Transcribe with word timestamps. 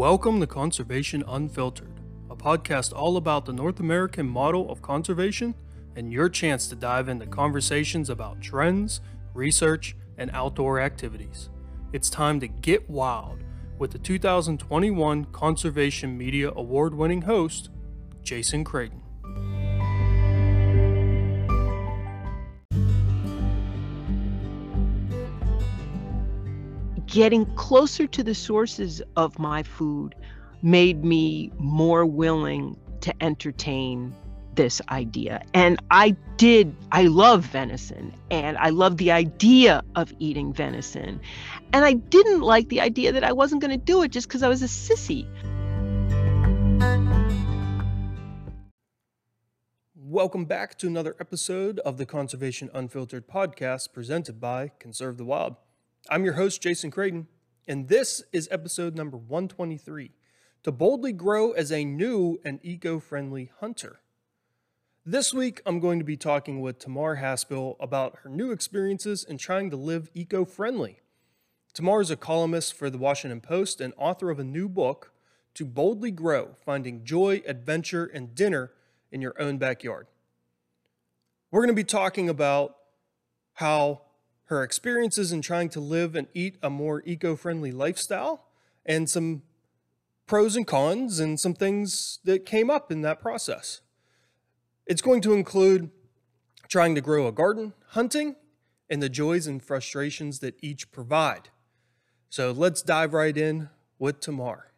Welcome 0.00 0.40
to 0.40 0.46
Conservation 0.46 1.22
Unfiltered, 1.28 2.00
a 2.30 2.34
podcast 2.34 2.94
all 2.94 3.18
about 3.18 3.44
the 3.44 3.52
North 3.52 3.80
American 3.80 4.26
model 4.26 4.70
of 4.72 4.80
conservation 4.80 5.54
and 5.94 6.10
your 6.10 6.30
chance 6.30 6.68
to 6.68 6.74
dive 6.74 7.10
into 7.10 7.26
conversations 7.26 8.08
about 8.08 8.40
trends, 8.40 9.02
research, 9.34 9.94
and 10.16 10.30
outdoor 10.32 10.80
activities. 10.80 11.50
It's 11.92 12.08
time 12.08 12.40
to 12.40 12.48
get 12.48 12.88
wild 12.88 13.44
with 13.78 13.90
the 13.90 13.98
2021 13.98 15.26
Conservation 15.26 16.16
Media 16.16 16.50
Award 16.56 16.94
winning 16.94 17.20
host, 17.20 17.68
Jason 18.22 18.64
Creighton. 18.64 19.02
Getting 27.10 27.44
closer 27.56 28.06
to 28.06 28.22
the 28.22 28.34
sources 28.34 29.02
of 29.16 29.36
my 29.36 29.64
food 29.64 30.14
made 30.62 31.04
me 31.04 31.50
more 31.58 32.06
willing 32.06 32.76
to 33.00 33.12
entertain 33.20 34.14
this 34.54 34.80
idea. 34.90 35.42
And 35.52 35.82
I 35.90 36.10
did, 36.36 36.76
I 36.92 37.04
love 37.04 37.44
venison 37.46 38.14
and 38.30 38.56
I 38.58 38.70
love 38.70 38.98
the 38.98 39.10
idea 39.10 39.82
of 39.96 40.12
eating 40.20 40.52
venison. 40.52 41.20
And 41.72 41.84
I 41.84 41.94
didn't 41.94 42.42
like 42.42 42.68
the 42.68 42.80
idea 42.80 43.10
that 43.10 43.24
I 43.24 43.32
wasn't 43.32 43.60
going 43.60 43.72
to 43.72 43.84
do 43.84 44.02
it 44.02 44.12
just 44.12 44.28
because 44.28 44.44
I 44.44 44.48
was 44.48 44.62
a 44.62 44.66
sissy. 44.66 45.26
Welcome 49.96 50.44
back 50.44 50.78
to 50.78 50.86
another 50.86 51.16
episode 51.18 51.80
of 51.80 51.96
the 51.96 52.06
Conservation 52.06 52.70
Unfiltered 52.72 53.26
podcast 53.26 53.92
presented 53.92 54.40
by 54.40 54.70
Conserve 54.78 55.16
the 55.16 55.24
Wild. 55.24 55.56
I'm 56.12 56.24
your 56.24 56.34
host, 56.34 56.60
Jason 56.60 56.90
Creighton, 56.90 57.28
and 57.68 57.86
this 57.86 58.20
is 58.32 58.48
episode 58.50 58.96
number 58.96 59.16
123 59.16 60.10
to 60.64 60.72
boldly 60.72 61.12
grow 61.12 61.52
as 61.52 61.70
a 61.70 61.84
new 61.84 62.36
and 62.44 62.58
eco 62.64 62.98
friendly 62.98 63.52
hunter. 63.60 64.00
This 65.06 65.32
week, 65.32 65.62
I'm 65.64 65.78
going 65.78 66.00
to 66.00 66.04
be 66.04 66.16
talking 66.16 66.60
with 66.60 66.80
Tamar 66.80 67.18
Haspel 67.18 67.76
about 67.78 68.18
her 68.24 68.28
new 68.28 68.50
experiences 68.50 69.22
in 69.22 69.38
trying 69.38 69.70
to 69.70 69.76
live 69.76 70.10
eco 70.12 70.44
friendly. 70.44 70.98
Tamar 71.74 72.00
is 72.00 72.10
a 72.10 72.16
columnist 72.16 72.74
for 72.74 72.90
the 72.90 72.98
Washington 72.98 73.40
Post 73.40 73.80
and 73.80 73.94
author 73.96 74.30
of 74.30 74.40
a 74.40 74.44
new 74.44 74.68
book, 74.68 75.12
To 75.54 75.64
Boldly 75.64 76.10
Grow 76.10 76.56
Finding 76.64 77.04
Joy, 77.04 77.40
Adventure, 77.46 78.06
and 78.06 78.34
Dinner 78.34 78.72
in 79.12 79.22
Your 79.22 79.40
Own 79.40 79.58
Backyard. 79.58 80.08
We're 81.52 81.60
going 81.60 81.68
to 81.68 81.74
be 81.74 81.84
talking 81.84 82.28
about 82.28 82.74
how 83.52 84.02
her 84.50 84.64
experiences 84.64 85.30
in 85.30 85.40
trying 85.40 85.68
to 85.68 85.78
live 85.78 86.16
and 86.16 86.26
eat 86.34 86.56
a 86.60 86.68
more 86.68 87.04
eco 87.06 87.36
friendly 87.36 87.70
lifestyle, 87.70 88.48
and 88.84 89.08
some 89.08 89.42
pros 90.26 90.56
and 90.56 90.66
cons, 90.66 91.20
and 91.20 91.38
some 91.38 91.54
things 91.54 92.18
that 92.24 92.44
came 92.44 92.68
up 92.68 92.90
in 92.90 93.00
that 93.02 93.20
process. 93.20 93.80
It's 94.86 95.02
going 95.02 95.20
to 95.22 95.34
include 95.34 95.90
trying 96.68 96.96
to 96.96 97.00
grow 97.00 97.28
a 97.28 97.32
garden, 97.32 97.74
hunting, 97.90 98.34
and 98.88 99.00
the 99.00 99.08
joys 99.08 99.46
and 99.46 99.62
frustrations 99.62 100.40
that 100.40 100.56
each 100.60 100.90
provide. 100.90 101.50
So 102.28 102.50
let's 102.50 102.82
dive 102.82 103.14
right 103.14 103.36
in 103.36 103.70
with 104.00 104.18
Tamar. 104.18 104.69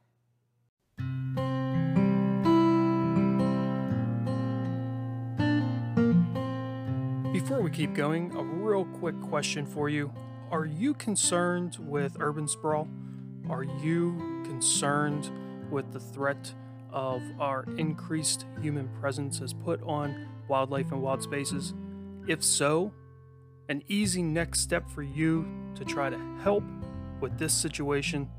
Before 7.52 7.64
we 7.64 7.70
keep 7.70 7.92
going, 7.92 8.34
a 8.34 8.42
real 8.42 8.86
quick 8.86 9.20
question 9.20 9.66
for 9.66 9.90
you. 9.90 10.10
Are 10.50 10.64
you 10.64 10.94
concerned 10.94 11.76
with 11.78 12.16
urban 12.18 12.48
sprawl? 12.48 12.88
Are 13.50 13.62
you 13.62 14.16
concerned 14.46 15.30
with 15.70 15.92
the 15.92 16.00
threat 16.00 16.54
of 16.90 17.20
our 17.38 17.66
increased 17.76 18.46
human 18.62 18.88
presence 19.02 19.38
has 19.40 19.52
put 19.52 19.82
on 19.82 20.28
wildlife 20.48 20.92
and 20.92 21.02
wild 21.02 21.22
spaces? 21.22 21.74
If 22.26 22.42
so, 22.42 22.90
an 23.68 23.82
easy 23.86 24.22
next 24.22 24.60
step 24.60 24.88
for 24.88 25.02
you 25.02 25.46
to 25.74 25.84
try 25.84 26.08
to 26.08 26.18
help 26.42 26.64
with 27.20 27.36
this 27.36 27.52
situation 27.52 28.30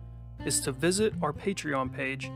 is 0.43 0.59
to 0.61 0.71
visit 0.71 1.13
our 1.21 1.33
Patreon 1.33 1.93
page 1.93 2.31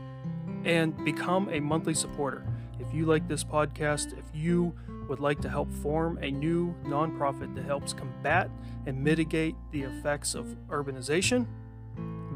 and 0.64 0.96
become 1.04 1.48
a 1.50 1.58
monthly 1.58 1.94
supporter. 1.94 2.46
If 2.78 2.94
you 2.94 3.04
like 3.04 3.26
this 3.26 3.42
podcast, 3.42 4.16
if 4.16 4.26
you 4.32 4.76
would 5.08 5.20
like 5.20 5.40
to 5.40 5.48
help 5.48 5.72
form 5.72 6.18
a 6.22 6.30
new 6.30 6.74
nonprofit 6.84 7.54
that 7.54 7.64
helps 7.64 7.92
combat 7.92 8.50
and 8.86 9.02
mitigate 9.02 9.54
the 9.72 9.82
effects 9.82 10.34
of 10.34 10.56
urbanization, 10.68 11.46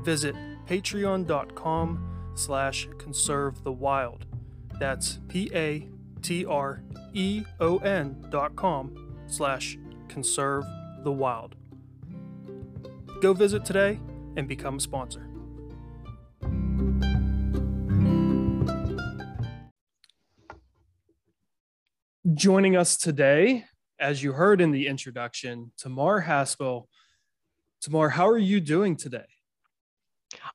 visit 0.02 0.34
patreon.com 0.66 2.08
slash 2.34 2.88
conserve 2.98 3.62
the 3.62 3.72
wild. 3.72 4.26
That's 4.78 5.20
P-A-T-R-E-O-N 5.28 5.86
dot 8.30 8.56
com 8.56 9.16
slash 9.26 9.78
conserve 10.08 10.64
the 11.04 11.12
wild. 11.12 11.54
Go 13.20 13.32
visit 13.32 13.64
today 13.64 14.00
and 14.36 14.48
become 14.48 14.76
a 14.76 14.80
sponsor. 14.80 15.31
Joining 22.34 22.76
us 22.76 22.96
today, 22.96 23.64
as 23.98 24.22
you 24.22 24.32
heard 24.32 24.60
in 24.60 24.70
the 24.70 24.86
introduction, 24.86 25.72
Tamar 25.76 26.22
Haspel. 26.22 26.86
Tamar, 27.80 28.10
how 28.10 28.28
are 28.28 28.38
you 28.38 28.60
doing 28.60 28.96
today? 28.96 29.24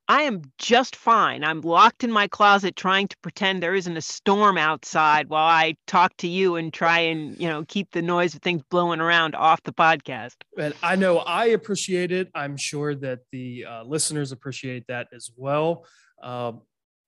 I 0.07 0.21
am 0.21 0.41
just 0.57 0.95
fine. 0.95 1.43
I'm 1.43 1.61
locked 1.61 2.03
in 2.05 2.11
my 2.11 2.27
closet 2.27 2.77
trying 2.77 3.09
to 3.09 3.17
pretend 3.21 3.61
there 3.61 3.75
isn't 3.75 3.97
a 3.97 4.01
storm 4.01 4.57
outside 4.57 5.27
while 5.27 5.45
I 5.45 5.75
talk 5.87 6.15
to 6.17 6.27
you 6.27 6.55
and 6.55 6.73
try 6.73 6.99
and, 6.99 7.37
you 7.37 7.49
know, 7.49 7.65
keep 7.67 7.91
the 7.91 8.01
noise 8.01 8.33
of 8.33 8.41
things 8.41 8.61
blowing 8.69 9.01
around 9.01 9.35
off 9.35 9.61
the 9.63 9.73
podcast. 9.73 10.35
And 10.57 10.73
I 10.81 10.95
know 10.95 11.19
I 11.19 11.47
appreciate 11.47 12.11
it. 12.11 12.29
I'm 12.33 12.55
sure 12.55 12.95
that 12.95 13.19
the 13.31 13.65
uh, 13.65 13.83
listeners 13.83 14.31
appreciate 14.31 14.87
that 14.87 15.07
as 15.13 15.31
well. 15.35 15.85
Um, 16.23 16.61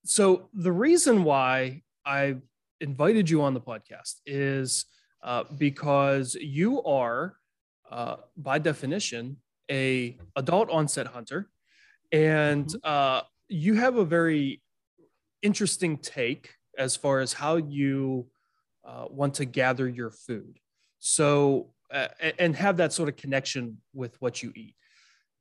so, 0.04 0.48
the 0.54 0.72
reason 0.72 1.24
why 1.24 1.82
I 2.06 2.36
invited 2.80 3.28
you 3.28 3.42
on 3.42 3.54
the 3.54 3.60
podcast 3.60 4.16
is 4.26 4.86
uh, 5.22 5.44
because 5.58 6.34
you 6.34 6.82
are, 6.84 7.36
uh, 7.90 8.16
by 8.36 8.58
definition, 8.58 9.36
a 9.70 10.18
adult 10.36 10.70
onset 10.70 11.06
hunter, 11.06 11.48
and 12.12 12.66
mm-hmm. 12.66 12.78
uh, 12.84 13.20
you 13.48 13.74
have 13.74 13.96
a 13.96 14.04
very 14.04 14.62
interesting 15.42 15.98
take 15.98 16.50
as 16.78 16.96
far 16.96 17.20
as 17.20 17.32
how 17.32 17.56
you 17.56 18.26
uh, 18.84 19.04
want 19.10 19.34
to 19.34 19.44
gather 19.44 19.88
your 19.88 20.10
food. 20.10 20.58
So, 20.98 21.72
uh, 21.92 22.08
and 22.38 22.54
have 22.56 22.76
that 22.78 22.92
sort 22.92 23.08
of 23.08 23.16
connection 23.16 23.78
with 23.92 24.20
what 24.20 24.42
you 24.42 24.52
eat, 24.54 24.74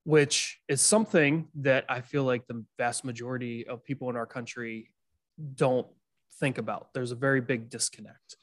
which 0.03 0.59
is 0.67 0.81
something 0.81 1.47
that 1.55 1.85
I 1.87 2.01
feel 2.01 2.23
like 2.23 2.47
the 2.47 2.63
vast 2.77 3.05
majority 3.05 3.67
of 3.67 3.83
people 3.83 4.09
in 4.09 4.15
our 4.15 4.25
country 4.25 4.91
don't 5.55 5.87
think 6.39 6.57
about. 6.57 6.93
There's 6.93 7.11
a 7.11 7.15
very 7.15 7.41
big 7.41 7.69
disconnect. 7.69 8.35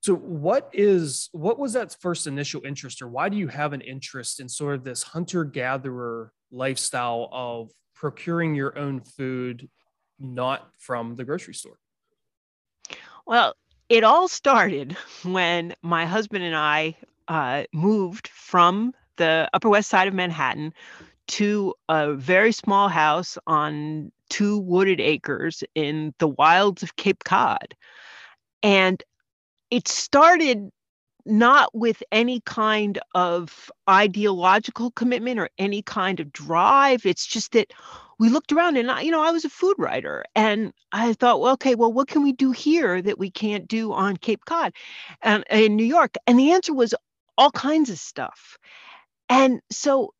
So 0.00 0.16
what 0.16 0.68
is 0.72 1.28
what 1.32 1.60
was 1.60 1.74
that 1.74 1.96
first 2.00 2.26
initial 2.26 2.62
interest 2.64 3.02
or 3.02 3.08
why 3.08 3.28
do 3.28 3.36
you 3.36 3.46
have 3.46 3.72
an 3.72 3.80
interest 3.80 4.40
in 4.40 4.48
sort 4.48 4.74
of 4.74 4.82
this 4.82 5.04
hunter 5.04 5.44
gatherer 5.44 6.32
lifestyle 6.50 7.28
of 7.30 7.70
procuring 7.94 8.56
your 8.56 8.76
own 8.76 9.00
food 9.00 9.68
not 10.18 10.68
from 10.78 11.14
the 11.14 11.24
grocery 11.24 11.54
store? 11.54 11.78
Well, 13.26 13.54
it 13.88 14.02
all 14.02 14.26
started 14.26 14.96
when 15.22 15.74
my 15.82 16.04
husband 16.06 16.42
and 16.42 16.56
I 16.56 16.96
uh, 17.28 17.64
moved 17.72 18.26
from 18.28 18.94
the 19.16 19.48
Upper 19.52 19.68
West 19.68 19.88
Side 19.88 20.08
of 20.08 20.14
Manhattan 20.14 20.74
to 21.28 21.74
a 21.88 22.14
very 22.14 22.50
small 22.50 22.88
house 22.88 23.38
on 23.46 24.10
two 24.32 24.58
wooded 24.60 24.98
acres 24.98 25.62
in 25.74 26.14
the 26.18 26.26
wilds 26.26 26.82
of 26.82 26.96
Cape 26.96 27.22
Cod. 27.22 27.74
And 28.62 29.02
it 29.70 29.88
started 29.88 30.70
not 31.26 31.68
with 31.74 32.02
any 32.10 32.40
kind 32.40 32.98
of 33.14 33.70
ideological 33.88 34.90
commitment 34.92 35.38
or 35.38 35.50
any 35.58 35.82
kind 35.82 36.18
of 36.18 36.32
drive. 36.32 37.04
It's 37.04 37.26
just 37.26 37.52
that 37.52 37.74
we 38.18 38.30
looked 38.30 38.52
around 38.52 38.78
and 38.78 38.90
I, 38.90 39.02
you 39.02 39.10
know, 39.10 39.22
I 39.22 39.30
was 39.32 39.44
a 39.44 39.50
food 39.50 39.76
writer 39.78 40.24
and 40.34 40.72
I 40.92 41.12
thought, 41.12 41.40
well, 41.40 41.52
okay, 41.52 41.74
well, 41.74 41.92
what 41.92 42.08
can 42.08 42.22
we 42.22 42.32
do 42.32 42.52
here 42.52 43.02
that 43.02 43.18
we 43.18 43.30
can't 43.30 43.68
do 43.68 43.92
on 43.92 44.16
Cape 44.16 44.46
Cod 44.46 44.72
and 45.20 45.44
in 45.50 45.76
New 45.76 45.84
York? 45.84 46.14
And 46.26 46.38
the 46.38 46.52
answer 46.52 46.72
was 46.72 46.94
all 47.36 47.50
kinds 47.50 47.90
of 47.90 47.98
stuff. 47.98 48.56
And 49.28 49.60
so 49.70 50.14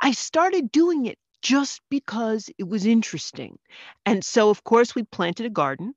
I 0.00 0.12
started 0.12 0.70
doing 0.70 1.06
it 1.06 1.18
just 1.42 1.80
because 1.90 2.50
it 2.58 2.68
was 2.68 2.86
interesting. 2.86 3.58
And 4.06 4.24
so, 4.24 4.50
of 4.50 4.64
course, 4.64 4.94
we 4.94 5.04
planted 5.04 5.46
a 5.46 5.50
garden. 5.50 5.94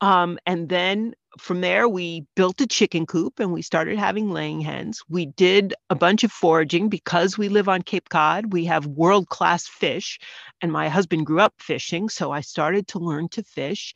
Um, 0.00 0.38
and 0.46 0.68
then 0.68 1.14
from 1.38 1.60
there, 1.60 1.88
we 1.88 2.24
built 2.36 2.60
a 2.60 2.66
chicken 2.66 3.06
coop 3.06 3.40
and 3.40 3.52
we 3.52 3.62
started 3.62 3.98
having 3.98 4.30
laying 4.30 4.60
hens. 4.60 5.02
We 5.08 5.26
did 5.26 5.74
a 5.90 5.94
bunch 5.94 6.24
of 6.24 6.32
foraging 6.32 6.88
because 6.88 7.36
we 7.36 7.48
live 7.48 7.68
on 7.68 7.82
Cape 7.82 8.08
Cod. 8.08 8.52
We 8.52 8.64
have 8.66 8.86
world 8.86 9.28
class 9.28 9.66
fish, 9.66 10.18
and 10.62 10.72
my 10.72 10.88
husband 10.88 11.26
grew 11.26 11.40
up 11.40 11.54
fishing, 11.58 12.08
so 12.08 12.30
I 12.30 12.40
started 12.40 12.88
to 12.88 12.98
learn 12.98 13.28
to 13.30 13.42
fish. 13.42 13.94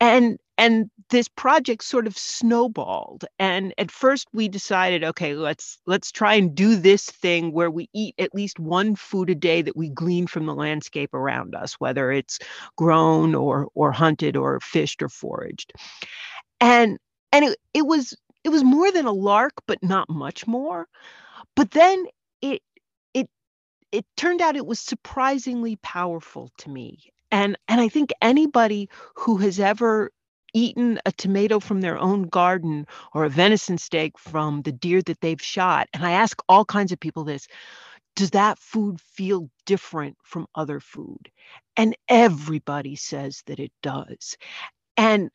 And 0.00 0.38
and 0.58 0.90
this 1.10 1.28
project 1.28 1.84
sort 1.84 2.06
of 2.08 2.18
snowballed. 2.18 3.24
And 3.38 3.74
at 3.78 3.90
first, 3.92 4.28
we 4.34 4.48
decided, 4.48 5.04
okay, 5.04 5.34
let's 5.34 5.78
let's 5.86 6.12
try 6.12 6.34
and 6.34 6.54
do 6.54 6.76
this 6.76 7.06
thing 7.06 7.52
where 7.52 7.70
we 7.70 7.88
eat 7.94 8.16
at 8.18 8.34
least 8.34 8.60
one 8.60 8.96
food 8.96 9.30
a 9.30 9.36
day 9.36 9.62
that 9.62 9.76
we 9.76 9.90
glean 9.90 10.26
from 10.28 10.46
the 10.46 10.54
landscape 10.54 11.14
around 11.14 11.54
us, 11.56 11.74
whether 11.80 12.12
it's 12.12 12.38
grown 12.76 13.34
or 13.34 13.68
or 13.76 13.92
hunted 13.92 14.36
or 14.36 14.60
fished 14.60 15.02
or 15.02 15.10
foraged 15.10 15.72
and 16.60 16.98
and 17.32 17.46
it, 17.46 17.58
it 17.74 17.86
was 17.86 18.16
it 18.44 18.50
was 18.50 18.64
more 18.64 18.92
than 18.92 19.06
a 19.06 19.12
lark 19.12 19.54
but 19.68 19.82
not 19.82 20.10
much 20.10 20.46
more 20.48 20.86
but 21.56 21.72
then 21.72 22.04
it 22.42 22.62
it 23.14 23.28
it 23.92 24.06
turned 24.16 24.42
out 24.42 24.56
it 24.56 24.66
was 24.66 24.80
surprisingly 24.80 25.76
powerful 25.82 26.50
to 26.58 26.70
me 26.70 26.98
and 27.32 27.58
and 27.68 27.80
i 27.80 27.88
think 27.88 28.12
anybody 28.22 28.88
who 29.16 29.38
has 29.38 29.60
ever 29.60 30.10
eaten 30.54 30.98
a 31.06 31.12
tomato 31.12 31.60
from 31.60 31.80
their 31.80 31.98
own 31.98 32.22
garden 32.24 32.86
or 33.14 33.24
a 33.24 33.30
venison 33.30 33.78
steak 33.78 34.18
from 34.18 34.62
the 34.62 34.72
deer 34.72 35.02
that 35.02 35.20
they've 35.20 35.42
shot 35.42 35.88
and 35.92 36.04
i 36.04 36.12
ask 36.12 36.42
all 36.48 36.64
kinds 36.64 36.92
of 36.92 37.00
people 37.00 37.24
this 37.24 37.46
does 38.18 38.30
that 38.30 38.58
food 38.58 39.00
feel 39.00 39.48
different 39.64 40.16
from 40.24 40.48
other 40.56 40.80
food? 40.80 41.30
And 41.76 41.96
everybody 42.08 42.96
says 42.96 43.44
that 43.46 43.60
it 43.60 43.70
does. 43.80 44.36
And 44.96 45.30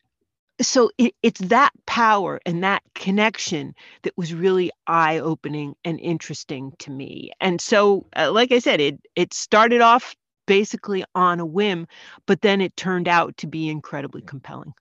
so 0.60 0.90
it, 0.98 1.14
it's 1.22 1.40
that 1.40 1.70
power 1.86 2.40
and 2.44 2.62
that 2.62 2.82
connection 2.94 3.74
that 4.02 4.12
was 4.18 4.34
really 4.34 4.70
eye-opening 4.86 5.76
and 5.82 5.98
interesting 5.98 6.74
to 6.80 6.90
me. 6.90 7.30
And 7.40 7.58
so 7.58 8.06
uh, 8.16 8.30
like 8.30 8.52
i 8.52 8.58
said 8.58 8.80
it 8.80 9.00
it 9.16 9.32
started 9.32 9.80
off 9.80 10.14
basically 10.46 11.04
on 11.14 11.40
a 11.40 11.46
whim 11.46 11.86
but 12.26 12.42
then 12.42 12.60
it 12.60 12.76
turned 12.76 13.08
out 13.08 13.34
to 13.38 13.46
be 13.46 13.70
incredibly 13.70 14.20
compelling 14.20 14.74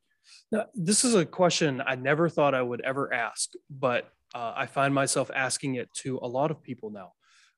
now, 0.54 0.66
this 0.76 1.04
is 1.04 1.16
a 1.16 1.26
question 1.26 1.82
i 1.86 1.96
never 1.96 2.30
thought 2.30 2.54
i 2.54 2.62
would 2.62 2.82
ever 2.82 3.12
ask 3.12 3.52
but 3.70 4.10
uh, 4.36 4.54
i 4.56 4.66
find 4.66 4.94
myself 4.94 5.30
asking 5.36 5.76
it 5.76 5.92
to 5.94 6.20
a 6.22 6.28
lot 6.28 6.52
of 6.52 6.62
people 6.62 6.90
now 6.92 7.12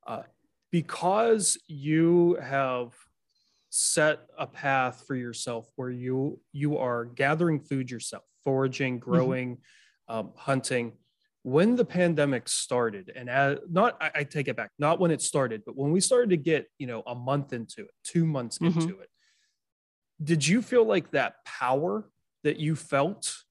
uh, 0.08 0.24
because 0.72 1.58
you 1.68 2.38
have 2.42 2.94
set 3.70 4.22
a 4.38 4.48
path 4.48 5.04
for 5.06 5.16
yourself 5.16 5.68
where 5.76 5.90
you 5.90 6.40
you 6.54 6.78
are 6.78 7.06
gathering 7.06 7.60
food 7.60 7.92
yourself 7.92 8.24
foraging 8.44 9.00
mm-hmm. 9.00 9.12
growing 9.12 9.58
mm-hmm. 9.58 10.16
um, 10.16 10.32
hunting 10.38 10.94
when 11.44 11.76
the 11.76 11.86
pandemic 11.86 12.48
started 12.48 13.12
and 13.16 13.30
as, 13.30 13.58
not 13.70 13.98
I, 14.02 14.12
I, 14.16 14.24
take 14.24 14.48
it 14.48 14.56
back 14.56 14.72
not 14.80 15.00
when 15.00 15.12
it 15.12 15.22
started 15.22 15.64
but 15.66 15.76
when 15.76 15.92
we 15.92 16.00
started 16.00 16.30
to 16.30 16.38
get 16.38 16.68
you 16.80 16.88
know 16.88 17.04
a 17.06 17.14
month 17.14 17.52
into 17.52 17.82
it 17.82 17.92
two 18.06 18.26
months 18.26 18.60
mm-hmm. 18.60 18.80
into 18.80 19.00
it 19.00 19.10
did 20.24 20.48
you 20.48 20.62
feel 20.62 20.86
like 20.86 21.12
that 21.12 21.36
power 21.46 22.10
that 22.46 22.58
you 22.58 22.76
felt 22.76 23.44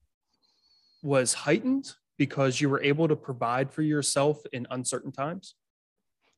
was 1.03 1.33
heightened 1.33 1.93
because 2.17 2.59
you 2.59 2.69
were 2.69 2.81
able 2.81 3.07
to 3.07 3.15
provide 3.15 3.71
for 3.71 3.83
yourself 3.83 4.41
in 4.51 4.65
uncertain 4.71 5.11
times? 5.11 5.55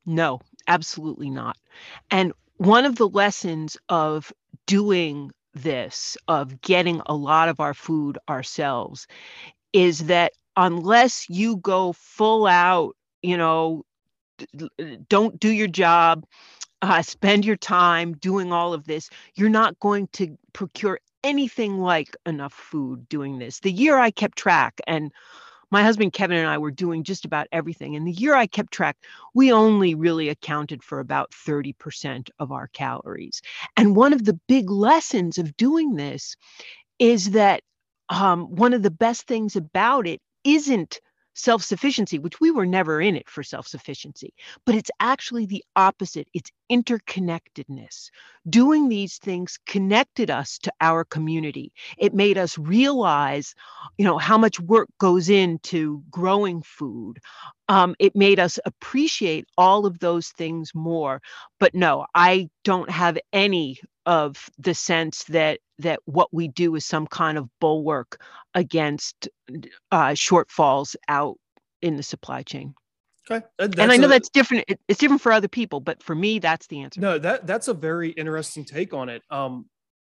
No 0.06 0.42
absolutely 0.68 1.30
not. 1.30 1.58
And 2.12 2.34
one 2.58 2.86
of 2.86 2.96
the 2.96 3.08
lessons 3.08 3.78
of 3.90 4.32
doing 4.66 5.32
this, 5.54 6.18
of 6.28 6.62
getting 6.62 7.02
a 7.06 7.16
lot 7.16 7.50
of 7.50 7.60
our 7.60 7.74
food 7.74 8.18
ourselves, 8.30 9.08
is 9.74 10.06
that 10.06 10.34
unless 10.56 11.30
you 11.30 11.58
go 11.58 11.94
full 11.94 12.48
out, 12.48 12.96
you 13.22 13.38
know, 13.38 13.84
don't 15.10 15.40
do 15.40 15.50
your 15.50 15.68
job, 15.68 16.26
uh, 16.82 17.02
spend 17.02 17.46
your 17.46 17.56
time 17.56 18.14
doing 18.14 18.52
all 18.52 18.74
of 18.74 18.86
this, 18.86 19.10
you're 19.36 19.50
not 19.50 19.80
going 19.80 20.08
to 20.14 20.38
procure 20.54 21.00
anything 21.24 21.80
like 21.80 22.16
enough 22.26 22.54
food 22.54 23.08
doing 23.10 23.40
this. 23.40 23.60
The 23.60 23.72
year 23.72 23.98
I 23.98 24.12
kept 24.12 24.38
track, 24.38 24.80
and 24.88 25.12
my 25.70 25.84
husband 25.84 26.14
Kevin 26.14 26.38
and 26.38 26.48
I 26.48 26.58
were 26.58 26.72
doing 26.72 27.04
just 27.04 27.26
about 27.26 27.48
everything. 27.52 27.96
And 27.96 28.08
the 28.08 28.12
year 28.12 28.36
I 28.36 28.48
kept 28.48 28.72
track, 28.72 28.98
we 29.34 29.52
only 29.52 29.96
really 29.96 30.30
accounted 30.30 30.84
for 30.84 31.00
about 31.00 31.32
30% 31.32 32.30
of 32.40 32.52
our 32.52 32.68
calories. 32.68 33.42
And 33.76 33.96
one 33.96 34.14
of 34.14 34.24
the 34.24 34.40
big 34.48 34.70
lessons 34.70 35.38
of 35.38 35.58
doing 35.58 35.96
this 35.96 36.36
is 37.00 37.32
that 37.32 37.62
um, 38.10 38.56
one 38.56 38.74
of 38.74 38.84
the 38.84 38.92
best 38.92 39.28
things 39.28 39.56
about 39.56 40.08
it 40.08 40.22
isn't 40.44 41.00
self 41.38 41.64
sufficiency, 41.64 42.20
which 42.20 42.42
we 42.42 42.52
were 42.52 42.66
never 42.66 43.00
in 43.00 43.16
it 43.16 43.30
for 43.30 43.44
self 43.44 43.68
sufficiency, 43.68 44.34
but 44.66 44.76
it's 44.76 44.92
actually 45.00 45.46
the 45.46 45.64
opposite. 45.76 46.28
It's 46.34 46.52
interconnectedness. 46.72 48.10
Doing 48.50 48.90
these 48.90 49.18
things 49.18 49.58
connected 49.66 50.30
us 50.30 50.58
to 50.60 50.74
our 50.82 51.06
community. 51.06 51.72
It 51.98 52.14
made 52.14 52.38
us 52.38 52.58
realize, 52.58 53.54
you 53.98 54.06
know, 54.06 54.18
how 54.18 54.38
much 54.38 54.60
work 54.60 54.90
goes 55.00 55.30
into 55.30 56.04
growing 56.10 56.62
food. 56.64 57.20
Um, 57.70 57.96
it 58.00 58.16
made 58.16 58.40
us 58.40 58.60
appreciate 58.66 59.46
all 59.58 59.86
of 59.86 60.00
those 60.00 60.30
things 60.30 60.72
more. 60.74 61.22
But 61.60 61.76
no, 61.76 62.06
I 62.16 62.50
don't 62.64 62.90
have 62.90 63.18
any 63.32 63.78
of 64.08 64.50
the 64.58 64.74
sense 64.74 65.26
that 65.26 65.60
that 65.80 66.00
what 66.06 66.34
we 66.34 66.48
do 66.48 66.74
is 66.76 66.86
some 66.86 67.06
kind 67.06 67.38
of 67.38 67.48
bulwark 67.60 68.20
against 68.56 69.28
uh, 69.92 70.12
shortfalls 70.12 70.96
out 71.10 71.38
in 71.82 71.98
the 71.98 72.04
supply 72.04 72.42
chain. 72.42 72.74
Okay, 73.30 73.46
and 73.60 73.92
I 73.92 73.98
know 73.98 74.06
a, 74.06 74.10
that's 74.10 74.30
different. 74.30 74.64
it's 74.88 75.00
different 75.00 75.22
for 75.22 75.34
other 75.34 75.50
people, 75.50 75.82
but 75.82 76.02
for 76.02 76.16
me, 76.16 76.40
that's 76.40 76.68
the 76.68 76.82
answer. 76.82 77.02
No, 77.02 77.20
that 77.20 77.46
that's 77.46 77.68
a 77.68 77.74
very 77.74 78.10
interesting 78.12 78.64
take 78.64 78.94
on 78.94 79.10
it. 79.10 79.22
Um, 79.30 79.66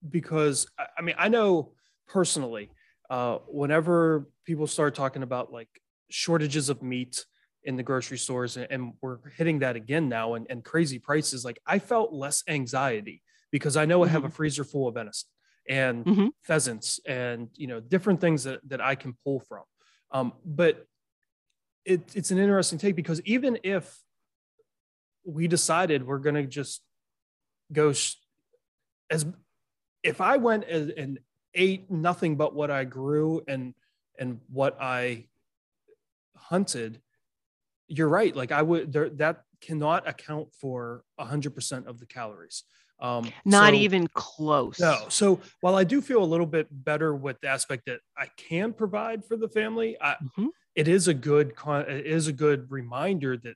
because 0.07 0.67
I 0.95 1.01
mean, 1.01 1.15
I 1.17 1.27
know 1.27 1.71
personally, 2.07 2.69
uh, 3.09 3.39
whenever 3.47 4.29
people 4.45 4.67
start 4.67 4.93
talking 4.93 5.23
about 5.23 5.51
like 5.51 5.69
shortages 6.11 6.69
of 6.69 6.83
meat 6.83 7.25
in 7.63 7.75
the 7.75 7.83
grocery 7.83 8.19
stores, 8.19 8.57
and, 8.57 8.67
and 8.69 8.93
we're 9.01 9.17
hitting 9.35 9.59
that 9.59 9.75
again 9.75 10.07
now, 10.07 10.35
and, 10.35 10.45
and 10.51 10.63
crazy 10.63 10.99
prices, 10.99 11.43
like 11.43 11.59
I 11.65 11.79
felt 11.79 12.13
less 12.13 12.43
anxiety 12.47 13.23
because 13.51 13.77
I 13.77 13.85
know 13.85 13.99
mm-hmm. 13.99 14.09
I 14.09 14.11
have 14.11 14.23
a 14.23 14.27
mm-hmm. 14.27 14.35
freezer 14.35 14.63
full 14.63 14.87
of 14.87 14.95
venison 14.95 15.29
and 15.69 16.05
mm-hmm. 16.05 16.27
pheasants 16.43 16.99
and 17.05 17.49
you 17.55 17.67
know 17.67 17.79
different 17.79 18.21
things 18.21 18.43
that, 18.45 18.59
that 18.67 18.81
I 18.81 18.95
can 18.95 19.15
pull 19.23 19.39
from. 19.41 19.63
Um, 20.11 20.33
but 20.45 20.85
it, 21.85 22.15
it's 22.15 22.31
an 22.31 22.37
interesting 22.37 22.79
take 22.79 22.95
because 22.95 23.21
even 23.21 23.59
if 23.63 23.99
we 25.25 25.47
decided 25.47 26.05
we're 26.05 26.19
going 26.19 26.35
to 26.35 26.45
just 26.45 26.81
go 27.71 27.93
sh- 27.93 28.15
as 29.09 29.25
if 30.03 30.21
I 30.21 30.37
went 30.37 30.65
and, 30.65 30.91
and 30.91 31.19
ate 31.53 31.89
nothing 31.91 32.37
but 32.37 32.53
what 32.53 32.71
I 32.71 32.85
grew 32.85 33.41
and 33.47 33.73
and 34.19 34.39
what 34.51 34.77
I 34.81 35.27
hunted, 36.35 37.01
you're 37.87 38.07
right. 38.07 38.35
Like 38.35 38.51
I 38.51 38.61
would 38.61 38.91
there 38.91 39.09
that 39.09 39.43
cannot 39.59 40.07
account 40.07 40.53
for 40.53 41.03
a 41.17 41.25
hundred 41.25 41.55
percent 41.55 41.87
of 41.87 41.99
the 41.99 42.05
calories. 42.05 42.63
Um, 42.99 43.31
Not 43.45 43.73
so, 43.73 43.79
even 43.79 44.07
close. 44.07 44.79
No. 44.79 45.05
So 45.09 45.39
while 45.61 45.75
I 45.75 45.83
do 45.83 46.01
feel 46.01 46.23
a 46.23 46.25
little 46.25 46.45
bit 46.45 46.67
better 46.71 47.15
with 47.15 47.39
the 47.41 47.47
aspect 47.47 47.85
that 47.85 47.99
I 48.17 48.27
can 48.37 48.73
provide 48.73 49.23
for 49.23 49.37
the 49.37 49.47
family, 49.49 49.97
I, 50.01 50.13
mm-hmm. 50.13 50.47
it 50.75 50.87
is 50.87 51.07
a 51.07 51.13
good 51.13 51.53
it 51.67 52.05
is 52.05 52.27
a 52.27 52.33
good 52.33 52.71
reminder 52.71 53.37
that, 53.37 53.55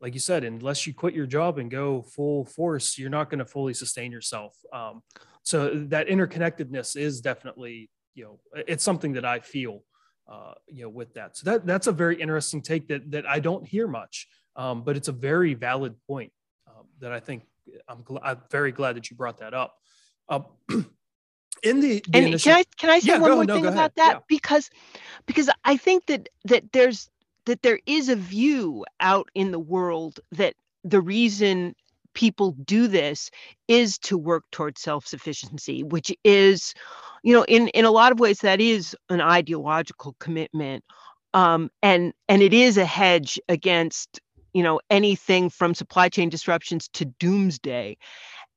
like 0.00 0.14
you 0.14 0.20
said, 0.20 0.44
unless 0.44 0.86
you 0.86 0.92
quit 0.92 1.14
your 1.14 1.26
job 1.26 1.58
and 1.58 1.70
go 1.70 2.02
full 2.02 2.44
force, 2.44 2.98
you're 2.98 3.08
not 3.08 3.30
going 3.30 3.38
to 3.38 3.46
fully 3.46 3.72
sustain 3.72 4.12
yourself. 4.12 4.54
Um, 4.72 5.02
so 5.44 5.70
that 5.88 6.08
interconnectedness 6.08 6.96
is 6.96 7.20
definitely 7.20 7.88
you 8.14 8.24
know 8.24 8.38
it's 8.68 8.84
something 8.84 9.14
that 9.14 9.24
I 9.24 9.40
feel 9.40 9.82
uh, 10.30 10.54
you 10.68 10.82
know 10.82 10.88
with 10.88 11.14
that. 11.14 11.36
So 11.36 11.50
that 11.50 11.66
that's 11.66 11.86
a 11.86 11.92
very 11.92 12.20
interesting 12.20 12.62
take 12.62 12.88
that 12.88 13.10
that 13.12 13.26
I 13.26 13.40
don't 13.40 13.66
hear 13.66 13.88
much, 13.88 14.28
um, 14.56 14.82
but 14.82 14.96
it's 14.96 15.08
a 15.08 15.12
very 15.12 15.54
valid 15.54 15.94
point 16.06 16.32
um, 16.68 16.86
that 17.00 17.12
I 17.12 17.20
think 17.20 17.44
I'm, 17.88 18.02
gl- 18.02 18.20
I'm 18.22 18.38
very 18.50 18.72
glad 18.72 18.96
that 18.96 19.10
you 19.10 19.16
brought 19.16 19.38
that 19.38 19.54
up. 19.54 19.76
Um, 20.28 20.46
in 21.62 21.80
the, 21.80 22.02
the 22.08 22.18
and 22.18 22.26
initial, 22.26 22.52
can 22.52 22.60
I 22.60 22.64
can 22.76 22.90
I 22.90 22.98
say 22.98 23.12
yeah, 23.12 23.18
one 23.18 23.32
more 23.32 23.46
thing 23.46 23.66
about 23.66 23.94
that 23.96 24.14
yeah. 24.14 24.20
because 24.28 24.70
because 25.26 25.48
I 25.64 25.76
think 25.76 26.06
that 26.06 26.28
that 26.44 26.72
there's 26.72 27.08
that 27.46 27.62
there 27.62 27.80
is 27.86 28.08
a 28.08 28.16
view 28.16 28.84
out 29.00 29.28
in 29.34 29.50
the 29.50 29.58
world 29.58 30.20
that 30.32 30.54
the 30.84 31.00
reason 31.00 31.74
people 32.14 32.52
do 32.64 32.88
this 32.88 33.30
is 33.68 33.98
to 33.98 34.18
work 34.18 34.44
towards 34.52 34.80
self-sufficiency 34.80 35.82
which 35.82 36.14
is 36.24 36.74
you 37.22 37.32
know 37.32 37.44
in 37.44 37.68
in 37.68 37.84
a 37.84 37.90
lot 37.90 38.12
of 38.12 38.20
ways 38.20 38.40
that 38.40 38.60
is 38.60 38.94
an 39.08 39.20
ideological 39.20 40.14
commitment 40.18 40.84
um, 41.34 41.70
and 41.82 42.12
and 42.28 42.42
it 42.42 42.52
is 42.52 42.76
a 42.76 42.84
hedge 42.84 43.40
against 43.48 44.20
you 44.52 44.62
know 44.62 44.80
anything 44.90 45.50
from 45.50 45.74
supply 45.74 46.08
chain 46.08 46.28
disruptions 46.28 46.88
to 46.88 47.04
doomsday 47.04 47.96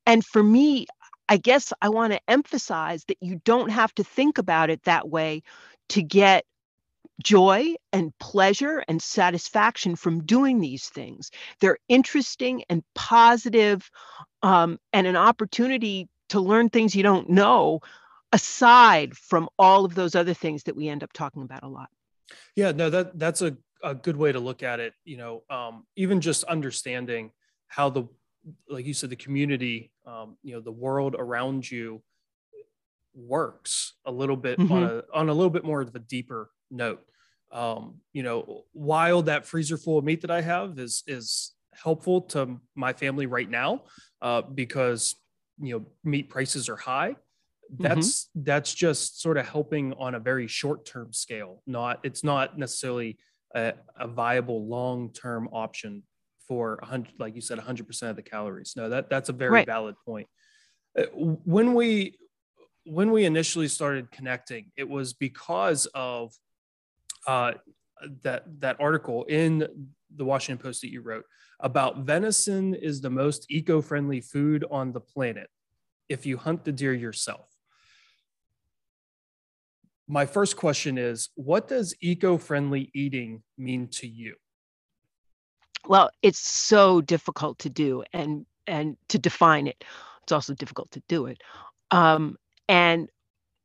and 0.05 0.25
for 0.25 0.43
me 0.43 0.85
I 1.27 1.37
guess 1.37 1.73
I 1.81 1.89
want 1.89 2.13
to 2.13 2.19
emphasize 2.27 3.03
that 3.05 3.17
you 3.19 3.41
don't 3.45 3.69
have 3.69 3.93
to 3.95 4.03
think 4.03 4.37
about 4.37 4.69
it 4.69 4.83
that 4.83 5.09
way 5.09 5.41
to 5.89 6.03
get 6.03 6.45
joy 7.23 7.75
and 7.93 8.17
pleasure 8.19 8.83
and 8.87 9.01
satisfaction 9.01 9.95
from 9.95 10.23
doing 10.23 10.59
these 10.59 10.89
things. 10.89 11.31
They're 11.61 11.77
interesting 11.87 12.63
and 12.69 12.83
positive, 12.93 13.89
um, 14.43 14.79
and 14.93 15.07
an 15.07 15.15
opportunity 15.15 16.07
to 16.29 16.39
learn 16.39 16.69
things 16.69 16.95
you 16.95 17.03
don't 17.03 17.29
know 17.29 17.79
aside 18.31 19.15
from 19.15 19.47
all 19.57 19.85
of 19.85 19.95
those 19.95 20.15
other 20.15 20.33
things 20.33 20.63
that 20.63 20.75
we 20.75 20.89
end 20.89 21.03
up 21.03 21.13
talking 21.13 21.43
about 21.43 21.63
a 21.63 21.67
lot. 21.67 21.89
Yeah, 22.55 22.71
no, 22.71 22.89
that 22.89 23.17
that's 23.17 23.41
a, 23.41 23.55
a 23.86 23.96
good 23.96 24.18
way 24.18 24.32
to 24.32 24.39
look 24.39 24.63
at 24.63 24.80
it. 24.80 24.94
You 25.06 25.18
know, 25.18 25.44
um, 25.50 25.86
even 25.96 26.20
just 26.20 26.44
understanding 26.46 27.32
how 27.68 27.89
the, 27.89 28.04
like 28.70 28.86
you 28.86 28.94
said, 28.94 29.10
the 29.10 29.15
community, 29.15 29.92
um, 30.06 30.38
you 30.44 30.54
know, 30.54 30.62
the 30.62 30.72
world 30.72 31.15
around 31.18 31.70
you 31.70 32.01
works 33.13 33.94
a 34.06 34.12
little 34.12 34.36
bit 34.36 34.60
mm-hmm. 34.60 34.74
on 34.74 34.84
a 34.84 35.04
on 35.13 35.30
a 35.30 35.34
little 35.34 35.50
bit 35.50 35.63
more 35.63 35.82
of 35.82 35.96
a 35.96 36.00
deeper 36.00 36.50
note. 36.70 37.01
Um, 37.51 38.01
you 38.12 38.24
know, 38.24 38.63
while 38.74 39.22
that 39.24 39.46
freezer 39.46 39.77
full 39.77 39.98
of 39.98 40.04
meat 40.04 40.22
that 40.22 40.32
I 40.32 40.42
have 40.42 40.77
is 40.80 41.04
is 41.08 41.54
helpful 41.74 42.22
to 42.22 42.60
my 42.75 42.94
family 42.94 43.27
right 43.27 43.50
now, 43.50 43.84
uh, 44.22 44.42
because 44.42 45.15
you 45.60 45.75
know 45.75 45.86
meat 46.04 46.30
prices 46.30 46.68
are 46.68 46.75
high 46.75 47.15
that's 47.80 48.25
mm-hmm. 48.25 48.44
that's 48.44 48.74
just 48.74 49.22
sort 49.22 49.38
of 49.38 49.48
helping 49.48 49.94
on 49.94 50.15
a 50.15 50.20
very 50.20 50.48
short 50.48 50.86
term 50.86 51.12
scale 51.13 51.62
not 51.65 52.00
it's 52.04 52.24
not 52.24 52.58
necessarily 52.58 53.18
a, 53.55 53.74
a 53.97 54.07
viable 54.07 54.67
long 54.67 55.12
term 55.12 55.50
option 55.51 56.03
for 56.47 56.77
100 56.81 57.13
like 57.17 57.33
you 57.35 57.41
said 57.41 57.57
100% 57.57 58.09
of 58.09 58.15
the 58.15 58.21
calories. 58.21 58.74
No 58.75 58.89
that 58.89 59.09
that's 59.09 59.29
a 59.29 59.33
very 59.33 59.51
right. 59.51 59.65
valid 59.65 59.95
point. 60.05 60.27
Uh, 60.97 61.03
when 61.13 61.74
we 61.74 62.17
when 62.85 63.12
we 63.12 63.25
initially 63.25 63.67
started 63.67 64.12
connecting 64.12 64.71
it 64.77 64.88
was 64.88 65.13
because 65.13 65.88
of 65.95 66.31
uh, 67.27 67.53
that 68.24 68.43
that 68.59 68.77
article 68.79 69.24
in 69.25 69.67
the 70.15 70.24
washington 70.24 70.62
post 70.62 70.81
that 70.81 70.91
you 70.91 71.01
wrote 71.01 71.25
about 71.59 72.00
venison 72.00 72.75
is 72.75 73.01
the 73.01 73.09
most 73.09 73.45
eco-friendly 73.50 74.21
food 74.21 74.63
on 74.69 74.91
the 74.91 75.00
planet 75.00 75.50
if 76.07 76.25
you 76.25 76.38
hunt 76.38 76.63
the 76.63 76.71
deer 76.71 76.93
yourself 76.93 77.50
my 80.07 80.25
first 80.25 80.57
question 80.57 80.97
is 80.97 81.29
what 81.35 81.67
does 81.67 81.95
eco-friendly 82.01 82.91
eating 82.93 83.43
mean 83.57 83.88
to 83.88 84.07
you? 84.07 84.35
Well 85.88 86.09
it's 86.21 86.39
so 86.39 87.01
difficult 87.01 87.59
to 87.59 87.69
do 87.69 88.03
and 88.13 88.45
and 88.67 88.97
to 89.09 89.17
define 89.17 89.67
it. 89.67 89.83
It's 90.24 90.31
also 90.31 90.53
difficult 90.53 90.91
to 90.91 91.03
do 91.07 91.27
it. 91.27 91.41
Um, 91.91 92.38
and 92.67 93.09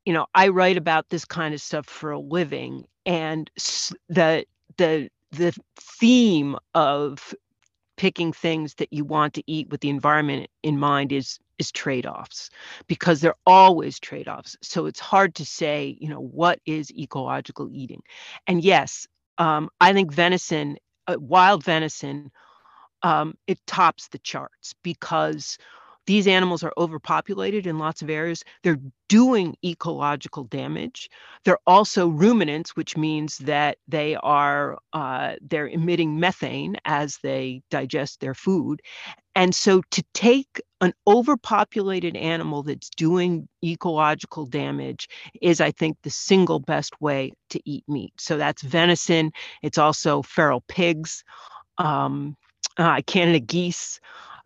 you 0.05 0.13
know 0.13 0.27
i 0.35 0.49
write 0.49 0.77
about 0.77 1.09
this 1.11 1.25
kind 1.25 1.55
of 1.55 1.61
stuff 1.61 1.87
for 1.87 2.11
a 2.11 2.19
living 2.19 2.87
and 3.07 3.51
the 4.09 4.45
the 4.77 5.09
the 5.33 5.57
theme 5.77 6.57
of 6.75 7.35
picking 7.97 8.33
things 8.33 8.75
that 8.75 8.93
you 8.93 9.05
want 9.05 9.35
to 9.35 9.43
eat 9.47 9.69
with 9.69 9.81
the 9.81 9.91
environment 9.91 10.49
in 10.63 10.79
mind 10.79 11.13
is 11.13 11.39
is 11.61 11.73
trade-offs 11.73 12.51
because 12.89 13.21
they're 13.23 13.37
always 13.47 14.01
trade-offs 14.01 14.57
so 14.63 14.87
it's 14.87 15.01
hard 15.01 15.37
to 15.37 15.47
say 15.47 15.97
you 16.01 16.09
know 16.11 16.21
what 16.21 16.61
is 16.67 16.93
ecological 16.99 17.71
eating 17.73 18.03
and 18.49 18.65
yes 18.65 19.07
um, 19.39 19.71
i 19.81 19.93
think 19.93 20.13
venison 20.13 20.79
uh, 21.09 21.17
wild 21.21 21.65
venison 21.65 22.33
um, 23.05 23.35
it 23.47 23.59
tops 23.67 24.09
the 24.09 24.19
charts 24.21 24.75
because 24.85 25.59
these 26.07 26.27
animals 26.27 26.65
are 26.65 26.73
overpopulated 26.79 27.69
in 27.69 27.79
lots 27.79 28.03
of 28.03 28.11
areas. 28.11 28.45
They're 28.65 28.81
doing 29.09 29.57
ecological 29.65 30.45
damage. 30.45 31.11
They're 31.45 31.61
also 31.69 32.09
ruminants, 32.09 32.75
which 32.77 32.97
means 32.97 33.39
that 33.39 33.79
they 33.87 34.17
are 34.17 34.79
uh, 34.93 35.35
they're 35.43 35.69
emitting 35.69 36.19
methane 36.19 36.79
as 36.85 37.19
they 37.23 37.63
digest 37.71 38.21
their 38.21 38.35
food. 38.35 38.83
And 39.41 39.55
so 39.55 39.81
to 39.93 40.05
take 40.13 40.61
an 40.83 40.93
overpopulated 41.07 42.15
animal 42.15 42.63
that's 42.63 42.91
doing 42.91 43.49
ecological 43.65 44.45
damage 44.45 45.09
is, 45.41 45.63
I 45.63 45.71
think, 45.71 45.97
the 46.03 46.11
single 46.11 46.59
best 46.61 47.01
way 47.01 47.33
to 47.49 47.61
eat 47.65 47.85
meat. 47.89 48.13
So 48.19 48.37
that's 48.37 48.61
venison. 48.61 49.33
It's 49.63 49.79
also 49.79 50.21
feral 50.21 50.63
pigs, 50.69 51.25
um, 51.79 52.37
uh, 52.77 53.01
Canada 53.07 53.41
geese 53.41 53.99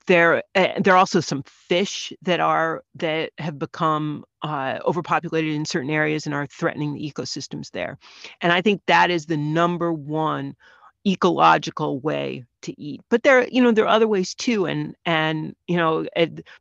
there 0.07 0.43
uh, 0.55 0.69
there 0.81 0.95
are 0.95 0.99
also 0.99 1.21
some 1.21 1.43
fish 1.47 2.13
that 2.23 2.41
are 2.41 2.83
that 2.95 3.33
have 3.39 3.59
become 3.59 4.25
uh, 4.43 4.79
overpopulated 4.87 5.55
in 5.55 5.65
certain 5.65 5.91
areas 5.91 6.27
and 6.27 6.35
are 6.35 6.47
threatening 6.47 6.95
the 6.95 7.13
ecosystems 7.13 7.71
there 7.71 7.99
and 8.43 8.53
i 8.53 8.61
think 8.61 8.83
that 8.87 9.11
is 9.11 9.27
the 9.27 9.37
number 9.37 9.93
one 9.93 10.55
ecological 11.07 12.01
way 12.01 12.45
to 12.63 12.79
eat 12.81 13.01
but 13.11 13.23
there 13.23 13.47
you 13.49 13.63
know 13.63 13.73
there 13.73 13.85
are 13.85 13.89
other 13.89 14.09
ways 14.09 14.35
too 14.35 14.65
and 14.65 14.95
and 15.05 15.55
you 15.67 15.77
know 15.77 16.07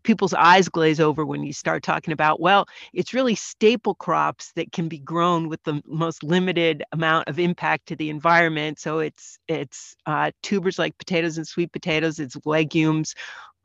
people's 0.03 0.33
eyes 0.33 0.67
glaze 0.67 0.99
over 0.99 1.25
when 1.25 1.43
you 1.43 1.53
start 1.53 1.81
talking 1.81 2.11
about 2.11 2.41
well 2.41 2.65
it's 2.93 3.13
really 3.13 3.35
staple 3.35 3.95
crops 3.95 4.51
that 4.55 4.71
can 4.71 4.87
be 4.89 4.99
grown 4.99 5.47
with 5.47 5.63
the 5.63 5.81
most 5.85 6.23
limited 6.23 6.83
amount 6.91 7.27
of 7.29 7.39
impact 7.39 7.87
to 7.87 7.95
the 7.95 8.09
environment. 8.09 8.79
So 8.79 8.99
it's 8.99 9.39
it's 9.47 9.95
uh, 10.05 10.31
tubers 10.41 10.77
like 10.79 10.97
potatoes 10.97 11.37
and 11.37 11.47
sweet 11.47 11.71
potatoes 11.71 12.19
it's 12.19 12.37
legumes 12.45 13.15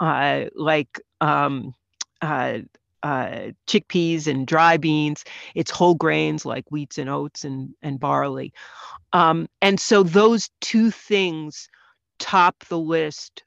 uh, 0.01 0.45
like 0.55 1.01
um, 1.21 1.75
uh, 2.23 2.59
uh, 3.03 3.51
chickpeas 3.67 4.27
and 4.27 4.47
dry 4.47 4.77
beans. 4.77 5.25
It's 5.55 5.71
whole 5.71 5.95
grains 5.95 6.45
like 6.45 6.65
wheats 6.71 6.99
and 6.99 7.09
oats 7.09 7.45
and, 7.45 7.75
and 7.83 8.01
barley. 8.01 8.53
Um, 9.13 9.49
and 9.63 9.81
so 9.81 10.03
those 10.03 10.51
two 10.61 10.91
things 10.91 11.69
top 12.19 12.65
the 12.69 12.79
list 12.79 13.45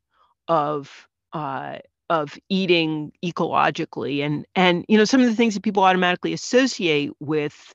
of 0.48 1.08
uh, 1.34 1.77
of 2.10 2.38
eating 2.50 3.12
ecologically 3.24 4.22
and 4.22 4.46
and 4.53 4.84
you 4.89 4.98
know 4.98 5.05
some 5.05 5.22
of 5.22 5.27
the 5.27 5.36
things 5.36 5.53
that 5.53 5.63
people 5.63 5.84
automatically 5.84 6.34
associate 6.34 7.12
with 7.22 7.74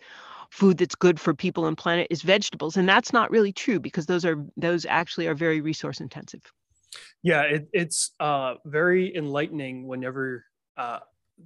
food 0.50 0.76
that's 0.76 0.95
good 0.95 1.18
for 1.18 1.33
people 1.33 1.66
and 1.66 1.78
planet 1.78 2.06
is 2.11 2.21
vegetables 2.21 2.76
and 2.76 2.87
that's 2.87 3.14
not 3.14 3.30
really 3.30 3.52
true 3.52 3.80
because 3.80 4.04
those 4.04 4.26
are 4.26 4.45
those 4.59 4.85
actually 4.85 5.26
are 5.26 5.35
very 5.35 5.62
resource 5.62 6.00
intensive 6.00 6.42
yeah 7.23 7.42
it, 7.42 7.66
it's 7.73 8.12
uh, 8.21 8.54
very 8.66 9.16
enlightening 9.16 9.87
whenever 9.87 10.45
uh, 10.76 10.99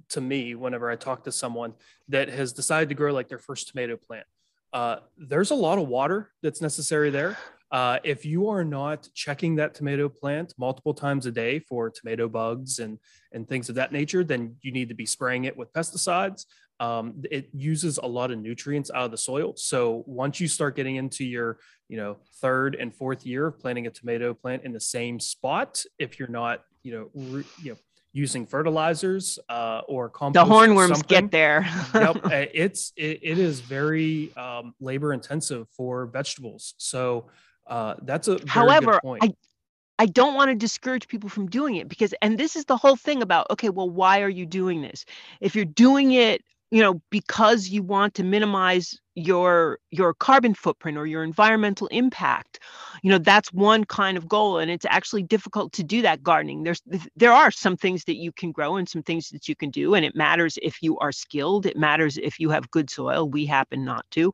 to 0.09 0.21
me 0.21 0.55
whenever 0.55 0.89
I 0.89 0.95
talk 0.95 1.23
to 1.25 1.31
someone 1.31 1.73
that 2.09 2.29
has 2.29 2.53
decided 2.53 2.89
to 2.89 2.95
grow 2.95 3.13
like 3.13 3.29
their 3.29 3.39
first 3.39 3.69
tomato 3.69 3.97
plant. 3.97 4.25
Uh, 4.73 4.97
there's 5.17 5.51
a 5.51 5.55
lot 5.55 5.77
of 5.77 5.87
water 5.87 6.31
that's 6.41 6.61
necessary 6.61 7.09
there. 7.09 7.37
Uh, 7.71 7.99
if 8.03 8.25
you 8.25 8.49
are 8.49 8.65
not 8.65 9.07
checking 9.13 9.55
that 9.55 9.73
tomato 9.73 10.09
plant 10.09 10.53
multiple 10.57 10.93
times 10.93 11.25
a 11.25 11.31
day 11.31 11.59
for 11.59 11.89
tomato 11.89 12.27
bugs 12.27 12.79
and 12.79 12.99
and 13.31 13.47
things 13.47 13.69
of 13.69 13.75
that 13.75 13.93
nature, 13.93 14.23
then 14.23 14.55
you 14.61 14.71
need 14.73 14.89
to 14.89 14.95
be 14.95 15.05
spraying 15.05 15.45
it 15.45 15.55
with 15.55 15.71
pesticides. 15.71 16.45
Um, 16.81 17.21
it 17.29 17.47
uses 17.53 17.97
a 17.97 18.07
lot 18.07 18.31
of 18.31 18.39
nutrients 18.39 18.89
out 18.91 19.05
of 19.05 19.11
the 19.11 19.17
soil. 19.17 19.53
So 19.55 20.03
once 20.07 20.39
you 20.39 20.47
start 20.47 20.75
getting 20.75 20.95
into 20.95 21.23
your, 21.23 21.59
you 21.87 21.95
know, 21.95 22.17
third 22.41 22.75
and 22.75 22.93
fourth 22.93 23.23
year 23.25 23.47
of 23.47 23.59
planting 23.59 23.85
a 23.87 23.91
tomato 23.91 24.33
plant 24.33 24.63
in 24.63 24.73
the 24.73 24.79
same 24.79 25.19
spot, 25.19 25.85
if 25.99 26.17
you're 26.17 26.27
not, 26.27 26.63
you 26.81 26.91
know, 26.91 27.09
re, 27.13 27.43
you 27.61 27.71
know, 27.71 27.77
using 28.13 28.45
fertilizers 28.45 29.39
uh, 29.49 29.81
or 29.87 30.09
compost. 30.09 30.47
The 30.47 30.53
hornworms 30.53 31.07
get 31.07 31.31
there. 31.31 31.67
yep, 31.93 32.17
it's 32.53 32.91
it, 32.95 33.19
it 33.21 33.37
is 33.37 33.61
very 33.61 34.35
um, 34.35 34.73
labor 34.79 35.13
intensive 35.13 35.67
for 35.69 36.07
vegetables. 36.07 36.73
So 36.77 37.27
uh, 37.67 37.95
that's 38.01 38.27
a 38.27 38.39
however. 38.47 38.99
I, 39.05 39.33
I 39.99 40.07
don't 40.07 40.33
want 40.33 40.49
to 40.49 40.55
discourage 40.55 41.07
people 41.07 41.29
from 41.29 41.47
doing 41.47 41.75
it 41.75 41.87
because, 41.87 42.13
and 42.23 42.35
this 42.35 42.55
is 42.55 42.65
the 42.65 42.75
whole 42.75 42.95
thing 42.95 43.21
about, 43.21 43.51
okay, 43.51 43.69
well, 43.69 43.87
why 43.87 44.21
are 44.21 44.29
you 44.29 44.47
doing 44.47 44.81
this? 44.81 45.05
If 45.41 45.55
you're 45.55 45.63
doing 45.63 46.13
it 46.13 46.41
you 46.71 46.81
know 46.81 47.01
because 47.09 47.69
you 47.69 47.83
want 47.83 48.13
to 48.15 48.23
minimize 48.23 48.97
your 49.15 49.77
your 49.91 50.13
carbon 50.13 50.53
footprint 50.53 50.97
or 50.97 51.05
your 51.05 51.23
environmental 51.23 51.87
impact 51.87 52.59
you 53.03 53.09
know 53.11 53.17
that's 53.17 53.51
one 53.51 53.83
kind 53.83 54.17
of 54.17 54.27
goal 54.27 54.57
and 54.57 54.71
it's 54.71 54.85
actually 54.89 55.23
difficult 55.23 55.73
to 55.73 55.83
do 55.83 56.01
that 56.01 56.23
gardening. 56.23 56.63
There's 56.63 56.81
there 57.15 57.33
are 57.33 57.51
some 57.51 57.75
things 57.75 58.05
that 58.05 58.15
you 58.17 58.31
can 58.31 58.51
grow 58.51 58.77
and 58.77 58.87
some 58.87 59.03
things 59.03 59.29
that 59.29 59.47
you 59.47 59.55
can 59.55 59.69
do 59.69 59.95
and 59.95 60.05
it 60.05 60.15
matters 60.15 60.57
if 60.61 60.81
you 60.81 60.97
are 60.99 61.11
skilled 61.11 61.65
it 61.65 61.77
matters 61.77 62.17
if 62.17 62.39
you 62.39 62.49
have 62.51 62.71
good 62.71 62.89
soil 62.89 63.27
we 63.29 63.45
happen 63.45 63.83
not 63.83 64.05
to. 64.11 64.31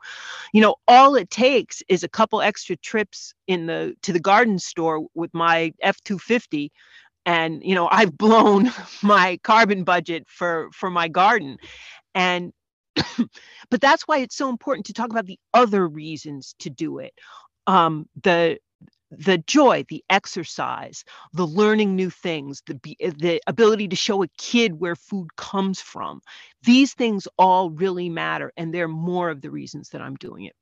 You 0.53 0.61
know 0.61 0.75
all 0.87 1.15
it 1.15 1.29
takes 1.29 1.81
is 1.89 2.03
a 2.03 2.09
couple 2.09 2.41
extra 2.41 2.75
trips 2.77 3.33
in 3.47 3.65
the 3.67 3.95
to 4.03 4.13
the 4.13 4.19
garden 4.19 4.59
store 4.59 5.07
with 5.15 5.33
my 5.33 5.73
f250 5.83 6.69
and 7.27 7.61
you 7.63 7.75
know 7.75 7.87
i've 7.91 8.17
blown 8.17 8.71
my 9.03 9.37
carbon 9.43 9.83
budget 9.83 10.23
for 10.27 10.69
for 10.73 10.89
my 10.89 11.07
garden 11.07 11.57
and 12.15 12.51
but 13.69 13.79
that's 13.79 14.07
why 14.07 14.17
it's 14.17 14.35
so 14.35 14.49
important 14.49 14.87
to 14.87 14.93
talk 14.93 15.11
about 15.11 15.27
the 15.27 15.39
other 15.53 15.87
reasons 15.87 16.55
to 16.57 16.71
do 16.71 16.97
it 16.97 17.13
um, 17.67 18.07
the 18.23 18.57
the 19.11 19.37
joy, 19.37 19.85
the 19.87 20.03
exercise, 20.09 21.05
the 21.31 21.47
learning 21.47 21.95
new 21.95 22.09
things, 22.09 22.61
the 22.65 22.79
the 22.99 23.41
ability 23.47 23.87
to 23.87 23.95
show 23.95 24.23
a 24.23 24.27
kid 24.37 24.79
where 24.79 24.95
food 24.95 25.35
comes 25.37 25.79
from. 25.79 26.21
These 26.63 26.93
things 26.93 27.27
all 27.37 27.69
really 27.69 28.09
matter 28.09 28.51
and 28.57 28.73
they're 28.73 28.87
more 28.87 29.29
of 29.29 29.41
the 29.41 29.51
reasons 29.51 29.89
that 29.89 30.01
I'm 30.01 30.15
doing 30.15 30.45
it. 30.45 30.55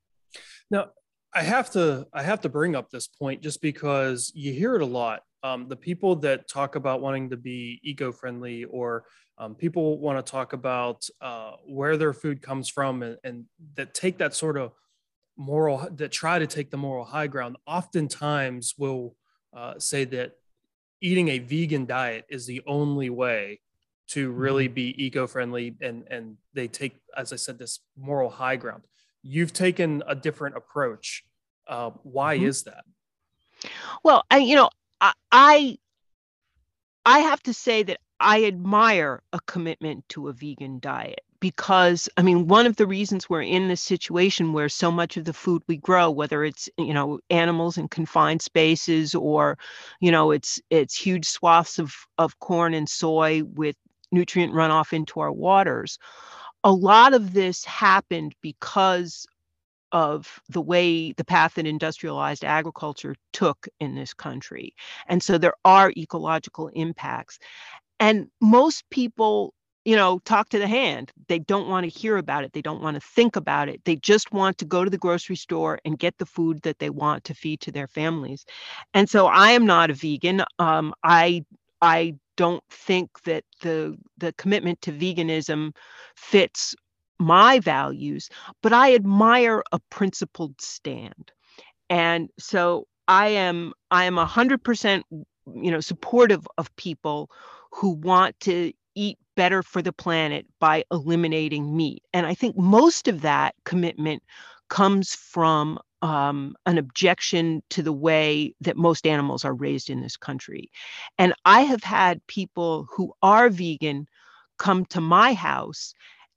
Now, 0.69 0.89
I 1.35 1.43
have 1.43 1.69
to 1.71 2.07
I 2.13 2.23
have 2.23 2.39
to 2.41 2.49
bring 2.49 2.75
up 2.75 2.89
this 2.89 3.07
point 3.07 3.41
just 3.41 3.61
because 3.61 4.31
you 4.33 4.53
hear 4.53 4.75
it 4.75 4.81
a 4.81 4.85
lot. 4.85 5.21
Um, 5.43 5.67
the 5.67 5.75
people 5.75 6.15
that 6.17 6.47
talk 6.47 6.75
about 6.75 7.01
wanting 7.01 7.29
to 7.29 7.37
be 7.37 7.79
eco-friendly 7.83 8.63
or 8.63 9.03
um, 9.37 9.53
people 9.53 9.99
want 9.99 10.25
to 10.25 10.31
talk 10.31 10.53
about 10.53 11.05
uh, 11.19 11.51
where 11.67 11.97
their 11.97 12.13
food 12.13 12.41
comes 12.41 12.69
from 12.69 13.03
and, 13.03 13.17
and 13.25 13.45
that 13.75 13.93
take 13.93 14.17
that 14.19 14.33
sort 14.33 14.57
of 14.57 14.71
moral 15.35 15.89
that 15.97 16.13
try 16.13 16.39
to 16.39 16.47
take 16.47 16.71
the 16.71 16.77
moral 16.77 17.03
high 17.03 17.27
ground 17.27 17.57
oftentimes 17.67 18.73
will 18.77 19.17
uh, 19.53 19.77
say 19.77 20.05
that 20.05 20.31
eating 21.01 21.27
a 21.27 21.39
vegan 21.39 21.85
diet 21.85 22.25
is 22.29 22.47
the 22.47 22.61
only 22.65 23.09
way 23.09 23.59
to 24.07 24.31
really 24.31 24.67
mm-hmm. 24.67 24.75
be 24.75 25.05
eco-friendly 25.05 25.75
and 25.81 26.07
and 26.09 26.37
they 26.53 26.69
take 26.69 26.95
as 27.17 27.33
i 27.33 27.35
said 27.35 27.59
this 27.59 27.81
moral 27.97 28.29
high 28.29 28.55
ground 28.55 28.83
you've 29.25 29.53
taken 29.53 30.03
a 30.07 30.15
different 30.15 30.55
approach 30.55 31.23
uh, 31.67 31.89
why 32.03 32.37
mm-hmm. 32.37 32.45
is 32.45 32.63
that 32.63 32.83
well 34.03 34.23
I, 34.29 34.37
you 34.37 34.55
know 34.55 34.69
I 35.31 35.77
i 37.05 37.19
have 37.19 37.41
to 37.43 37.53
say 37.53 37.83
that 37.83 37.99
i 38.19 38.45
admire 38.45 39.21
a 39.33 39.39
commitment 39.47 40.07
to 40.09 40.27
a 40.27 40.33
vegan 40.33 40.79
diet 40.79 41.21
because 41.39 42.07
i 42.17 42.21
mean 42.21 42.47
one 42.47 42.67
of 42.67 42.75
the 42.75 42.85
reasons 42.85 43.29
we're 43.29 43.41
in 43.41 43.67
this 43.67 43.81
situation 43.81 44.53
where 44.53 44.69
so 44.69 44.91
much 44.91 45.17
of 45.17 45.25
the 45.25 45.33
food 45.33 45.63
we 45.67 45.77
grow 45.77 46.11
whether 46.11 46.43
it's 46.43 46.69
you 46.77 46.93
know 46.93 47.19
animals 47.29 47.77
in 47.77 47.87
confined 47.87 48.41
spaces 48.41 49.15
or 49.15 49.57
you 49.99 50.11
know 50.11 50.31
it's 50.31 50.59
it's 50.69 50.95
huge 50.95 51.25
swaths 51.25 51.79
of 51.79 51.93
of 52.19 52.37
corn 52.39 52.73
and 52.75 52.87
soy 52.87 53.41
with 53.43 53.75
nutrient 54.11 54.53
runoff 54.53 54.93
into 54.93 55.19
our 55.19 55.31
waters 55.31 55.97
a 56.65 56.73
lot 56.73 57.13
of 57.13 57.33
this 57.33 57.63
happened 57.65 58.35
because 58.41 59.25
of 59.93 60.41
the 60.49 60.61
way 60.61 61.13
the 61.13 61.23
path 61.23 61.55
that 61.55 61.67
industrialized 61.67 62.43
agriculture 62.43 63.15
took 63.33 63.67
in 63.79 63.95
this 63.95 64.13
country. 64.13 64.73
And 65.07 65.23
so 65.23 65.37
there 65.37 65.53
are 65.63 65.93
ecological 65.95 66.69
impacts. 66.73 67.39
And 67.99 68.27
most 68.41 68.83
people 68.89 69.53
you 69.85 69.95
know, 69.95 70.19
talk 70.25 70.49
to 70.49 70.57
the 70.59 70.67
hand. 70.67 71.11
They 71.27 71.37
don't 71.37 71.69
want 71.69 71.83
to 71.83 71.99
hear 71.99 72.17
about 72.17 72.43
it. 72.43 72.53
They 72.53 72.63
don't 72.63 72.81
want 72.81 72.95
to 72.95 73.01
think 73.01 73.35
about 73.35 73.69
it. 73.69 73.81
They 73.85 73.95
just 73.97 74.33
want 74.33 74.57
to 74.57 74.65
go 74.65 74.83
to 74.83 74.89
the 74.89 74.97
grocery 74.97 75.35
store 75.35 75.79
and 75.85 75.99
get 75.99 76.17
the 76.17 76.25
food 76.25 76.63
that 76.63 76.79
they 76.79 76.89
want 76.89 77.23
to 77.25 77.35
feed 77.35 77.61
to 77.61 77.71
their 77.71 77.87
families. 77.87 78.45
And 78.95 79.07
so 79.07 79.27
I 79.27 79.51
am 79.51 79.67
not 79.67 79.91
a 79.91 79.93
vegan. 79.93 80.43
Um, 80.57 80.93
I 81.03 81.45
I 81.81 82.15
don't 82.37 82.63
think 82.69 83.09
that 83.23 83.43
the 83.61 83.97
the 84.17 84.33
commitment 84.33 84.81
to 84.81 84.91
veganism 84.91 85.71
fits 86.15 86.75
my 87.19 87.59
values, 87.59 88.29
but 88.61 88.73
I 88.73 88.93
admire 88.93 89.63
a 89.71 89.79
principled 89.89 90.59
stand. 90.59 91.31
And 91.89 92.29
so 92.39 92.87
I 93.07 93.27
am 93.29 93.73
I 93.91 94.05
am 94.05 94.17
a 94.17 94.25
hundred 94.25 94.63
percent 94.63 95.05
you 95.11 95.71
know 95.71 95.79
supportive 95.79 96.47
of 96.57 96.75
people 96.75 97.29
who 97.71 97.91
want 97.91 98.39
to 98.41 98.73
eat 98.95 99.17
better 99.35 99.61
for 99.61 99.81
the 99.81 99.93
planet 99.93 100.45
by 100.59 100.83
eliminating 100.91 101.75
meat. 101.75 102.03
And 102.13 102.25
I 102.25 102.33
think 102.33 102.57
most 102.57 103.07
of 103.07 103.21
that 103.21 103.53
commitment 103.65 104.23
comes 104.69 105.13
from 105.13 105.77
um, 106.05 106.55
an 106.67 106.77
objection 106.77 107.63
to 107.71 107.81
the 107.81 107.91
way 107.91 108.53
that 108.61 108.77
most 108.77 109.07
animals 109.07 109.43
are 109.43 109.55
raised 109.55 109.89
in 109.89 110.01
this 110.01 110.17
country. 110.17 110.69
And 111.17 111.33
I 111.45 111.61
have 111.61 111.83
had 111.83 112.25
people 112.27 112.87
who 112.91 113.13
are 113.23 113.49
vegan 113.49 114.07
come 114.59 114.85
to 114.85 115.01
my 115.01 115.33
house 115.33 115.95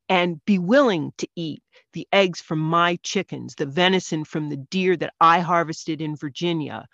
and 0.08 0.42
be 0.46 0.58
willing 0.58 1.12
to 1.18 1.28
eat 1.36 1.62
the 1.92 2.08
eggs 2.14 2.40
from 2.40 2.60
my 2.60 2.98
chickens, 3.02 3.56
the 3.56 3.66
venison 3.66 4.24
from 4.24 4.48
the 4.48 4.56
deer 4.56 4.96
that 4.96 5.12
I 5.20 5.40
harvested 5.40 6.00
in 6.00 6.16
Virginia, 6.16 6.86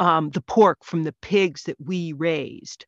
um, 0.00 0.30
the 0.30 0.42
pork 0.42 0.78
from 0.82 1.04
the 1.04 1.14
pigs 1.22 1.62
that 1.64 1.76
we 1.80 2.12
raised. 2.14 2.84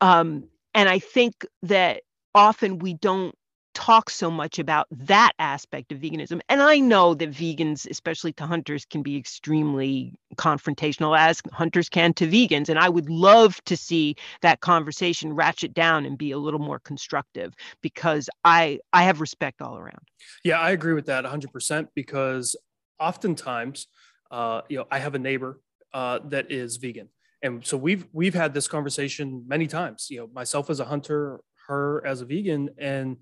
Um, 0.00 0.48
and 0.72 0.88
I 0.88 0.98
think 0.98 1.44
that 1.64 2.04
often 2.34 2.78
we 2.78 2.94
don't 2.94 3.34
talk 3.74 4.10
so 4.10 4.30
much 4.30 4.58
about 4.58 4.86
that 4.90 5.32
aspect 5.38 5.92
of 5.92 5.98
veganism. 5.98 6.40
And 6.48 6.62
I 6.62 6.78
know 6.78 7.14
that 7.14 7.30
vegans, 7.30 7.88
especially 7.90 8.32
to 8.34 8.46
hunters, 8.46 8.84
can 8.84 9.02
be 9.02 9.16
extremely 9.16 10.14
confrontational, 10.36 11.16
as 11.18 11.42
hunters 11.52 11.88
can 11.88 12.12
to 12.14 12.26
vegans. 12.26 12.68
And 12.68 12.78
I 12.78 12.88
would 12.88 13.08
love 13.08 13.62
to 13.64 13.76
see 13.76 14.16
that 14.42 14.60
conversation 14.60 15.32
ratchet 15.32 15.74
down 15.74 16.04
and 16.06 16.16
be 16.16 16.32
a 16.32 16.38
little 16.38 16.60
more 16.60 16.78
constructive 16.78 17.54
because 17.82 18.28
I 18.44 18.80
I 18.92 19.04
have 19.04 19.20
respect 19.20 19.62
all 19.62 19.76
around. 19.76 20.08
Yeah, 20.44 20.60
I 20.60 20.70
agree 20.70 20.94
with 20.94 21.06
that 21.06 21.24
100% 21.24 21.88
because 21.94 22.56
oftentimes, 23.00 23.88
uh, 24.30 24.62
you 24.68 24.78
know, 24.78 24.86
I 24.90 24.98
have 24.98 25.14
a 25.14 25.18
neighbor 25.18 25.60
uh, 25.92 26.20
that 26.28 26.50
is 26.50 26.76
vegan 26.76 27.08
and 27.42 27.66
so 27.66 27.76
we've 27.76 28.06
we've 28.12 28.34
had 28.34 28.54
this 28.54 28.68
conversation 28.68 29.44
many 29.46 29.66
times 29.66 30.06
you 30.10 30.18
know 30.18 30.28
myself 30.32 30.70
as 30.70 30.80
a 30.80 30.84
hunter 30.84 31.40
her 31.66 32.02
as 32.06 32.20
a 32.20 32.24
vegan 32.24 32.70
and 32.78 33.16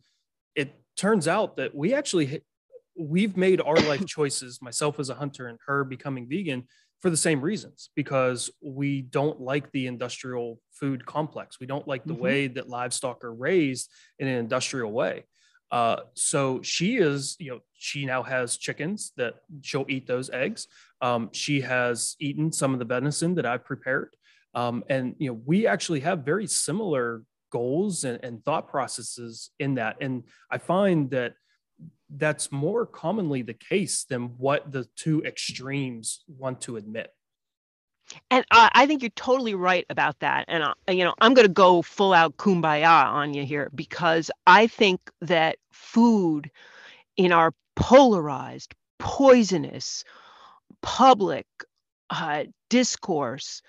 it 0.55 0.75
turns 0.97 1.29
out 1.29 1.57
that 1.57 1.75
we 1.75 1.95
actually 1.95 2.43
we've 2.99 3.37
made 3.37 3.61
our 3.61 3.77
life 3.89 4.05
choices 4.07 4.61
myself 4.63 4.99
as 4.99 5.11
a 5.11 5.15
hunter 5.15 5.47
and 5.49 5.59
her 5.67 5.85
becoming 5.85 6.29
vegan 6.29 6.65
for 7.01 7.09
the 7.09 7.17
same 7.17 7.41
reasons 7.41 7.91
because 7.97 8.51
we 8.63 9.01
don't 9.01 9.41
like 9.41 9.71
the 9.73 9.87
industrial 9.87 10.61
food 10.73 11.07
complex 11.07 11.59
we 11.59 11.67
don't 11.67 11.89
like 11.89 12.05
the 12.05 12.13
mm-hmm. 12.13 12.23
way 12.23 12.47
that 12.47 12.69
livestock 12.69 13.25
are 13.25 13.35
raised 13.35 13.91
in 14.19 14.29
an 14.29 14.37
industrial 14.37 14.93
way 14.93 15.25
uh, 15.71 16.01
so 16.15 16.61
she 16.63 16.97
is, 16.97 17.37
you 17.39 17.51
know, 17.53 17.61
she 17.75 18.05
now 18.05 18.23
has 18.23 18.57
chickens 18.57 19.13
that 19.17 19.35
she'll 19.63 19.87
eat 19.89 20.07
those 20.07 20.29
eggs. 20.31 20.67
Um, 21.01 21.31
she 21.33 21.61
has 21.61 22.17
eaten 22.19 22.53
some 22.53 22.73
of 22.73 22.79
the 22.79 22.85
venison 22.85 23.37
that 23.37 23.47
I've 23.47 23.65
prepared. 23.65 24.15
Um, 24.55 24.83
and, 24.89 25.15
you 25.19 25.31
know, 25.31 25.41
we 25.47 25.67
actually 25.67 26.01
have 26.01 26.25
very 26.25 26.49
similar 26.49 27.23
goals 27.51 28.05
and, 28.05 28.23
and 28.23 28.45
thought 28.45 28.69
processes 28.69 29.51
in 29.59 29.75
that. 29.75 29.97
And 30.01 30.25
I 30.51 30.59
find 30.59 31.11
that 31.11 31.35
that's 32.17 32.51
more 32.51 32.87
commonly 32.87 33.43
the 33.43 33.55
case 33.55 34.05
than 34.05 34.37
what 34.39 34.73
the 34.73 34.87
two 34.97 35.23
extremes 35.23 36.25
want 36.27 36.61
to 36.63 36.77
admit. 36.77 37.13
And 38.31 38.45
I, 38.51 38.71
I 38.75 38.87
think 38.87 39.03
you're 39.03 39.11
totally 39.11 39.55
right 39.55 39.87
about 39.89 40.19
that. 40.21 40.45
And, 40.49 40.65
uh, 40.65 40.75
you 40.89 41.05
know, 41.05 41.15
I'm 41.21 41.35
going 41.35 41.47
to 41.47 41.53
go 41.53 41.83
full 41.83 42.13
out 42.13 42.37
kumbaya 42.37 43.07
on 43.07 43.35
you 43.35 43.45
here 43.45 43.71
because 43.75 44.31
I 44.47 44.67
think 44.67 45.01
that 45.21 45.57
food 45.71 46.51
in 47.17 47.33
our 47.33 47.53
polarized, 47.77 48.75
poisonous, 48.99 50.05
public 50.83 51.47
uh, 52.11 52.45
discourse 52.69 53.63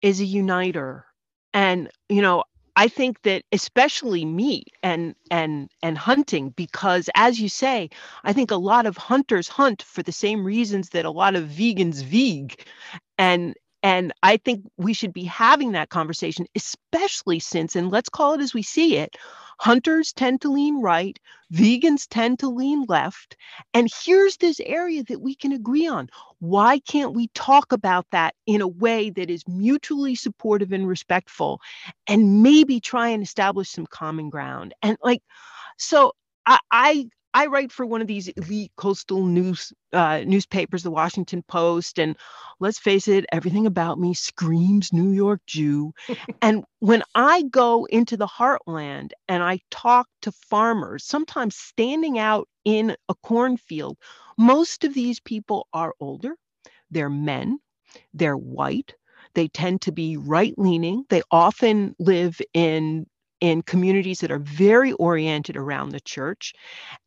is 0.00 0.20
a 0.20 0.24
uniter. 0.24 1.04
And, 1.52 1.90
you 2.08 2.22
know, 2.22 2.44
I 2.76 2.88
think 2.88 3.22
that 3.22 3.42
especially 3.52 4.24
meat 4.24 4.68
and 4.82 5.14
and 5.30 5.70
and 5.82 5.98
hunting 5.98 6.50
because 6.50 7.08
as 7.14 7.40
you 7.40 7.48
say 7.48 7.90
I 8.24 8.32
think 8.34 8.50
a 8.50 8.56
lot 8.56 8.86
of 8.86 8.96
hunters 8.98 9.48
hunt 9.48 9.82
for 9.82 10.02
the 10.02 10.12
same 10.12 10.44
reasons 10.44 10.90
that 10.90 11.04
a 11.06 11.10
lot 11.10 11.36
of 11.36 11.48
vegans 11.48 12.02
veg. 12.04 12.60
And 13.18 13.54
and 13.82 14.12
I 14.22 14.36
think 14.38 14.64
we 14.76 14.92
should 14.92 15.12
be 15.12 15.24
having 15.24 15.72
that 15.72 15.90
conversation, 15.90 16.46
especially 16.54 17.38
since, 17.38 17.76
and 17.76 17.90
let's 17.90 18.08
call 18.08 18.34
it 18.34 18.40
as 18.40 18.54
we 18.54 18.62
see 18.62 18.96
it, 18.96 19.16
hunters 19.58 20.12
tend 20.12 20.40
to 20.42 20.52
lean 20.52 20.80
right, 20.80 21.18
vegans 21.52 22.06
tend 22.08 22.38
to 22.40 22.48
lean 22.48 22.84
left. 22.88 23.36
And 23.74 23.90
here's 24.04 24.36
this 24.38 24.60
area 24.60 25.02
that 25.04 25.20
we 25.20 25.34
can 25.34 25.52
agree 25.52 25.86
on. 25.86 26.08
Why 26.40 26.80
can't 26.80 27.14
we 27.14 27.28
talk 27.28 27.72
about 27.72 28.06
that 28.12 28.34
in 28.46 28.60
a 28.60 28.68
way 28.68 29.10
that 29.10 29.30
is 29.30 29.46
mutually 29.46 30.14
supportive 30.14 30.72
and 30.72 30.86
respectful 30.86 31.60
and 32.06 32.42
maybe 32.42 32.80
try 32.80 33.08
and 33.08 33.22
establish 33.22 33.70
some 33.70 33.86
common 33.86 34.30
ground? 34.30 34.74
And 34.82 34.98
like, 35.02 35.22
so 35.78 36.12
I, 36.44 36.58
I 36.70 37.08
I 37.36 37.46
write 37.48 37.70
for 37.70 37.84
one 37.84 38.00
of 38.00 38.06
these 38.06 38.28
elite 38.28 38.72
coastal 38.76 39.26
news 39.26 39.70
uh, 39.92 40.22
newspapers, 40.26 40.82
the 40.82 40.90
Washington 40.90 41.42
Post, 41.42 41.98
and 41.98 42.16
let's 42.60 42.78
face 42.78 43.08
it, 43.08 43.26
everything 43.30 43.66
about 43.66 44.00
me 44.00 44.14
screams 44.14 44.90
New 44.90 45.10
York 45.10 45.42
Jew. 45.46 45.92
and 46.40 46.64
when 46.78 47.02
I 47.14 47.42
go 47.42 47.84
into 47.90 48.16
the 48.16 48.26
heartland 48.26 49.10
and 49.28 49.42
I 49.42 49.60
talk 49.70 50.08
to 50.22 50.32
farmers, 50.32 51.04
sometimes 51.04 51.56
standing 51.56 52.18
out 52.18 52.48
in 52.64 52.96
a 53.10 53.14
cornfield, 53.22 53.98
most 54.38 54.84
of 54.84 54.94
these 54.94 55.20
people 55.20 55.68
are 55.74 55.92
older, 56.00 56.36
they're 56.90 57.10
men, 57.10 57.58
they're 58.14 58.38
white, 58.38 58.94
they 59.34 59.48
tend 59.48 59.82
to 59.82 59.92
be 59.92 60.16
right 60.16 60.54
leaning, 60.56 61.04
they 61.10 61.20
often 61.30 61.94
live 61.98 62.40
in 62.54 63.06
in 63.46 63.62
communities 63.62 64.20
that 64.20 64.32
are 64.32 64.40
very 64.40 64.92
oriented 64.94 65.56
around 65.56 65.90
the 65.90 66.00
church. 66.00 66.52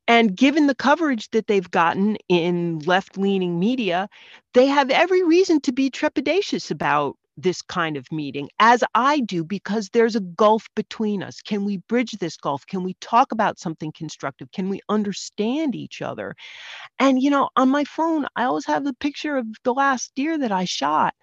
And 0.08 0.36
given 0.36 0.68
the 0.68 0.76
coverage 0.76 1.30
that 1.32 1.48
they've 1.48 1.70
gotten 1.70 2.16
in 2.30 2.80
left 2.80 3.18
leaning 3.18 3.60
media, 3.60 4.08
they 4.54 4.68
have 4.68 4.90
every 4.90 5.24
reason 5.24 5.60
to 5.62 5.74
be 5.74 5.92
trepidatious 5.92 6.72
about 6.72 7.18
this 7.36 7.62
kind 7.62 7.96
of 7.98 8.12
meeting, 8.12 8.50
as 8.60 8.84
I 8.96 9.22
do, 9.22 9.44
because 9.44 9.90
there's 9.90 10.16
a 10.16 10.22
gulf 10.22 10.68
between 10.76 11.24
us. 11.24 11.42
Can 11.42 11.66
we 11.66 11.78
bridge 11.90 12.12
this 12.14 12.38
gulf? 12.38 12.66
Can 12.66 12.84
we 12.84 12.96
talk 13.02 13.32
about 13.32 13.60
something 13.60 13.92
constructive? 13.92 14.52
Can 14.52 14.70
we 14.70 14.80
understand 14.90 15.76
each 15.76 16.02
other? 16.02 16.36
And, 17.00 17.22
you 17.22 17.30
know, 17.30 17.50
on 17.56 17.70
my 17.70 17.84
phone, 17.84 18.26
I 18.36 18.44
always 18.46 18.66
have 18.66 18.84
the 18.84 18.94
picture 18.94 19.38
of 19.38 19.46
the 19.64 19.74
last 19.74 20.12
deer 20.16 20.38
that 20.38 20.52
I 20.52 20.66
shot. 20.66 21.14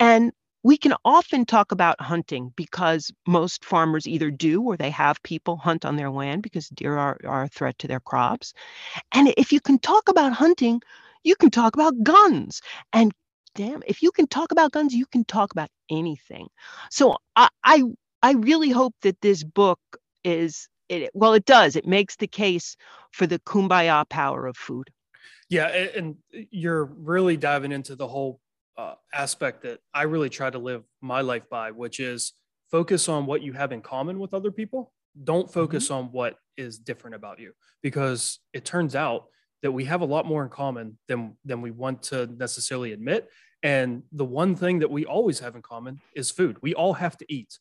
And 0.00 0.32
we 0.64 0.78
can 0.78 0.94
often 1.04 1.44
talk 1.44 1.72
about 1.72 2.00
hunting 2.00 2.52
because 2.56 3.12
most 3.26 3.64
farmers 3.64 4.08
either 4.08 4.30
do 4.30 4.62
or 4.62 4.76
they 4.76 4.90
have 4.90 5.22
people 5.22 5.58
hunt 5.58 5.84
on 5.84 5.96
their 5.96 6.10
land 6.10 6.42
because 6.42 6.68
deer 6.70 6.96
are, 6.96 7.18
are 7.24 7.44
a 7.44 7.48
threat 7.48 7.78
to 7.78 7.86
their 7.86 8.00
crops. 8.00 8.54
And 9.12 9.32
if 9.36 9.52
you 9.52 9.60
can 9.60 9.78
talk 9.78 10.08
about 10.08 10.32
hunting, 10.32 10.80
you 11.22 11.36
can 11.36 11.50
talk 11.50 11.76
about 11.76 12.02
guns. 12.02 12.62
And 12.94 13.12
damn, 13.54 13.82
if 13.86 14.02
you 14.02 14.10
can 14.10 14.26
talk 14.26 14.52
about 14.52 14.72
guns, 14.72 14.94
you 14.94 15.06
can 15.06 15.24
talk 15.24 15.52
about 15.52 15.68
anything. 15.90 16.48
So 16.90 17.18
I 17.36 17.48
I, 17.62 17.82
I 18.22 18.32
really 18.32 18.70
hope 18.70 18.94
that 19.02 19.20
this 19.20 19.44
book 19.44 19.78
is 20.24 20.68
it 20.88 21.10
well, 21.14 21.34
it 21.34 21.44
does. 21.44 21.76
It 21.76 21.86
makes 21.86 22.16
the 22.16 22.26
case 22.26 22.76
for 23.12 23.26
the 23.26 23.38
kumbaya 23.40 24.08
power 24.08 24.46
of 24.46 24.56
food. 24.56 24.90
Yeah, 25.50 25.66
and 25.68 26.16
uh, 26.34 26.40
you're 26.50 26.86
really 26.86 27.36
diving 27.36 27.72
into 27.72 27.96
the 27.96 28.08
whole 28.08 28.40
uh, 28.76 28.94
aspect 29.12 29.62
that 29.62 29.80
I 29.92 30.02
really 30.02 30.30
try 30.30 30.50
to 30.50 30.58
live 30.58 30.82
my 31.00 31.20
life 31.20 31.48
by, 31.50 31.70
which 31.70 32.00
is 32.00 32.32
focus 32.70 33.08
on 33.08 33.26
what 33.26 33.42
you 33.42 33.52
have 33.52 33.72
in 33.72 33.80
common 33.80 34.18
with 34.18 34.34
other 34.34 34.50
people. 34.50 34.92
Don't 35.22 35.52
focus 35.52 35.84
mm-hmm. 35.84 35.94
on 35.94 36.04
what 36.06 36.36
is 36.56 36.78
different 36.78 37.16
about 37.16 37.38
you 37.38 37.52
because 37.82 38.40
it 38.52 38.64
turns 38.64 38.94
out 38.94 39.26
that 39.62 39.72
we 39.72 39.84
have 39.84 40.00
a 40.00 40.04
lot 40.04 40.26
more 40.26 40.42
in 40.42 40.50
common 40.50 40.98
than 41.08 41.36
than 41.44 41.62
we 41.62 41.70
want 41.70 42.02
to 42.04 42.26
necessarily 42.26 42.92
admit. 42.92 43.30
And 43.62 44.02
the 44.12 44.24
one 44.24 44.56
thing 44.56 44.80
that 44.80 44.90
we 44.90 45.06
always 45.06 45.38
have 45.38 45.56
in 45.56 45.62
common 45.62 46.00
is 46.14 46.30
food. 46.30 46.58
We 46.60 46.74
all 46.74 46.92
have 46.92 47.16
to 47.18 47.32
eat, 47.32 47.58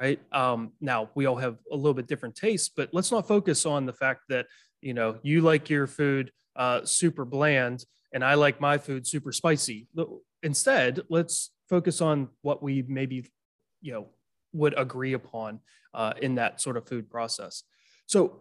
right? 0.00 0.20
Um, 0.32 0.72
now 0.80 1.10
we 1.14 1.26
all 1.26 1.36
have 1.36 1.58
a 1.70 1.76
little 1.76 1.94
bit 1.94 2.08
different 2.08 2.34
tastes, 2.34 2.70
but 2.74 2.88
let's 2.92 3.12
not 3.12 3.28
focus 3.28 3.64
on 3.64 3.86
the 3.86 3.92
fact 3.92 4.22
that 4.30 4.46
you 4.80 4.94
know 4.94 5.18
you 5.22 5.42
like 5.42 5.70
your 5.70 5.86
food 5.86 6.32
uh, 6.56 6.84
super 6.84 7.24
bland 7.24 7.84
and 8.12 8.24
I 8.24 8.34
like 8.34 8.60
my 8.60 8.78
food 8.78 9.06
super 9.06 9.32
spicy 9.32 9.88
instead, 10.44 11.00
let's 11.08 11.50
focus 11.68 12.00
on 12.00 12.28
what 12.42 12.62
we 12.62 12.82
maybe, 12.86 13.28
you 13.80 13.92
know, 13.92 14.08
would 14.52 14.78
agree 14.78 15.14
upon 15.14 15.58
uh, 15.92 16.12
in 16.22 16.36
that 16.36 16.60
sort 16.60 16.76
of 16.76 16.86
food 16.86 17.10
process. 17.10 17.64
So 18.06 18.40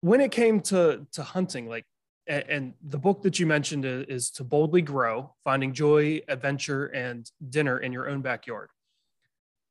when 0.00 0.20
it 0.20 0.32
came 0.32 0.60
to 0.62 1.06
to 1.12 1.22
hunting, 1.22 1.68
like 1.68 1.84
and, 2.26 2.44
and 2.48 2.74
the 2.82 2.98
book 2.98 3.22
that 3.22 3.38
you 3.38 3.46
mentioned 3.46 3.84
is, 3.84 4.06
is 4.08 4.30
to 4.32 4.44
boldly 4.44 4.82
grow, 4.82 5.34
finding 5.44 5.72
joy, 5.72 6.20
adventure, 6.26 6.86
and 6.86 7.30
dinner 7.48 7.78
in 7.78 7.92
your 7.92 8.08
own 8.08 8.22
backyard. 8.22 8.70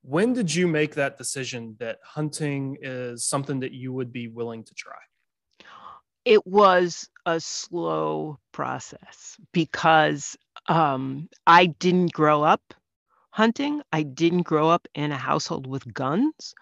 When 0.03 0.33
did 0.33 0.53
you 0.53 0.67
make 0.67 0.95
that 0.95 1.17
decision 1.17 1.75
that 1.79 1.99
hunting 2.03 2.77
is 2.81 3.25
something 3.25 3.59
that 3.59 3.71
you 3.71 3.93
would 3.93 4.11
be 4.11 4.27
willing 4.27 4.63
to 4.63 4.73
try? 4.73 4.97
It 6.25 6.45
was 6.45 7.09
a 7.25 7.39
slow 7.39 8.39
process 8.51 9.37
because 9.51 10.37
um, 10.67 11.29
I 11.47 11.67
didn't 11.67 12.13
grow 12.13 12.43
up 12.43 12.73
hunting. 13.29 13.81
I 13.91 14.03
didn't 14.03 14.43
grow 14.43 14.69
up 14.69 14.87
in 14.93 15.11
a 15.11 15.17
household 15.17 15.67
with 15.67 15.93
guns. 15.93 16.53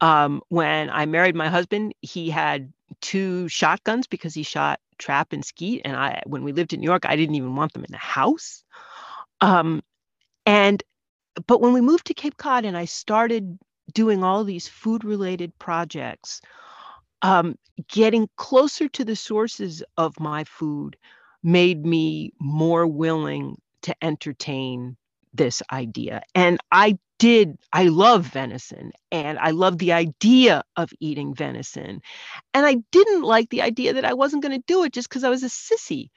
Um, 0.00 0.42
when 0.48 0.90
I 0.90 1.06
married 1.06 1.34
my 1.34 1.48
husband, 1.48 1.94
he 2.00 2.30
had 2.30 2.72
two 3.00 3.48
shotguns 3.48 4.06
because 4.06 4.34
he 4.34 4.42
shot 4.42 4.80
trap 4.98 5.32
and 5.32 5.44
skeet. 5.44 5.82
And 5.84 5.96
I, 5.96 6.22
when 6.26 6.44
we 6.44 6.52
lived 6.52 6.72
in 6.72 6.80
New 6.80 6.86
York, 6.86 7.04
I 7.04 7.16
didn't 7.16 7.34
even 7.34 7.56
want 7.56 7.72
them 7.72 7.84
in 7.84 7.92
the 7.92 7.98
house. 7.98 8.64
Um, 9.40 9.82
and 10.46 10.82
but 11.46 11.60
when 11.60 11.72
we 11.72 11.80
moved 11.80 12.06
to 12.06 12.14
Cape 12.14 12.36
Cod 12.36 12.64
and 12.64 12.76
I 12.76 12.84
started 12.84 13.58
doing 13.92 14.24
all 14.24 14.44
these 14.44 14.66
food 14.66 15.04
related 15.04 15.56
projects, 15.58 16.40
um, 17.22 17.56
getting 17.88 18.28
closer 18.36 18.88
to 18.88 19.04
the 19.04 19.16
sources 19.16 19.82
of 19.96 20.18
my 20.20 20.44
food 20.44 20.96
made 21.42 21.84
me 21.84 22.32
more 22.40 22.86
willing 22.86 23.56
to 23.82 23.94
entertain 24.02 24.96
this 25.34 25.62
idea. 25.72 26.22
And 26.34 26.58
I 26.72 26.98
did, 27.18 27.58
I 27.72 27.84
love 27.84 28.26
venison 28.26 28.92
and 29.10 29.38
I 29.38 29.50
love 29.50 29.78
the 29.78 29.92
idea 29.92 30.62
of 30.76 30.90
eating 31.00 31.34
venison. 31.34 32.00
And 32.54 32.66
I 32.66 32.76
didn't 32.92 33.22
like 33.22 33.50
the 33.50 33.62
idea 33.62 33.92
that 33.92 34.04
I 34.04 34.14
wasn't 34.14 34.42
going 34.42 34.56
to 34.56 34.64
do 34.66 34.84
it 34.84 34.92
just 34.92 35.08
because 35.08 35.24
I 35.24 35.30
was 35.30 35.42
a 35.42 35.46
sissy. 35.46 36.10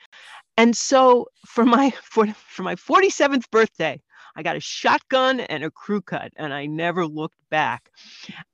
And 0.58 0.76
so 0.76 1.28
for 1.46 1.66
my 1.66 1.92
for, 2.04 2.28
for 2.28 2.64
my 2.64 2.76
47th 2.76 3.50
birthday, 3.52 4.02
I 4.36 4.44
got 4.44 4.56
a 4.56 4.60
shotgun 4.60 5.40
and 5.42 5.64
a 5.64 5.72
crew 5.72 6.02
cut 6.02 6.32
and 6.36 6.54
I 6.54 6.66
never 6.66 7.06
looked 7.06 7.40
back. 7.50 7.92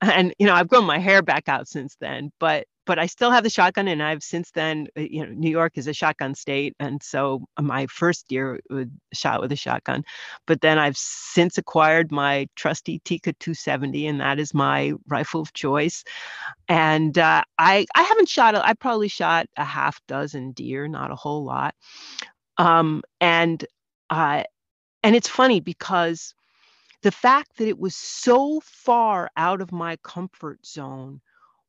And 0.01 0.33
you 0.39 0.47
know, 0.47 0.53
I've 0.53 0.67
grown 0.67 0.85
my 0.85 0.99
hair 0.99 1.21
back 1.21 1.47
out 1.49 1.67
since 1.67 1.95
then, 1.99 2.31
but 2.39 2.65
but 2.87 2.97
I 2.97 3.05
still 3.05 3.29
have 3.31 3.43
the 3.43 3.49
shotgun, 3.49 3.87
and 3.89 4.01
I've 4.01 4.23
since 4.23 4.49
then, 4.51 4.87
uh, 4.97 5.01
you 5.01 5.23
know, 5.23 5.31
New 5.33 5.51
York 5.51 5.73
is 5.77 5.87
a 5.87 5.93
shotgun 5.93 6.33
state, 6.33 6.73
and 6.79 7.03
so 7.03 7.45
my 7.59 7.85
first 7.87 8.31
year 8.31 8.59
was 8.69 8.87
shot 9.13 9.41
with 9.41 9.51
a 9.51 9.55
shotgun, 9.57 10.03
but 10.47 10.61
then 10.61 10.79
I've 10.79 10.97
since 10.97 11.57
acquired 11.57 12.11
my 12.11 12.47
trusty 12.55 12.99
Tikka 13.03 13.33
270, 13.33 14.07
and 14.07 14.21
that 14.21 14.39
is 14.39 14.53
my 14.53 14.93
rifle 15.07 15.41
of 15.41 15.53
choice. 15.53 16.03
And 16.69 17.17
uh, 17.17 17.43
I 17.59 17.85
I 17.93 18.03
haven't 18.03 18.29
shot 18.29 18.55
I 18.55 18.73
probably 18.73 19.09
shot 19.09 19.47
a 19.57 19.65
half 19.65 19.99
dozen 20.07 20.53
deer, 20.53 20.87
not 20.87 21.11
a 21.11 21.15
whole 21.15 21.43
lot. 21.43 21.75
Um, 22.57 23.03
and 23.21 23.63
uh, 24.09 24.43
and 25.03 25.15
it's 25.15 25.29
funny 25.29 25.59
because 25.59 26.33
the 27.03 27.11
fact 27.11 27.57
that 27.57 27.67
it 27.67 27.79
was 27.79 27.95
so 27.95 28.59
far 28.61 29.29
out 29.37 29.61
of 29.61 29.71
my 29.71 29.97
comfort 29.97 30.65
zone 30.65 31.21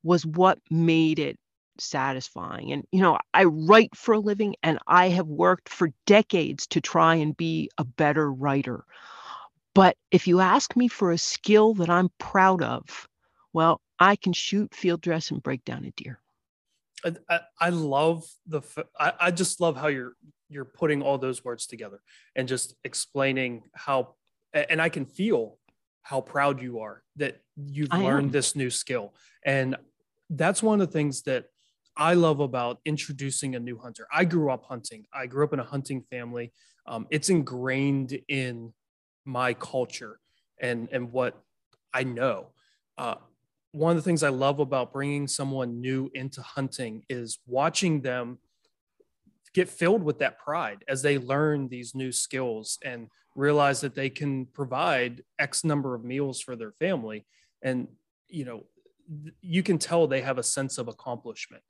was 0.03 0.25
what 0.25 0.59
made 0.71 1.19
it 1.19 1.39
satisfying. 1.79 2.73
And, 2.73 2.85
you 2.93 3.01
know, 3.01 3.19
I 3.35 3.45
write 3.45 3.95
for 3.95 4.15
a 4.15 4.19
living 4.19 4.57
and 4.63 4.79
I 4.87 5.11
have 5.11 5.27
worked 5.27 5.69
for 5.69 5.93
decades 6.07 6.67
to 6.69 6.81
try 6.81 7.17
and 7.17 7.37
be 7.37 7.71
a 7.79 7.85
better 7.85 8.33
writer. 8.33 8.85
But 9.75 9.97
if 10.11 10.27
you 10.27 10.41
ask 10.41 10.75
me 10.77 10.89
for 10.89 11.13
a 11.13 11.19
skill 11.19 11.75
that 11.75 11.91
I'm 11.91 12.11
proud 12.19 12.63
of, 12.63 13.09
well, 13.53 13.81
I 14.01 14.17
can 14.17 14.33
shoot, 14.33 14.75
field 14.75 15.01
dress, 15.01 15.31
and 15.31 15.43
break 15.43 15.65
down 15.65 15.85
a 15.85 15.91
deer. 15.93 16.21
I, 17.29 17.41
I 17.61 17.69
love 17.71 18.29
the 18.47 18.63
I, 18.99 19.13
I 19.21 19.31
just 19.31 19.61
love 19.61 19.77
how 19.77 19.87
you're 19.87 20.15
you're 20.49 20.65
putting 20.65 21.03
all 21.03 21.19
those 21.19 21.45
words 21.45 21.67
together 21.67 22.01
and 22.35 22.49
just 22.49 22.75
explaining 22.85 23.63
how 23.75 24.15
and 24.55 24.81
I 24.81 24.89
can 24.89 25.05
feel 25.05 25.59
how 26.03 26.21
proud 26.21 26.63
you 26.63 26.81
are 26.81 27.03
that 27.17 27.41
you've 27.57 27.89
I 27.91 27.99
learned 27.99 28.27
am. 28.27 28.31
this 28.31 28.57
new 28.57 28.71
skill. 28.71 29.15
And 29.45 29.77
that's 30.31 30.63
one 30.63 30.81
of 30.81 30.87
the 30.87 30.93
things 30.93 31.23
that 31.23 31.47
I 31.97 32.15
love 32.15 32.41
about 32.41 32.79
introducing 32.85 33.57
a 33.57 33.61
new 33.61 33.77
hunter. 33.77 34.07
I 34.13 34.25
grew 34.25 34.51
up 34.51 34.65
hunting. 34.65 35.05
I 35.13 35.27
grew 35.27 35.45
up 35.45 35.53
in 35.53 35.61
a 35.61 35.65
hunting 35.65 36.03
family. 36.11 36.53
Um, 36.87 37.07
it's 37.11 37.29
ingrained 37.29 38.19
in 38.29 38.73
my 39.25 39.53
culture 39.53 40.19
and 40.61 40.89
and 40.93 41.13
what 41.13 41.39
I 41.93 42.05
know. 42.05 42.53
Uh, 42.97 43.17
one 43.73 43.91
of 43.91 43.97
the 43.97 44.03
things 44.03 44.23
I 44.23 44.31
love 44.31 44.61
about 44.61 44.93
bringing 44.93 45.27
someone 45.27 45.81
new 45.81 46.11
into 46.15 46.41
hunting 46.41 47.05
is 47.09 47.39
watching 47.47 48.01
them 48.01 48.39
get 49.55 49.69
filled 49.69 50.03
with 50.03 50.19
that 50.19 50.39
pride 50.39 50.85
as 50.89 51.03
they 51.03 51.19
learn 51.19 51.69
these 51.69 51.95
new 51.95 52.13
skills 52.13 52.79
and 52.85 53.09
realize 53.35 53.81
that 53.81 53.95
they 53.95 54.11
can 54.11 54.47
provide 54.47 55.23
X 55.39 55.65
number 55.65 55.95
of 55.95 56.05
meals 56.05 56.41
for 56.41 56.57
their 56.57 56.73
family. 56.73 57.27
And 57.63 57.89
you 58.29 58.45
know, 58.45 58.65
you 59.41 59.63
can 59.63 59.79
tell 59.79 60.07
they 60.07 60.21
have 60.21 60.39
a 60.39 60.43
sense 60.43 60.79
of 60.79 60.89
accomplishment 60.89 61.63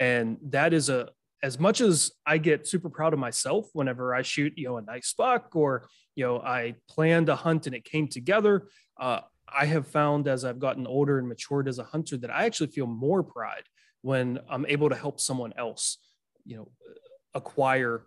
and 0.00 0.38
that 0.42 0.72
is 0.72 0.88
a 0.88 1.08
as 1.42 1.58
much 1.58 1.80
as 1.80 2.10
i 2.24 2.38
get 2.38 2.66
super 2.66 2.88
proud 2.88 3.12
of 3.12 3.18
myself 3.18 3.68
whenever 3.72 4.14
i 4.14 4.22
shoot 4.22 4.52
you 4.56 4.66
know 4.66 4.78
a 4.78 4.82
nice 4.82 5.14
buck 5.16 5.54
or 5.54 5.86
you 6.14 6.24
know 6.24 6.40
i 6.40 6.74
planned 6.88 7.28
a 7.28 7.36
hunt 7.36 7.66
and 7.66 7.74
it 7.74 7.84
came 7.84 8.08
together 8.08 8.68
uh, 9.00 9.20
i 9.48 9.64
have 9.66 9.86
found 9.86 10.28
as 10.28 10.44
i've 10.44 10.58
gotten 10.58 10.86
older 10.86 11.18
and 11.18 11.28
matured 11.28 11.68
as 11.68 11.78
a 11.78 11.84
hunter 11.84 12.16
that 12.16 12.30
i 12.30 12.44
actually 12.44 12.68
feel 12.68 12.86
more 12.86 13.22
pride 13.22 13.64
when 14.02 14.38
i'm 14.50 14.66
able 14.66 14.88
to 14.88 14.96
help 14.96 15.20
someone 15.20 15.52
else 15.58 15.98
you 16.44 16.56
know 16.56 16.68
acquire 17.36 18.02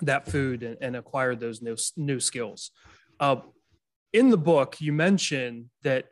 that 0.00 0.26
food 0.26 0.62
and, 0.62 0.76
and 0.80 0.96
acquire 0.96 1.36
those 1.36 1.62
new, 1.62 1.76
new 1.96 2.18
skills. 2.18 2.70
Uh, 3.20 3.36
in 4.12 4.30
the 4.30 4.36
book 4.36 4.80
you 4.80 4.92
mention 4.92 5.70
that 5.82 6.06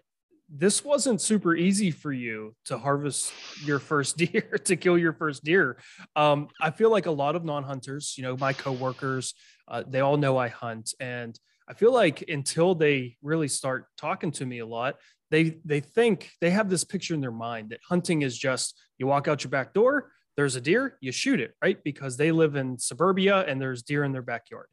this 0.55 0.85
wasn't 0.85 1.21
super 1.21 1.57
easy 1.57 1.91
for 1.91 2.13
you 2.13 2.55
to 2.67 2.77
harvest 2.77 3.33
your 3.65 3.79
first 3.79 4.17
deer 4.23 4.61
to 4.65 4.77
kill 4.77 4.99
your 4.99 5.13
first 5.13 5.43
deer. 5.43 5.79
Um, 6.15 6.49
i 6.61 6.71
feel 6.71 6.91
like 6.91 7.07
a 7.07 7.11
lot 7.11 7.35
of 7.37 7.45
non-hunters 7.45 8.15
you 8.17 8.23
know 8.23 8.37
my 8.37 8.53
coworkers 8.53 9.35
uh, 9.69 9.83
they 9.89 10.01
all 10.01 10.17
know 10.17 10.37
i 10.37 10.49
hunt. 10.49 10.95
And 11.01 11.39
I 11.69 11.75
feel 11.75 11.93
like 11.93 12.25
until 12.29 12.75
they 12.75 13.17
really 13.23 13.49
start 13.49 13.87
talking 13.97 14.33
to 14.33 14.47
me 14.47 14.59
a 14.59 14.67
lot, 14.67 14.97
they 15.31 15.57
they 15.65 15.81
think 15.81 16.31
they 16.41 16.51
have 16.51 16.69
this 16.69 16.85
picture 16.85 17.15
in 17.15 17.21
their 17.21 17.31
mind 17.31 17.71
that 17.71 17.81
hunting 17.89 18.23
is 18.23 18.37
just 18.37 18.79
you 18.99 19.07
walk 19.07 19.29
out 19.29 19.43
your 19.43 19.51
back 19.51 19.73
door, 19.73 20.11
there's 20.37 20.57
a 20.57 20.61
deer, 20.61 20.97
you 21.01 21.13
shoot 21.13 21.41
it, 21.41 21.55
right? 21.63 21.83
Because 21.85 22.17
they 22.17 22.33
live 22.33 22.57
in 22.57 22.79
suburbia 22.79 23.45
and 23.47 23.61
there's 23.61 23.83
deer 23.83 24.05
in 24.05 24.13
their 24.13 24.23
backyard. 24.23 24.67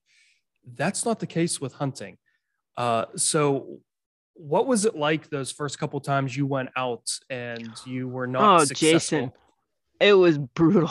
That's 0.76 1.06
not 1.06 1.20
the 1.20 1.28
case 1.28 1.60
with 1.60 1.74
hunting. 1.74 2.18
Uh, 2.78 3.06
so 3.16 3.80
what 4.40 4.68
was 4.68 4.86
it 4.86 4.96
like 4.96 5.30
those 5.30 5.52
first 5.52 5.78
couple 5.80 6.00
times 6.00 6.36
you 6.36 6.46
went 6.46 6.70
out 6.78 7.06
and 7.30 7.70
you 7.86 8.08
were 8.08 8.26
not 8.26 8.62
oh 8.62 8.64
successful? 8.64 9.20
jason 9.20 9.32
it 10.00 10.14
was 10.14 10.38
brutal 10.38 10.90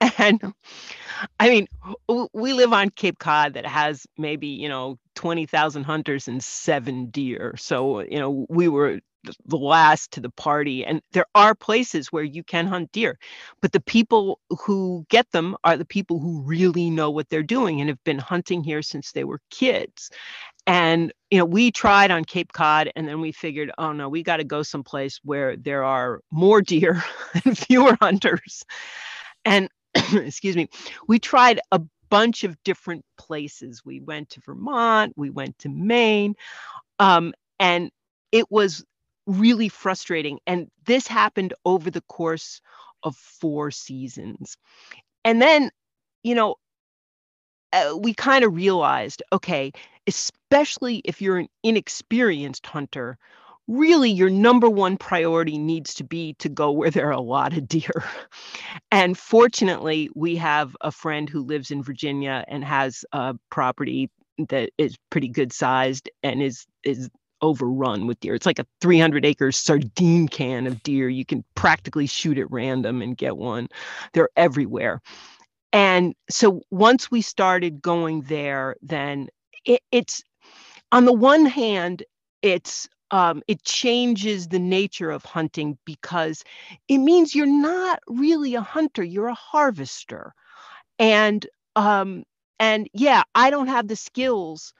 and 0.18 0.54
i 1.40 1.48
mean 1.48 1.66
we 2.32 2.52
live 2.52 2.72
on 2.72 2.90
cape 2.90 3.18
cod 3.18 3.54
that 3.54 3.66
has 3.66 4.06
maybe 4.18 4.46
you 4.48 4.68
know 4.68 4.98
20,000 5.16 5.82
hunters 5.84 6.28
and 6.28 6.44
seven 6.44 7.06
deer. 7.06 7.54
So 7.58 8.00
you 8.00 8.18
know 8.20 8.46
we 8.48 8.68
were 8.68 9.00
the 9.44 9.56
last 9.56 10.12
to 10.12 10.20
the 10.20 10.30
party 10.30 10.84
and 10.84 11.02
there 11.10 11.26
are 11.34 11.52
places 11.52 12.12
where 12.12 12.22
you 12.22 12.44
can 12.44 12.64
hunt 12.68 12.92
deer 12.92 13.18
but 13.60 13.72
the 13.72 13.80
people 13.80 14.38
who 14.50 15.04
get 15.08 15.28
them 15.32 15.56
are 15.64 15.76
the 15.76 15.84
people 15.84 16.20
who 16.20 16.42
really 16.42 16.90
know 16.90 17.10
what 17.10 17.28
they're 17.28 17.42
doing 17.42 17.80
and 17.80 17.88
have 17.90 18.04
been 18.04 18.20
hunting 18.20 18.62
here 18.62 18.82
since 18.82 19.10
they 19.10 19.24
were 19.24 19.40
kids. 19.50 20.10
And 20.68 21.12
you 21.30 21.38
know 21.38 21.44
we 21.44 21.72
tried 21.72 22.10
on 22.12 22.24
cape 22.24 22.52
cod 22.52 22.90
and 22.94 23.08
then 23.08 23.20
we 23.20 23.32
figured 23.32 23.72
oh 23.78 23.92
no 23.92 24.08
we 24.08 24.22
got 24.22 24.36
to 24.36 24.44
go 24.44 24.62
someplace 24.62 25.18
where 25.24 25.56
there 25.56 25.82
are 25.82 26.20
more 26.30 26.62
deer 26.62 27.02
and 27.44 27.58
fewer 27.58 27.96
hunters. 28.00 28.64
And 29.44 29.68
excuse 30.14 30.56
me. 30.56 30.68
We 31.08 31.18
tried 31.18 31.60
a 31.72 31.80
bunch 32.08 32.44
of 32.44 32.56
different 32.64 33.04
places. 33.18 33.82
We 33.84 34.00
went 34.00 34.30
to 34.30 34.40
vermont 34.40 35.12
we 35.16 35.30
went 35.30 35.58
to 35.60 35.68
maine 35.68 36.34
um, 36.98 37.34
and 37.58 37.90
it 38.32 38.50
was 38.50 38.84
really 39.26 39.68
frustrating. 39.68 40.38
And 40.46 40.68
this 40.84 41.08
happened 41.08 41.52
over 41.64 41.90
the 41.90 42.02
course 42.02 42.60
of 43.02 43.16
four 43.16 43.70
seasons. 43.70 44.56
And 45.24 45.42
then 45.42 45.70
you 46.22 46.34
know 46.34 46.56
uh, 47.72 47.96
we 47.98 48.14
kind 48.14 48.44
of 48.44 48.54
realized 48.54 49.22
okay 49.32 49.72
especially 50.06 51.02
if 51.04 51.20
you're 51.20 51.38
an 51.38 51.48
inexperienced 51.62 52.66
hunter, 52.66 53.18
really 53.68 54.10
your 54.10 54.30
number 54.30 54.68
one 54.68 54.96
priority 54.96 55.58
needs 55.58 55.94
to 55.94 56.04
be 56.04 56.34
to 56.34 56.48
go 56.48 56.70
where 56.70 56.90
there 56.90 57.08
are 57.08 57.12
a 57.12 57.20
lot 57.20 57.56
of 57.56 57.68
deer. 57.68 58.04
And 58.92 59.18
fortunately, 59.18 60.08
we 60.14 60.36
have 60.36 60.76
a 60.80 60.92
friend 60.92 61.28
who 61.28 61.42
lives 61.42 61.70
in 61.70 61.82
Virginia 61.82 62.44
and 62.48 62.64
has 62.64 63.04
a 63.12 63.34
property 63.50 64.10
that 64.48 64.70
is 64.78 64.96
pretty 65.10 65.28
good 65.28 65.52
sized 65.52 66.10
and 66.22 66.42
is 66.42 66.66
is 66.84 67.08
overrun 67.42 68.06
with 68.06 68.18
deer. 68.20 68.34
It's 68.34 68.46
like 68.46 68.58
a 68.58 68.66
300 68.80 69.24
acre 69.24 69.52
sardine 69.52 70.28
can 70.28 70.66
of 70.66 70.82
deer. 70.82 71.08
You 71.08 71.24
can 71.24 71.44
practically 71.54 72.06
shoot 72.06 72.38
at 72.38 72.50
random 72.50 73.02
and 73.02 73.16
get 73.16 73.36
one. 73.36 73.68
They're 74.12 74.30
everywhere. 74.36 75.00
And 75.72 76.14
so 76.30 76.62
once 76.70 77.10
we 77.10 77.20
started 77.20 77.82
going 77.82 78.22
there, 78.22 78.76
then 78.80 79.28
it, 79.64 79.82
it's 79.92 80.22
on 80.92 81.04
the 81.04 81.12
one 81.12 81.44
hand, 81.44 82.02
it's 82.40 82.88
um, 83.10 83.42
it 83.46 83.62
changes 83.62 84.48
the 84.48 84.58
nature 84.58 85.10
of 85.10 85.24
hunting 85.24 85.78
because 85.84 86.44
it 86.88 86.98
means 86.98 87.34
you're 87.34 87.46
not 87.46 88.00
really 88.08 88.54
a 88.54 88.60
hunter; 88.60 89.02
you're 89.04 89.28
a 89.28 89.34
harvester, 89.34 90.34
and 90.98 91.46
um, 91.76 92.24
and 92.58 92.88
yeah, 92.92 93.22
I 93.34 93.50
don't 93.50 93.68
have 93.68 93.88
the 93.88 93.96
skills 93.96 94.72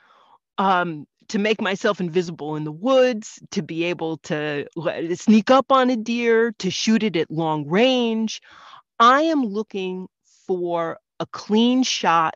um, 0.58 1.06
to 1.28 1.38
make 1.38 1.60
myself 1.60 2.00
invisible 2.00 2.56
in 2.56 2.64
the 2.64 2.72
woods, 2.72 3.40
to 3.50 3.62
be 3.62 3.84
able 3.84 4.18
to 4.18 4.66
sneak 5.14 5.50
up 5.50 5.72
on 5.72 5.90
a 5.90 5.96
deer, 5.96 6.52
to 6.58 6.70
shoot 6.70 7.02
it 7.02 7.16
at 7.16 7.30
long 7.30 7.68
range. 7.68 8.40
I 8.98 9.22
am 9.22 9.42
looking 9.42 10.08
for 10.46 10.98
a 11.20 11.26
clean 11.26 11.82
shot 11.82 12.34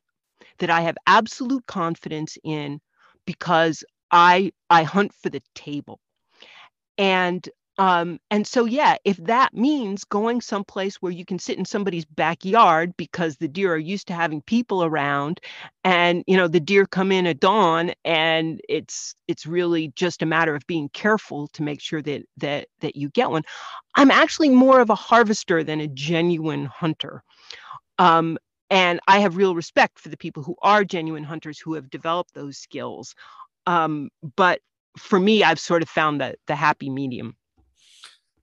that 0.59 0.71
I 0.71 0.83
have 0.83 0.97
absolute 1.07 1.67
confidence 1.67 2.37
in 2.45 2.81
because 3.27 3.85
I 4.11 4.53
I 4.71 4.83
hunt 4.85 5.13
for 5.15 5.31
the 5.31 5.43
table. 5.55 6.01
And 6.99 7.49
um, 7.79 8.19
and 8.31 8.47
so 8.47 8.67
yeah, 8.67 8.97
if 9.07 9.17
that 9.25 9.55
means 9.55 10.05
going 10.05 10.43
someplace 10.43 10.97
where 10.97 11.13
you 11.13 11.25
can 11.25 11.39
sit 11.39 11.57
in 11.59 11.65
somebody's 11.65 12.05
backyard 12.05 12.95
because 12.99 13.37
the 13.37 13.49
deer 13.49 13.73
are 13.73 13.79
used 13.79 14.07
to 14.09 14.13
having 14.13 14.43
people 14.43 14.85
around, 14.85 15.41
and 15.83 16.23
you 16.27 16.37
know 16.37 16.47
the 16.47 16.61
deer 16.61 16.85
come 16.85 17.11
in 17.11 17.27
at 17.27 17.41
dawn, 17.41 17.93
and 18.05 18.61
it's 18.69 19.15
it's 19.29 19.47
really 19.47 19.93
just 19.97 20.21
a 20.21 20.27
matter 20.27 20.55
of 20.55 20.67
being 20.67 20.91
careful 20.91 21.49
to 21.49 21.63
make 21.63 21.81
sure 21.81 22.03
that 22.03 22.23
that 22.37 22.69
that 22.81 22.97
you 22.97 23.09
get 23.11 23.31
one. 23.31 23.45
I'm 23.95 24.11
actually 24.11 24.51
more 24.51 24.81
of 24.81 24.91
a 24.91 24.95
harvester 24.95 25.65
than 25.65 25.81
a 25.81 25.89
genuine 25.89 26.67
hunter. 26.67 27.23
Um, 27.99 28.37
and 28.73 29.01
i 29.09 29.19
have 29.19 29.37
real 29.37 29.55
respect 29.57 29.99
for 29.99 30.11
the 30.11 30.17
people 30.17 30.43
who 30.45 30.55
are 30.63 30.85
genuine 30.85 31.25
hunters 31.25 31.59
who 31.59 31.75
have 31.75 31.91
developed 31.91 32.33
those 32.35 32.57
skills 32.57 33.15
um, 33.67 34.11
but 34.37 34.61
for 34.99 35.21
me 35.21 35.45
i've 35.45 35.61
sort 35.61 35.83
of 35.83 35.89
found 35.89 36.21
that 36.21 36.37
the 36.47 36.55
happy 36.55 36.91
medium. 36.91 37.37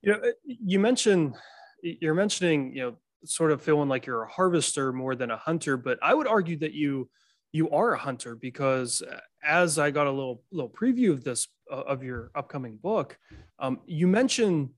You 0.01 0.13
know 0.13 0.19
uh, 0.19 0.31
you 0.45 0.79
mentioned 0.79 1.35
you're 1.81 2.13
mentioning 2.13 2.75
you 2.75 2.81
know 2.83 2.95
sort 3.25 3.51
of 3.51 3.61
feeling 3.61 3.89
like 3.89 4.05
you're 4.05 4.23
a 4.23 4.29
harvester 4.29 4.93
more 4.93 5.15
than 5.15 5.31
a 5.31 5.37
hunter 5.37 5.75
but 5.75 5.97
i 6.01 6.13
would 6.13 6.27
argue 6.27 6.57
that 6.59 6.73
you 6.73 7.09
you 7.51 7.69
are 7.71 7.93
a 7.93 7.97
hunter 7.97 8.35
because 8.35 9.01
uh, 9.01 9.19
as 9.43 9.79
i 9.79 9.91
got 9.91 10.07
a 10.07 10.11
little 10.11 10.43
little 10.51 10.69
preview 10.69 11.11
of 11.11 11.23
this 11.23 11.47
uh, 11.71 11.75
of 11.75 12.03
your 12.03 12.31
upcoming 12.35 12.77
book 12.77 13.17
um, 13.59 13.79
you 13.85 14.07
mentioned 14.07 14.69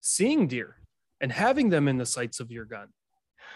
seeing 0.00 0.46
deer 0.46 0.76
and 1.20 1.32
having 1.32 1.68
them 1.68 1.88
in 1.88 1.98
the 1.98 2.06
sights 2.06 2.40
of 2.40 2.50
your 2.50 2.64
gun 2.64 2.88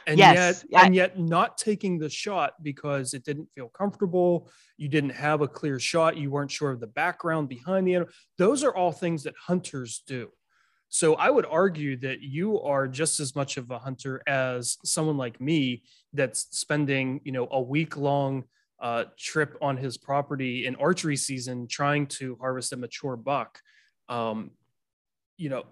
and 0.07 0.19
yes. 0.19 0.65
yet 0.69 0.85
and 0.85 0.95
yet 0.95 1.19
not 1.19 1.59
taking 1.59 1.99
the 1.99 2.09
shot 2.09 2.55
because 2.63 3.15
it 3.15 3.25
didn't 3.25 3.51
feel 3.53 3.69
comfortable. 3.69 4.51
You 4.77 4.89
didn't 4.89 5.11
have 5.11 5.41
a 5.41 5.49
clear 5.49 5.79
shot. 5.79 6.17
You 6.17 6.31
weren't 6.31 6.51
sure 6.51 6.71
of 6.71 6.81
the 6.81 6.87
background 6.87 7.49
behind 7.49 7.87
the 7.87 7.95
animal 7.95 8.13
those 8.39 8.65
are 8.65 8.75
all 8.75 8.93
things 8.93 9.23
that 9.25 9.35
hunters 9.39 10.03
do. 10.07 10.31
So 10.89 11.15
i 11.15 11.31
would 11.31 11.47
argue 11.47 11.97
that 11.99 12.21
you 12.21 12.61
are 12.61 12.87
just 12.87 13.21
as 13.21 13.35
much 13.35 13.57
of 13.57 13.71
a 13.71 13.79
hunter 13.79 14.23
as 14.27 14.77
someone 14.85 15.17
like 15.17 15.41
me 15.41 15.85
that's 16.13 16.49
spending 16.51 17.21
you 17.25 17.33
know 17.33 17.49
a 17.51 17.61
week 17.61 17.97
long 17.97 18.45
uh, 18.81 19.05
trip 19.17 19.57
on 19.63 19.77
his 19.77 19.97
property 19.97 20.67
in 20.67 20.75
archery 20.77 21.17
season 21.17 21.69
trying 21.69 22.05
to 22.05 22.37
harvest 22.41 22.73
a 22.73 22.77
mature 22.77 23.17
buck. 23.17 23.61
Um, 24.09 24.51
you 25.37 25.49
know 25.49 25.65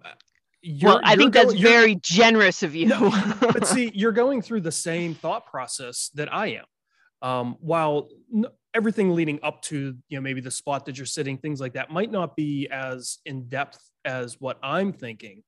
well, 0.83 1.01
I 1.03 1.17
think 1.17 1.33
that's 1.33 1.55
very 1.55 1.97
generous 1.97 2.63
of 2.63 2.75
you. 2.75 2.87
no, 2.87 3.11
but 3.41 3.67
see, 3.67 3.91
you're 3.95 4.13
going 4.13 4.43
through 4.43 4.61
the 4.61 4.73
same 4.73 5.15
thought 5.15 5.47
process 5.47 6.11
that 6.15 6.33
I 6.33 6.49
am. 6.49 6.65
Um, 7.23 7.57
while 7.61 8.09
everything 8.75 9.15
leading 9.15 9.39
up 9.43 9.61
to 9.63 9.97
you 10.09 10.17
know 10.17 10.23
maybe 10.23 10.41
the 10.41 10.51
spot 10.51 10.85
that 10.87 10.97
you're 10.97 11.07
sitting, 11.07 11.39
things 11.39 11.61
like 11.61 11.75
that 11.75 11.91
might 11.91 12.11
not 12.11 12.37
be 12.37 12.69
as 12.71 13.19
in 13.25 13.49
depth 13.49 13.79
as 14.05 14.41
what 14.41 14.59
I'm 14.63 14.93
thinking. 14.93 15.43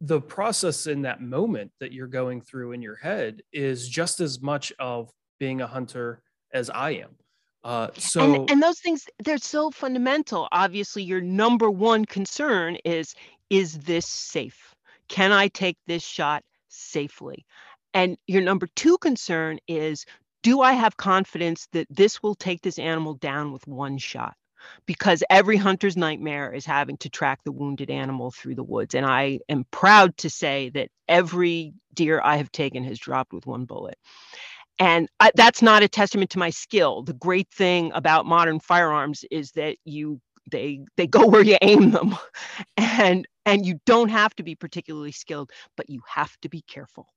The 0.00 0.20
process 0.20 0.86
in 0.86 1.02
that 1.02 1.22
moment 1.22 1.72
that 1.80 1.92
you're 1.92 2.06
going 2.06 2.42
through 2.42 2.72
in 2.72 2.82
your 2.82 2.96
head 2.96 3.42
is 3.52 3.88
just 3.88 4.20
as 4.20 4.42
much 4.42 4.72
of 4.78 5.10
being 5.38 5.60
a 5.60 5.66
hunter 5.66 6.22
as 6.52 6.68
I 6.68 6.90
am. 6.90 7.16
Uh, 7.64 7.88
so 7.96 8.20
and, 8.20 8.50
and 8.50 8.62
those 8.62 8.78
things 8.78 9.06
they're 9.24 9.38
so 9.38 9.70
fundamental. 9.70 10.46
Obviously, 10.52 11.02
your 11.02 11.20
number 11.20 11.68
one 11.68 12.04
concern 12.04 12.76
is 12.84 13.14
is 13.50 13.78
this 13.78 14.06
safe? 14.06 14.74
Can 15.08 15.32
I 15.32 15.48
take 15.48 15.76
this 15.86 16.02
shot 16.02 16.42
safely? 16.68 17.46
And 17.94 18.16
your 18.26 18.42
number 18.42 18.68
two 18.74 18.98
concern 18.98 19.58
is 19.68 20.04
do 20.42 20.60
I 20.60 20.72
have 20.72 20.96
confidence 20.96 21.66
that 21.72 21.86
this 21.90 22.22
will 22.22 22.34
take 22.34 22.62
this 22.62 22.78
animal 22.78 23.14
down 23.14 23.52
with 23.52 23.66
one 23.66 23.98
shot? 23.98 24.34
Because 24.86 25.22
every 25.30 25.56
hunter's 25.56 25.96
nightmare 25.96 26.52
is 26.52 26.66
having 26.66 26.96
to 26.98 27.08
track 27.10 27.40
the 27.44 27.52
wounded 27.52 27.90
animal 27.90 28.30
through 28.30 28.54
the 28.54 28.64
woods. 28.64 28.94
And 28.94 29.06
I 29.06 29.40
am 29.48 29.64
proud 29.70 30.16
to 30.18 30.30
say 30.30 30.70
that 30.70 30.88
every 31.08 31.74
deer 31.94 32.20
I 32.22 32.36
have 32.36 32.52
taken 32.52 32.84
has 32.84 32.98
dropped 32.98 33.32
with 33.32 33.46
one 33.46 33.64
bullet. 33.64 33.96
And 34.78 35.08
I, 35.20 35.30
that's 35.34 35.62
not 35.62 35.82
a 35.82 35.88
testament 35.88 36.30
to 36.30 36.38
my 36.38 36.50
skill. 36.50 37.02
The 37.02 37.14
great 37.14 37.48
thing 37.50 37.90
about 37.94 38.26
modern 38.26 38.60
firearms 38.60 39.24
is 39.30 39.52
that 39.52 39.76
you 39.84 40.20
they 40.50 40.80
they 40.96 41.06
go 41.06 41.26
where 41.26 41.42
you 41.42 41.56
aim 41.62 41.90
them 41.90 42.16
and 42.76 43.26
and 43.46 43.66
you 43.66 43.80
don't 43.86 44.10
have 44.10 44.34
to 44.36 44.44
be 44.44 44.56
particularly 44.56 45.12
skilled 45.12 45.50
but 45.76 45.90
you 45.90 46.02
have 46.08 46.36
to 46.42 46.50
be 46.50 46.62
careful. 46.62 47.08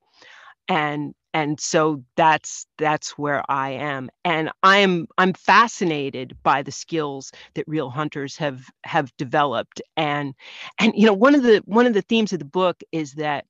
And 0.69 1.15
and 1.33 1.59
so 1.59 2.03
that's 2.17 2.67
that's 2.77 3.17
where 3.17 3.43
i 3.49 3.71
am. 3.71 4.09
And 4.25 4.51
i 4.63 4.79
am 4.79 5.07
i'm 5.17 5.33
fascinated 5.33 6.37
by 6.43 6.63
the 6.63 6.71
skills 6.71 7.31
that 7.55 7.65
real 7.67 7.89
hunters 7.91 8.37
have 8.37 8.61
have 8.85 9.11
developed. 9.17 9.81
And 9.97 10.35
and 10.79 10.93
you 10.95 11.05
know 11.07 11.13
one 11.13 11.35
of 11.35 11.43
the 11.43 11.61
one 11.65 11.87
of 11.87 11.93
the 11.95 12.03
themes 12.03 12.33
of 12.33 12.39
the 12.39 12.45
book 12.45 12.81
is 12.91 13.13
that 13.15 13.45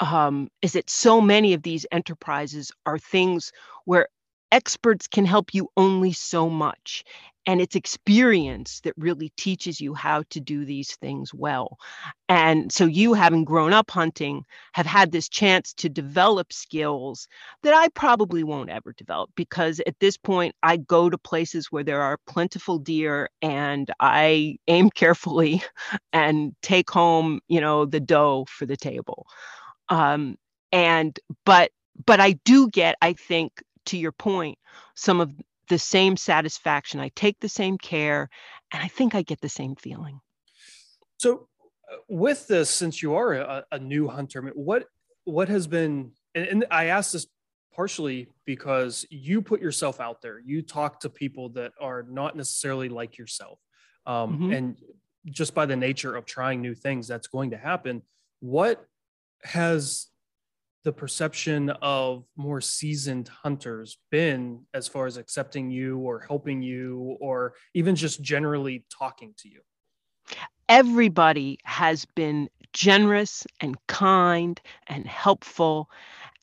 um 0.00 0.48
is 0.62 0.72
that 0.74 0.90
so 0.90 1.20
many 1.20 1.54
of 1.54 1.62
these 1.62 1.86
enterprises 1.92 2.72
are 2.86 2.98
things 2.98 3.52
where 3.86 4.08
experts 4.52 5.06
can 5.06 5.24
help 5.24 5.54
you 5.54 5.68
only 5.76 6.12
so 6.12 6.48
much 6.48 7.04
and 7.46 7.60
it's 7.60 7.74
experience 7.74 8.80
that 8.82 8.92
really 8.96 9.32
teaches 9.36 9.80
you 9.80 9.94
how 9.94 10.22
to 10.30 10.40
do 10.40 10.64
these 10.64 10.96
things 10.96 11.32
well. 11.32 11.78
And 12.28 12.70
so 12.70 12.84
you 12.84 13.14
having 13.14 13.44
grown 13.44 13.72
up 13.72 13.90
hunting 13.90 14.44
have 14.72 14.86
had 14.86 15.10
this 15.10 15.28
chance 15.28 15.72
to 15.74 15.88
develop 15.88 16.52
skills 16.52 17.26
that 17.62 17.74
i 17.74 17.88
probably 17.88 18.44
won't 18.44 18.70
ever 18.70 18.92
develop 18.96 19.30
because 19.34 19.80
at 19.86 19.98
this 20.00 20.16
point 20.16 20.54
i 20.62 20.76
go 20.76 21.08
to 21.10 21.18
places 21.18 21.68
where 21.72 21.84
there 21.84 22.02
are 22.02 22.18
plentiful 22.26 22.78
deer 22.78 23.28
and 23.42 23.90
i 24.00 24.56
aim 24.68 24.90
carefully 24.90 25.62
and 26.12 26.54
take 26.62 26.90
home 26.90 27.40
you 27.48 27.60
know 27.60 27.84
the 27.84 28.00
doe 28.00 28.44
for 28.48 28.66
the 28.66 28.76
table. 28.76 29.26
Um, 29.88 30.36
and 30.72 31.18
but 31.44 31.72
but 32.06 32.20
i 32.20 32.32
do 32.44 32.68
get 32.68 32.96
i 33.02 33.12
think 33.12 33.62
to 33.86 33.96
your 33.96 34.12
point 34.12 34.58
some 34.94 35.20
of 35.20 35.30
the 35.70 35.78
same 35.78 36.16
satisfaction. 36.16 37.00
I 37.00 37.10
take 37.14 37.40
the 37.40 37.48
same 37.48 37.78
care, 37.78 38.28
and 38.72 38.82
I 38.82 38.88
think 38.88 39.14
I 39.14 39.22
get 39.22 39.40
the 39.40 39.48
same 39.48 39.76
feeling. 39.76 40.20
So, 41.18 41.48
uh, 41.90 41.96
with 42.08 42.46
this, 42.48 42.68
since 42.68 43.02
you 43.02 43.14
are 43.14 43.34
a, 43.34 43.64
a 43.72 43.78
new 43.78 44.08
hunter, 44.08 44.42
what 44.54 44.84
what 45.24 45.48
has 45.48 45.66
been? 45.66 46.12
And, 46.34 46.46
and 46.46 46.66
I 46.70 46.86
ask 46.86 47.12
this 47.12 47.26
partially 47.74 48.28
because 48.44 49.06
you 49.10 49.40
put 49.40 49.60
yourself 49.60 50.00
out 50.00 50.20
there. 50.20 50.40
You 50.44 50.60
talk 50.60 51.00
to 51.00 51.08
people 51.08 51.50
that 51.50 51.72
are 51.80 52.02
not 52.02 52.36
necessarily 52.36 52.88
like 52.88 53.16
yourself, 53.16 53.58
um, 54.06 54.34
mm-hmm. 54.34 54.52
and 54.52 54.78
just 55.26 55.54
by 55.54 55.66
the 55.66 55.76
nature 55.76 56.16
of 56.16 56.26
trying 56.26 56.60
new 56.60 56.74
things, 56.74 57.06
that's 57.06 57.28
going 57.28 57.50
to 57.50 57.56
happen. 57.56 58.02
What 58.40 58.84
has 59.44 60.09
the 60.84 60.92
perception 60.92 61.70
of 61.82 62.24
more 62.36 62.60
seasoned 62.60 63.28
hunters 63.28 63.98
been 64.10 64.64
as 64.72 64.88
far 64.88 65.06
as 65.06 65.16
accepting 65.16 65.70
you 65.70 65.98
or 65.98 66.20
helping 66.20 66.62
you 66.62 67.16
or 67.20 67.54
even 67.74 67.94
just 67.94 68.22
generally 68.22 68.84
talking 68.90 69.34
to 69.38 69.48
you? 69.48 69.60
Everybody 70.68 71.58
has 71.64 72.06
been 72.14 72.48
generous 72.72 73.46
and 73.60 73.76
kind 73.88 74.60
and 74.86 75.06
helpful. 75.06 75.90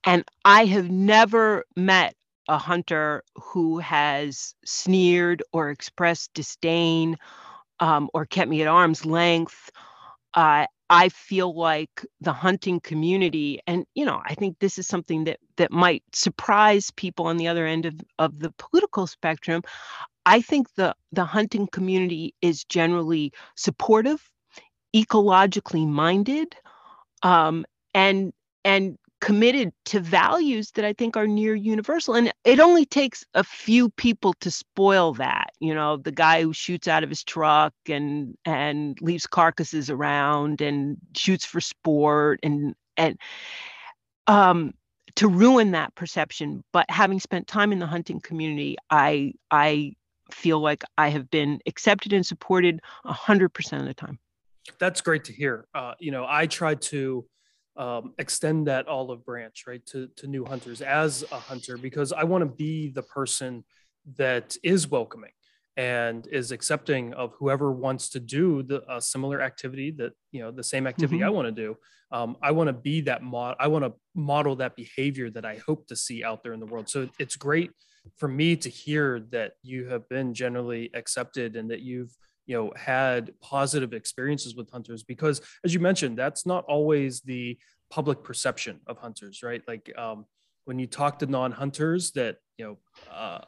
And 0.03 0.23
I 0.45 0.65
have 0.65 0.89
never 0.89 1.65
met 1.75 2.15
a 2.47 2.57
hunter 2.57 3.23
who 3.35 3.79
has 3.79 4.53
sneered 4.65 5.43
or 5.51 5.69
expressed 5.69 6.33
disdain 6.33 7.17
um, 7.79 8.09
or 8.13 8.25
kept 8.25 8.49
me 8.49 8.61
at 8.61 8.67
arm's 8.67 9.05
length. 9.05 9.69
Uh, 10.33 10.65
I 10.89 11.09
feel 11.09 11.53
like 11.55 12.05
the 12.21 12.33
hunting 12.33 12.79
community, 12.79 13.59
and 13.67 13.85
you 13.95 14.05
know, 14.05 14.21
I 14.25 14.35
think 14.35 14.59
this 14.59 14.77
is 14.79 14.87
something 14.87 15.25
that 15.25 15.39
that 15.57 15.71
might 15.71 16.03
surprise 16.13 16.91
people 16.91 17.27
on 17.27 17.37
the 17.37 17.47
other 17.47 17.65
end 17.65 17.85
of, 17.85 17.95
of 18.19 18.39
the 18.39 18.51
political 18.57 19.07
spectrum. 19.07 19.63
I 20.25 20.41
think 20.41 20.73
the 20.75 20.95
the 21.11 21.25
hunting 21.25 21.67
community 21.67 22.35
is 22.41 22.63
generally 22.63 23.33
supportive, 23.55 24.29
ecologically 24.95 25.87
minded, 25.87 26.55
um, 27.23 27.65
and 27.93 28.33
and 28.63 28.97
committed 29.19 29.71
to 29.85 29.99
values 29.99 30.71
that 30.71 30.85
I 30.85 30.93
think 30.93 31.17
are 31.17 31.27
near 31.27 31.55
universal. 31.55 32.13
And 32.13 32.31
it 32.43 32.59
only 32.59 32.85
takes 32.85 33.23
a 33.33 33.43
few 33.43 33.89
people 33.89 34.33
to 34.41 34.51
spoil 34.51 35.13
that. 35.13 35.51
You 35.59 35.73
know, 35.73 35.97
the 35.97 36.11
guy 36.11 36.43
who 36.43 36.53
shoots 36.53 36.87
out 36.87 37.03
of 37.03 37.09
his 37.09 37.23
truck 37.23 37.73
and 37.89 38.35
and 38.45 38.97
leaves 39.01 39.25
carcasses 39.25 39.89
around 39.89 40.61
and 40.61 40.97
shoots 41.15 41.45
for 41.45 41.61
sport 41.61 42.39
and 42.43 42.75
and 42.95 43.17
um 44.27 44.73
to 45.15 45.27
ruin 45.27 45.71
that 45.71 45.95
perception. 45.95 46.63
But 46.71 46.85
having 46.89 47.19
spent 47.19 47.47
time 47.47 47.71
in 47.71 47.79
the 47.79 47.87
hunting 47.87 48.19
community, 48.19 48.77
I 48.89 49.33
I 49.49 49.93
feel 50.31 50.59
like 50.59 50.83
I 50.97 51.09
have 51.09 51.29
been 51.31 51.59
accepted 51.65 52.13
and 52.13 52.25
supported 52.25 52.79
hundred 53.03 53.49
percent 53.49 53.81
of 53.81 53.87
the 53.87 53.93
time. 53.93 54.19
That's 54.79 55.01
great 55.01 55.23
to 55.25 55.33
hear. 55.33 55.65
Uh, 55.73 55.93
you 55.97 56.11
know, 56.11 56.25
I 56.27 56.45
try 56.45 56.75
to 56.75 57.25
um, 57.77 58.13
extend 58.17 58.67
that 58.67 58.87
olive 58.87 59.25
branch 59.25 59.65
right 59.67 59.85
to, 59.85 60.07
to 60.15 60.27
new 60.27 60.45
hunters 60.45 60.81
as 60.81 61.23
a 61.31 61.39
hunter 61.39 61.77
because 61.77 62.11
i 62.11 62.23
want 62.23 62.41
to 62.41 62.45
be 62.45 62.89
the 62.89 63.03
person 63.03 63.63
that 64.17 64.55
is 64.63 64.87
welcoming 64.87 65.31
and 65.75 66.27
is 66.31 66.51
accepting 66.51 67.13
of 67.13 67.33
whoever 67.37 67.71
wants 67.71 68.09
to 68.09 68.19
do 68.19 68.63
the 68.63 68.81
a 68.91 68.99
similar 68.99 69.41
activity 69.41 69.91
that 69.91 70.11
you 70.31 70.41
know 70.41 70.51
the 70.51 70.63
same 70.63 70.87
activity 70.87 71.19
mm-hmm. 71.19 71.27
i 71.27 71.29
want 71.29 71.45
to 71.45 71.51
do 71.51 71.77
um, 72.11 72.35
i 72.41 72.51
want 72.51 72.67
to 72.67 72.73
be 72.73 73.01
that 73.01 73.21
mod 73.21 73.55
i 73.59 73.67
want 73.67 73.85
to 73.85 73.93
model 74.15 74.55
that 74.55 74.75
behavior 74.75 75.29
that 75.29 75.45
i 75.45 75.59
hope 75.67 75.87
to 75.87 75.95
see 75.95 76.23
out 76.23 76.43
there 76.43 76.53
in 76.53 76.59
the 76.59 76.65
world 76.65 76.89
so 76.89 77.07
it's 77.19 77.35
great 77.35 77.71
for 78.15 78.27
me 78.27 78.55
to 78.55 78.69
hear 78.69 79.19
that 79.31 79.53
you 79.61 79.85
have 79.87 80.07
been 80.09 80.33
generally 80.33 80.89
accepted 80.93 81.55
and 81.55 81.69
that 81.69 81.81
you've 81.81 82.15
you 82.47 82.55
know 82.55 82.73
had 82.75 83.31
positive 83.41 83.93
experiences 83.93 84.55
with 84.55 84.69
hunters 84.71 85.03
because 85.03 85.41
as 85.63 85.73
you 85.73 85.79
mentioned 85.79 86.17
that's 86.17 86.45
not 86.45 86.65
always 86.65 87.21
the 87.21 87.57
public 87.89 88.23
perception 88.23 88.79
of 88.87 88.97
hunters 88.97 89.43
right 89.43 89.61
like 89.67 89.91
um, 89.97 90.25
when 90.65 90.79
you 90.79 90.87
talk 90.87 91.19
to 91.19 91.25
non-hunters 91.27 92.11
that 92.11 92.37
you 92.57 92.65
know 92.65 92.77
uh, 93.13 93.41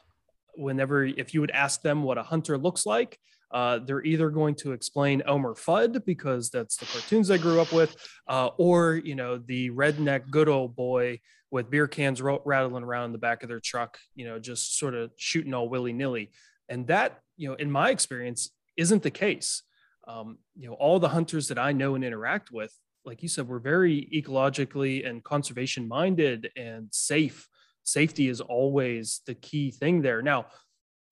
whenever 0.56 1.04
if 1.04 1.34
you 1.34 1.42
would 1.42 1.52
ask 1.52 1.82
them 1.82 2.04
what 2.04 2.18
a 2.18 2.24
hunter 2.24 2.58
looks 2.58 2.86
like 2.86 3.18
uh, 3.52 3.80
they're 3.80 4.04
either 4.04 4.30
going 4.30 4.54
to 4.54 4.74
explain 4.74 5.24
Elmer 5.26 5.56
Fudd 5.56 6.06
because 6.06 6.52
that's 6.52 6.78
the 6.78 6.86
cartoons 6.86 7.32
I 7.32 7.38
grew 7.40 7.60
up 7.60 7.74
with, 7.74 7.98
uh, 8.28 8.50
or 8.60 9.02
you 9.04 9.16
know 9.16 9.40
the 9.40 9.72
redneck 9.72 10.30
good 10.30 10.48
old 10.48 10.76
boy 10.76 11.20
with 11.52 11.70
beer 11.70 11.88
cans 11.88 12.22
ro- 12.22 12.42
rattling 12.46 12.84
around 12.84 13.06
in 13.06 13.12
the 13.12 13.18
back 13.18 13.44
of 13.44 13.50
their 13.50 13.60
truck, 13.60 13.98
you 14.16 14.26
know, 14.26 14.40
just 14.40 14.78
sort 14.78 14.94
of 14.94 15.12
shooting 15.18 15.54
all 15.54 15.68
willy 15.68 15.94
nilly. 15.94 16.30
And 16.68 16.86
that, 16.88 17.20
you 17.38 17.50
know, 17.50 17.56
in 17.56 17.72
my 17.72 17.90
experience, 17.90 18.52
isn't 18.80 19.04
the 19.04 19.12
case. 19.12 19.64
Um, 20.08 20.38
you 20.56 20.68
know, 20.68 20.74
all 20.76 21.00
the 21.00 21.10
hunters 21.10 21.50
that 21.50 21.60
I 21.60 21.72
know 21.72 21.96
and 21.96 22.04
interact 22.04 22.52
with, 22.52 22.74
like 23.06 23.22
you 23.22 23.30
said, 23.30 23.48
we're 23.48 23.60
very 23.60 24.10
ecologically 24.14 25.08
and 25.08 25.24
conservation 25.24 25.88
minded 25.88 26.50
and 26.56 26.88
safe. 26.92 27.48
Safety 27.84 28.28
is 28.28 28.42
always 28.42 29.22
the 29.28 29.36
key 29.36 29.72
thing 29.72 30.02
there. 30.02 30.22
Now, 30.22 30.48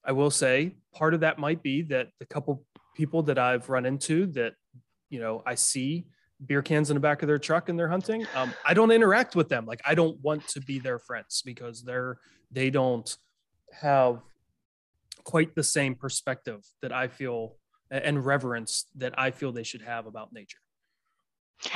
I 0.04 0.14
will 0.14 0.32
say 0.32 0.78
part 0.94 1.14
of 1.14 1.20
that 1.20 1.38
might 1.38 1.62
be 1.62 1.82
that 1.84 2.08
the 2.20 2.26
couple 2.26 2.64
people 2.96 3.24
that 3.24 3.38
I've 3.38 3.70
run 3.70 3.86
into 3.86 4.26
that, 4.28 4.54
you 5.10 5.20
know, 5.20 5.44
I 5.46 5.56
see 5.56 6.08
beer 6.46 6.62
cans 6.62 6.90
in 6.90 6.96
the 6.96 7.02
back 7.02 7.22
of 7.22 7.28
their 7.28 7.40
truck 7.40 7.70
and 7.70 7.78
they're 7.78 7.90
hunting. 7.90 8.26
Um, 8.36 8.54
I 8.66 8.74
don't 8.74 8.92
interact 8.92 9.36
with 9.36 9.50
them. 9.50 9.66
Like 9.66 9.82
I 9.86 9.96
don't 9.96 10.20
want 10.22 10.48
to 10.50 10.62
be 10.62 10.80
their 10.80 11.00
friends 11.00 11.42
because 11.44 11.84
they're 11.84 12.20
they 12.52 12.70
don't 12.70 13.16
have 13.74 14.22
quite 15.28 15.54
the 15.56 15.64
same 15.64 15.94
perspective 15.94 16.66
that 16.82 16.94
I 16.94 17.10
feel 17.10 17.58
and 17.92 18.26
reverence 18.26 18.86
that 18.96 19.14
I 19.20 19.32
feel 19.32 19.52
they 19.52 19.64
should 19.64 19.82
have 19.82 20.08
about 20.08 20.32
nature. 20.32 20.60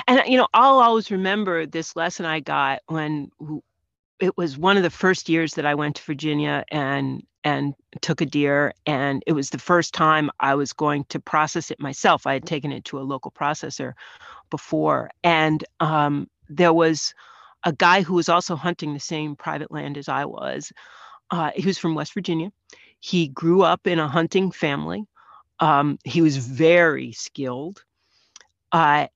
And 0.07 0.21
you 0.25 0.37
know, 0.37 0.47
I'll 0.53 0.79
always 0.79 1.11
remember 1.11 1.65
this 1.65 1.95
lesson 1.97 2.25
I 2.25 2.39
got 2.39 2.79
when 2.87 3.29
it 4.21 4.37
was 4.37 4.57
one 4.57 4.77
of 4.77 4.83
the 4.83 4.89
first 4.89 5.27
years 5.27 5.55
that 5.55 5.65
I 5.65 5.75
went 5.75 5.97
to 5.97 6.03
Virginia 6.03 6.63
and 6.71 7.23
and 7.43 7.73
took 8.01 8.21
a 8.21 8.25
deer 8.25 8.71
and 8.85 9.21
it 9.27 9.33
was 9.33 9.49
the 9.49 9.57
first 9.57 9.93
time 9.93 10.29
I 10.39 10.55
was 10.55 10.71
going 10.71 11.03
to 11.09 11.19
process 11.19 11.71
it 11.71 11.79
myself. 11.79 12.25
I 12.25 12.33
had 12.33 12.45
taken 12.45 12.71
it 12.71 12.85
to 12.85 12.99
a 12.99 13.01
local 13.01 13.31
processor 13.31 13.93
before 14.49 15.09
and 15.23 15.65
um, 15.81 16.29
there 16.47 16.73
was 16.73 17.13
a 17.65 17.73
guy 17.73 18.01
who 18.01 18.13
was 18.13 18.29
also 18.29 18.55
hunting 18.55 18.93
the 18.93 18.99
same 18.99 19.35
private 19.35 19.71
land 19.71 19.97
as 19.97 20.07
I 20.07 20.23
was. 20.23 20.71
Uh, 21.31 21.51
he 21.55 21.65
was 21.65 21.77
from 21.77 21.95
West 21.95 22.13
Virginia 22.13 22.51
he 23.01 23.27
grew 23.27 23.63
up 23.63 23.87
in 23.87 23.99
a 23.99 24.07
hunting 24.07 24.51
family. 24.51 25.05
Um, 25.59 25.99
he 26.05 26.21
was 26.21 26.37
very 26.37 27.11
skilled. 27.11 27.83
Uh, 28.71 29.07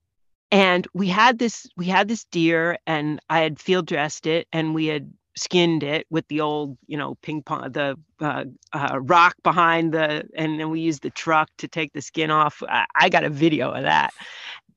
and 0.52 0.88
we 0.94 1.08
had 1.08 1.40
this 1.40 1.68
we 1.78 1.86
had 1.86 2.08
this 2.08 2.26
deer 2.26 2.78
and 2.86 3.20
I 3.30 3.40
had 3.40 3.60
field 3.60 3.88
dressed 3.88 4.28
it 4.28 4.48
and 4.52 4.76
we 4.76 4.88
had 4.88 5.12
skinned 5.38 5.84
it 5.84 6.08
with 6.10 6.28
the 6.28 6.42
old 6.42 6.78
you 6.88 6.98
know 6.98 7.16
ping 7.22 7.42
pong 7.42 7.72
the 7.72 7.98
uh, 8.22 8.46
uh, 8.74 9.00
rock 9.02 9.36
behind 9.44 9.94
the 9.94 10.28
and 10.38 10.60
then 10.60 10.70
we 10.70 10.80
used 10.80 11.02
the 11.02 11.10
truck 11.10 11.50
to 11.58 11.68
take 11.68 11.94
the 11.94 12.02
skin 12.02 12.32
off 12.32 12.64
I, 12.68 12.86
I 12.96 13.10
got 13.10 13.26
a 13.26 13.30
video 13.30 13.72
of 13.72 13.84
that 13.84 14.14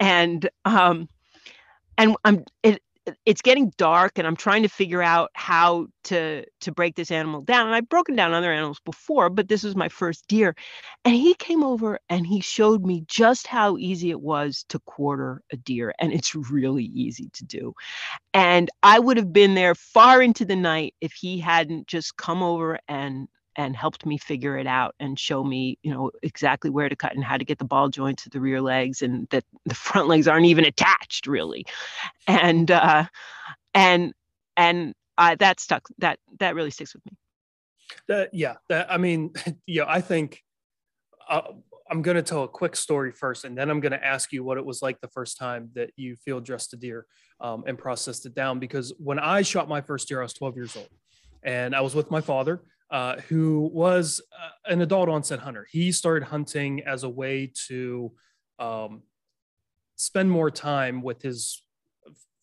and 0.01 0.49
um 0.64 1.09
and 1.97 2.16
I'm 2.25 2.44
it 2.62 2.83
it's 3.27 3.42
getting 3.42 3.73
dark 3.77 4.12
and 4.16 4.27
i'm 4.27 4.37
trying 4.37 4.62
to 4.62 4.68
figure 4.68 5.03
out 5.03 5.31
how 5.35 5.87
to 6.05 6.44
to 6.61 6.73
break 6.73 6.94
this 6.97 7.11
animal 7.11 7.40
down 7.42 7.66
and 7.66 7.75
i've 7.75 7.88
broken 7.88 8.14
down 8.16 8.33
other 8.33 8.53
animals 8.53 8.81
before 8.85 9.31
but 9.31 9.49
this 9.49 9.62
was 9.62 9.77
my 9.77 9.88
first 9.88 10.27
deer 10.29 10.55
and 11.05 11.14
he 11.14 11.35
came 11.35 11.62
over 11.62 11.99
and 12.09 12.27
he 12.27 12.40
showed 12.40 12.85
me 12.85 13.05
just 13.09 13.47
how 13.47 13.77
easy 13.79 14.11
it 14.11 14.21
was 14.21 14.64
to 14.68 14.79
quarter 14.81 15.42
a 15.53 15.57
deer 15.57 15.94
and 15.99 16.12
it's 16.12 16.35
really 16.35 16.85
easy 16.85 17.31
to 17.33 17.44
do 17.44 17.73
and 18.35 18.71
i 18.83 18.99
would 18.99 19.16
have 19.16 19.33
been 19.33 19.55
there 19.55 19.75
far 19.75 20.23
into 20.23 20.44
the 20.44 20.57
night 20.57 20.94
if 21.01 21.12
he 21.12 21.38
hadn't 21.38 21.87
just 21.87 22.17
come 22.17 22.42
over 22.42 22.79
and 22.88 23.29
and 23.59 23.77
helped 23.77 24.06
me 24.06 24.17
figure 24.17 24.56
it 24.56 24.69
out 24.69 24.94
and 25.00 25.19
show 25.19 25.42
me, 25.42 25.77
you 25.83 25.92
know, 25.92 26.13
exactly 26.23 26.71
where 26.71 26.88
to 26.88 26.96
cut 26.96 27.15
and 27.15 27.25
how 27.25 27.37
to 27.37 27.44
get 27.44 27.59
the 27.59 27.65
ball 27.65 27.88
joint 27.88 28.17
to 28.19 28.31
the 28.31 28.40
rear 28.40 28.63
legs 28.63 29.02
and 29.02 29.29
that 29.31 29.44
the 29.67 29.75
front 29.75 30.09
legs 30.09 30.29
aren't 30.29 30.46
even 30.46 30.65
attached 30.65 31.27
really. 31.27 31.67
And 32.27 32.71
uh 32.71 33.04
and 33.75 34.15
and 34.56 34.94
uh, 35.19 35.35
that 35.40 35.61
stuck 35.61 35.88
that 35.98 36.19
that 36.38 36.54
really 36.54 36.71
sticks 36.71 36.94
with 36.94 37.04
me. 37.04 38.29
Yeah, 38.33 38.54
that, 38.69 38.90
I 38.90 38.96
mean, 38.96 39.33
yeah, 39.67 39.85
I 39.87 40.00
think 40.00 40.42
uh, 41.29 41.42
I'm 41.90 42.02
going 42.02 42.17
to 42.17 42.23
tell 42.23 42.44
a 42.44 42.48
quick 42.48 42.77
story 42.77 43.11
first, 43.11 43.44
and 43.44 43.56
then 43.56 43.71
I'm 43.71 43.81
going 43.81 43.92
to 43.92 44.04
ask 44.04 44.33
you 44.33 44.44
what 44.44 44.59
it 44.59 44.65
was 44.65 44.83
like 44.83 45.00
the 45.00 45.09
first 45.09 45.38
time 45.38 45.71
that 45.75 45.90
you 45.96 46.17
field 46.17 46.44
dressed 46.44 46.73
a 46.75 46.77
deer 46.77 47.06
um, 47.40 47.65
and 47.67 47.77
processed 47.79 48.27
it 48.27 48.35
down. 48.35 48.59
Because 48.59 48.92
when 48.98 49.19
I 49.19 49.42
shot 49.42 49.69
my 49.69 49.81
first 49.81 50.09
deer, 50.09 50.21
I 50.21 50.25
was 50.25 50.35
12 50.35 50.56
years 50.56 50.77
old, 50.77 50.88
and 51.42 51.75
I 51.75 51.81
was 51.81 51.94
with 51.94 52.11
my 52.11 52.21
father, 52.21 52.63
uh, 52.91 53.17
who 53.29 53.71
was 53.73 54.21
uh, 54.33 54.73
an 54.73 54.81
adult 54.81 55.09
onset 55.09 55.41
hunter. 55.41 55.67
He 55.71 55.93
started 55.93 56.27
hunting 56.27 56.83
as 56.85 57.05
a 57.05 57.09
way 57.09 57.53
to 57.67 58.13
um, 58.59 59.03
spend 59.97 60.31
more 60.31 60.51
time 60.51 61.03
with 61.03 61.23
his 61.23 61.63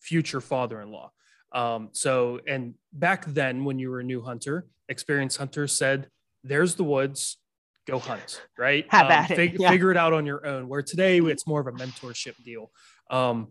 future 0.00 0.40
father-in-law. 0.40 1.10
Um, 1.52 1.88
so, 1.92 2.40
and 2.46 2.74
back 2.92 3.24
then, 3.26 3.64
when 3.64 3.78
you 3.78 3.90
were 3.90 4.00
a 4.00 4.04
new 4.04 4.22
hunter, 4.22 4.66
experienced 4.88 5.38
hunters 5.38 5.72
said, 5.72 6.08
"There's 6.44 6.74
the 6.74 6.84
woods." 6.84 7.38
go 7.86 7.98
hunt, 7.98 8.42
right? 8.58 8.84
Have 8.90 9.06
um, 9.06 9.12
at 9.12 9.30
it. 9.30 9.60
Yeah. 9.60 9.70
Figure 9.70 9.90
it 9.90 9.96
out 9.96 10.12
on 10.12 10.26
your 10.26 10.44
own. 10.44 10.68
Where 10.68 10.82
today 10.82 11.18
it's 11.18 11.46
more 11.46 11.60
of 11.60 11.66
a 11.66 11.72
mentorship 11.72 12.34
deal. 12.44 12.70
Um, 13.10 13.48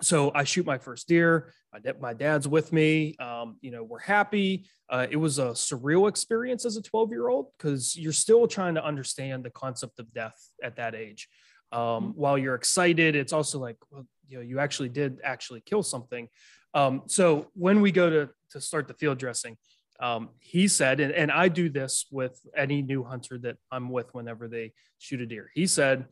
so 0.00 0.30
I 0.34 0.44
shoot 0.44 0.64
my 0.64 0.78
first 0.78 1.08
deer. 1.08 1.52
My, 1.72 1.92
my 2.00 2.14
dad's 2.14 2.46
with 2.46 2.72
me. 2.72 3.16
Um, 3.18 3.56
you 3.60 3.70
know, 3.70 3.82
we're 3.82 3.98
happy. 3.98 4.66
Uh, 4.88 5.06
it 5.10 5.16
was 5.16 5.38
a 5.38 5.48
surreal 5.48 6.08
experience 6.08 6.64
as 6.64 6.76
a 6.76 6.82
12 6.82 7.10
year 7.10 7.28
old 7.28 7.48
because 7.56 7.96
you're 7.96 8.12
still 8.12 8.46
trying 8.46 8.74
to 8.76 8.84
understand 8.84 9.44
the 9.44 9.50
concept 9.50 9.98
of 9.98 10.12
death 10.12 10.38
at 10.62 10.76
that 10.76 10.94
age. 10.94 11.28
Um, 11.70 11.80
mm-hmm. 11.80 12.06
while 12.12 12.38
you're 12.38 12.54
excited, 12.54 13.14
it's 13.14 13.32
also 13.32 13.58
like, 13.58 13.76
well, 13.90 14.06
you 14.28 14.38
know, 14.38 14.42
you 14.42 14.58
actually 14.58 14.88
did 14.88 15.18
actually 15.24 15.60
kill 15.60 15.82
something. 15.82 16.28
Um, 16.74 17.02
so 17.06 17.48
when 17.54 17.80
we 17.80 17.92
go 17.92 18.08
to 18.08 18.30
to 18.52 18.60
start 18.60 18.88
the 18.88 18.94
field 18.94 19.18
dressing, 19.18 19.56
um, 20.00 20.30
he 20.38 20.68
said, 20.68 21.00
and, 21.00 21.12
and 21.12 21.30
I 21.30 21.48
do 21.48 21.68
this 21.68 22.06
with 22.10 22.40
any 22.56 22.82
new 22.82 23.02
hunter 23.02 23.38
that 23.38 23.56
I'm 23.70 23.90
with 23.90 24.14
whenever 24.14 24.48
they 24.48 24.72
shoot 24.98 25.20
a 25.20 25.26
deer. 25.26 25.50
He 25.54 25.66
said, 25.66 26.06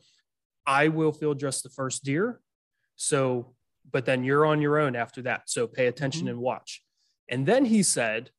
I 0.65 0.89
will 0.89 1.13
field 1.13 1.39
dress 1.39 1.61
the 1.61 1.69
first 1.69 2.03
deer. 2.03 2.41
So, 2.95 3.53
but 3.91 4.05
then 4.05 4.23
you're 4.23 4.45
on 4.45 4.61
your 4.61 4.79
own 4.79 4.95
after 4.95 5.21
that. 5.23 5.49
So 5.49 5.67
pay 5.67 5.87
attention 5.87 6.21
mm-hmm. 6.21 6.29
and 6.29 6.39
watch. 6.39 6.83
And 7.29 7.45
then 7.45 7.65
he 7.65 7.83
said, 7.83 8.31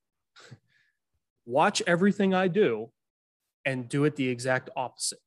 watch 1.47 1.83
everything 1.87 2.35
I 2.35 2.49
do 2.49 2.91
and 3.65 3.89
do 3.89 4.05
it 4.05 4.17
the 4.17 4.29
exact 4.29 4.71
opposite 4.77 5.19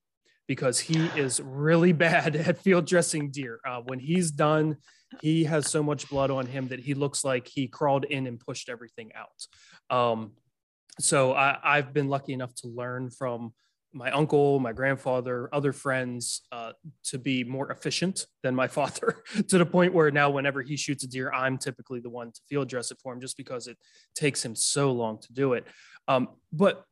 because 0.48 0.80
he 0.80 0.98
is 1.16 1.40
really 1.42 1.94
bad 1.94 2.36
at 2.48 2.58
field 2.58 2.86
dressing 2.86 3.32
deer. 3.32 3.60
Uh, 3.66 3.82
when 3.86 4.00
he's 4.00 4.32
done, 4.32 4.78
he 5.22 5.44
has 5.44 5.70
so 5.70 5.84
much 5.84 6.10
blood 6.10 6.32
on 6.32 6.46
him 6.46 6.70
that 6.70 6.80
he 6.80 6.94
looks 6.94 7.24
like 7.24 7.48
he 7.48 7.68
crawled 7.68 8.06
in 8.06 8.28
and 8.28 8.40
pushed 8.40 8.70
everything 8.70 9.12
out. 9.16 9.96
Um, 9.96 10.32
so 11.00 11.34
I, 11.34 11.78
have 11.78 11.94
been 11.94 12.10
lucky 12.10 12.34
enough 12.34 12.54
to 12.56 12.68
learn 12.68 13.10
from 13.10 13.54
my 13.94 14.12
uncle, 14.12 14.60
my 14.60 14.74
grandfather, 14.74 15.50
other 15.54 15.74
friends 15.74 16.42
uh, 16.52 16.72
to 17.04 17.18
be 17.18 17.44
more 17.44 17.72
efficient 17.72 18.26
than 18.44 18.56
my 18.56 18.68
father 18.80 19.24
to 19.48 19.58
the 19.58 19.66
point 19.66 19.94
where 19.94 20.12
now 20.12 20.30
whenever 20.30 20.62
he 20.62 20.78
shoots 20.78 21.04
a 21.04 21.08
deer, 21.08 21.32
I'm 21.32 21.58
typically 21.58 22.00
the 22.00 22.10
one 22.10 22.32
to 22.32 22.42
field 22.50 22.70
dress 22.70 22.92
it 22.92 23.00
for 23.02 23.14
him 23.14 23.22
just 23.22 23.38
because 23.38 23.68
it 23.68 23.78
takes 24.16 24.44
him 24.44 24.56
so 24.56 24.92
long 24.92 25.20
to 25.20 25.34
do 25.34 25.54
it. 25.54 25.68
Um, 26.08 26.30
but 26.52 26.86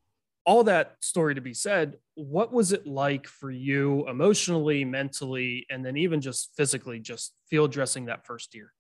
all 0.45 0.63
that 0.63 0.95
story 1.01 1.35
to 1.35 1.41
be 1.41 1.53
said, 1.53 1.97
what 2.15 2.51
was 2.51 2.71
it 2.71 2.87
like 2.87 3.27
for 3.27 3.51
you 3.51 4.07
emotionally, 4.07 4.83
mentally, 4.83 5.65
and 5.69 5.85
then 5.85 5.95
even 5.95 6.21
just 6.21 6.51
physically, 6.57 6.99
just 6.99 7.33
field 7.49 7.71
dressing 7.71 8.05
that 8.05 8.25
first 8.25 8.51
deer? 8.51 8.73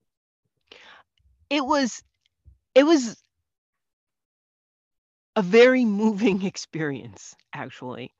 It 1.49 1.65
was, 1.65 2.01
it 2.75 2.83
was 2.83 3.21
a 5.35 5.41
very 5.41 5.85
moving 5.85 6.45
experience, 6.45 7.35
actually. 7.53 8.13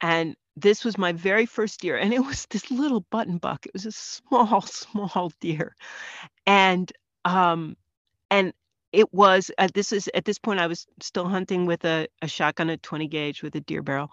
And 0.00 0.36
this 0.56 0.84
was 0.84 0.98
my 0.98 1.12
very 1.12 1.46
first 1.46 1.80
deer, 1.80 1.96
and 1.96 2.12
it 2.12 2.20
was 2.20 2.46
this 2.50 2.70
little 2.70 3.04
button 3.10 3.38
buck. 3.38 3.64
It 3.66 3.72
was 3.72 3.86
a 3.86 3.92
small, 3.92 4.60
small 4.62 5.32
deer, 5.40 5.74
and 6.46 6.92
um, 7.24 7.76
and 8.30 8.52
it 8.92 9.12
was 9.14 9.50
at 9.58 9.72
this 9.74 9.92
is 9.92 10.10
at 10.14 10.24
this 10.24 10.38
point 10.38 10.60
I 10.60 10.66
was 10.66 10.86
still 11.00 11.26
hunting 11.26 11.66
with 11.66 11.84
a, 11.84 12.08
a 12.20 12.28
shotgun 12.28 12.68
at 12.70 12.82
20 12.82 13.08
gauge 13.08 13.42
with 13.42 13.54
a 13.56 13.60
deer 13.60 13.82
barrel, 13.82 14.10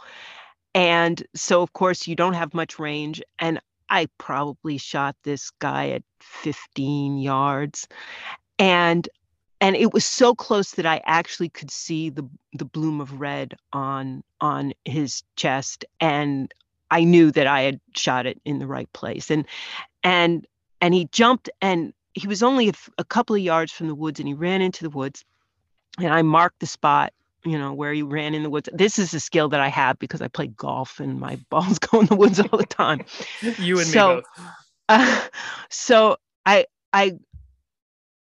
and 0.73 1.21
so 1.35 1.61
of 1.61 1.73
course 1.73 2.07
you 2.07 2.15
don't 2.15 2.33
have 2.33 2.53
much 2.53 2.79
range, 2.79 3.21
and 3.39 3.59
I 3.89 4.07
probably 4.17 4.77
shot 4.77 5.15
this 5.23 5.51
guy 5.59 5.89
at 5.89 6.03
15 6.21 7.17
yards, 7.17 7.87
and 8.57 9.09
and 9.61 9.75
it 9.75 9.93
was 9.93 10.05
so 10.05 10.33
close 10.33 10.71
that 10.71 10.85
I 10.85 11.01
actually 11.05 11.49
could 11.49 11.71
see 11.71 12.09
the 12.09 12.27
the 12.53 12.65
bloom 12.65 13.01
of 13.01 13.19
red 13.19 13.55
on 13.73 14.23
on 14.41 14.73
his 14.85 15.23
chest 15.35 15.85
and 15.99 16.53
I 16.91 17.03
knew 17.03 17.31
that 17.31 17.47
I 17.47 17.61
had 17.61 17.79
shot 17.95 18.25
it 18.25 18.41
in 18.45 18.59
the 18.59 18.67
right 18.67 18.91
place 18.93 19.29
and 19.29 19.45
and 20.03 20.45
and 20.81 20.93
he 20.93 21.05
jumped 21.11 21.49
and 21.61 21.93
he 22.13 22.27
was 22.27 22.41
only 22.41 22.69
a, 22.69 22.73
a 22.97 23.03
couple 23.03 23.35
of 23.35 23.41
yards 23.41 23.71
from 23.71 23.87
the 23.87 23.95
woods 23.95 24.19
and 24.19 24.27
he 24.27 24.33
ran 24.33 24.61
into 24.61 24.83
the 24.83 24.89
woods 24.89 25.23
and 25.97 26.13
I 26.13 26.21
marked 26.21 26.59
the 26.59 26.67
spot 26.67 27.13
you 27.45 27.57
know 27.57 27.73
where 27.73 27.93
he 27.93 28.01
ran 28.01 28.35
in 28.35 28.43
the 28.43 28.49
woods. 28.49 28.69
This 28.73 28.99
is 28.99 29.13
a 29.13 29.19
skill 29.19 29.49
that 29.49 29.59
I 29.59 29.69
have 29.69 29.97
because 29.99 30.21
I 30.21 30.27
play 30.27 30.47
golf 30.47 30.99
and 30.99 31.19
my 31.19 31.37
balls 31.49 31.79
go 31.79 32.01
in 32.01 32.07
the 32.07 32.15
woods 32.15 32.39
all 32.39 32.57
the 32.57 32.65
time. 32.65 33.05
You 33.57 33.79
and 33.79 33.87
so, 33.87 34.15
me 34.17 34.21
both. 34.37 34.51
uh, 34.89 35.27
so 35.69 36.17
I 36.45 36.65
I 36.93 37.13